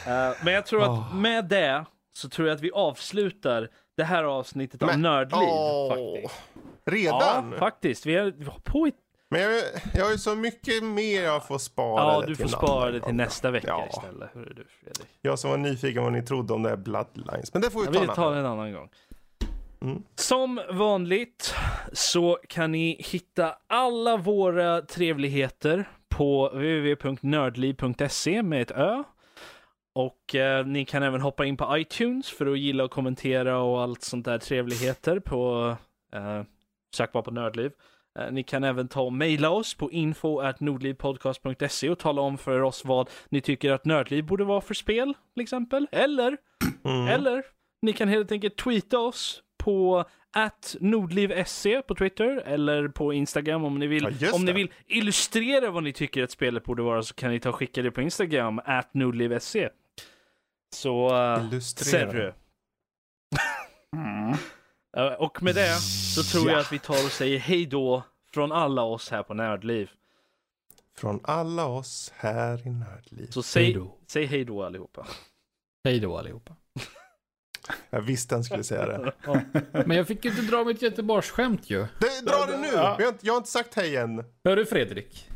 [0.08, 4.24] Eh, men jag tror att med det så tror jag att vi avslutar det här
[4.24, 5.40] avsnittet av Men- Nördliv.
[5.42, 6.42] Åh, faktiskt.
[6.86, 7.52] Redan?
[7.52, 8.06] Ja, faktiskt.
[8.06, 8.92] Vi har, vi har på i...
[9.30, 9.52] Men jag,
[9.96, 13.00] jag har ju så mycket mer jag får spara Ja, det du får spara det
[13.00, 13.88] till nästa vecka Ja.
[13.90, 14.30] istället.
[14.34, 15.08] Hörru du, Fredrik.
[15.22, 17.54] Jag som var nyfiken vad ni trodde om det här Bloodlines.
[17.54, 18.90] Men det får vi Jag ta ta en annan gång.
[19.82, 20.04] Mm.
[20.16, 21.56] Som vanligt
[21.94, 29.04] så kan ni hitta alla våra trevligheter på www.nördliv.se med ett ö.
[29.96, 33.82] Och eh, ni kan även hoppa in på iTunes för att gilla och kommentera och
[33.82, 35.76] allt sånt där trevligheter på
[36.14, 36.42] eh,
[36.96, 37.72] sök bara på Nördliv.
[38.20, 42.86] Eh, ni kan även ta och mejla oss på info.nordlivpodcast.se och tala om för oss
[42.86, 45.88] vad ni tycker att Nördliv borde vara för spel, till exempel.
[45.92, 46.38] Eller
[46.86, 47.08] Mm.
[47.08, 47.44] eller
[47.82, 53.80] ni kan helt enkelt tweeta oss på at nordliv.se på Twitter eller på Instagram om
[53.80, 54.18] ni vill.
[54.20, 57.40] Ja, om ni vill illustrera vad ni tycker att spelet borde vara så kan ni
[57.40, 59.70] ta och skicka det på Instagram at nordliv.se.
[60.74, 62.12] Så uh, Illustrera.
[62.12, 62.34] Serru.
[64.98, 65.76] Eh, och med det
[66.16, 66.62] så tror jag Ja.
[66.62, 69.90] att vi tar och säger hej då från alla oss här på Nördliv.
[70.98, 73.28] Från alla oss här i Nördliv.
[73.32, 73.98] Så säg Hej då.
[74.08, 75.08] säg hej då allihopa.
[75.84, 76.56] Hej då allihopa.
[77.90, 79.14] Jag visste han skulle säga det.
[79.86, 81.80] Men jag fick inte dra mitt Göteborgsskämt ju.
[82.00, 82.68] det dra det nu!
[82.74, 82.96] Ja.
[82.98, 84.24] Vi har inte, jag har inte sagt hej än.
[84.44, 85.30] Hör du Fredrik?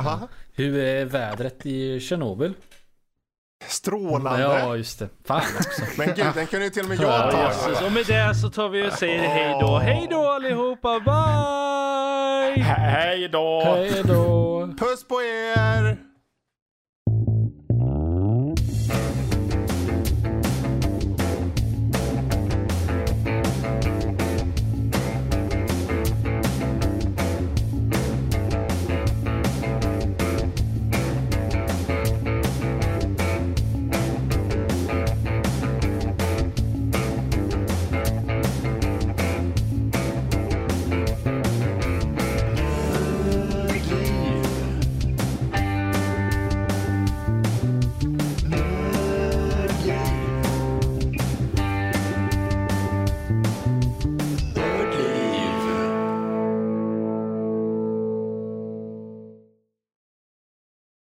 [0.00, 0.28] Aha.
[0.52, 2.54] Hur är vädret i Tjernobyl?
[3.68, 4.42] Strålande.
[4.42, 5.08] Ja, just det.
[5.26, 5.82] Fan också.
[5.98, 7.86] Men gud, den kunde ju till och med Ja, jag ta.
[7.86, 9.78] Och med det så tar vi och säger hej då.
[9.78, 12.62] Hej då allihopa, bye!
[12.62, 13.62] Hej då!
[13.64, 14.66] Hej då!
[14.78, 16.03] Puss på er!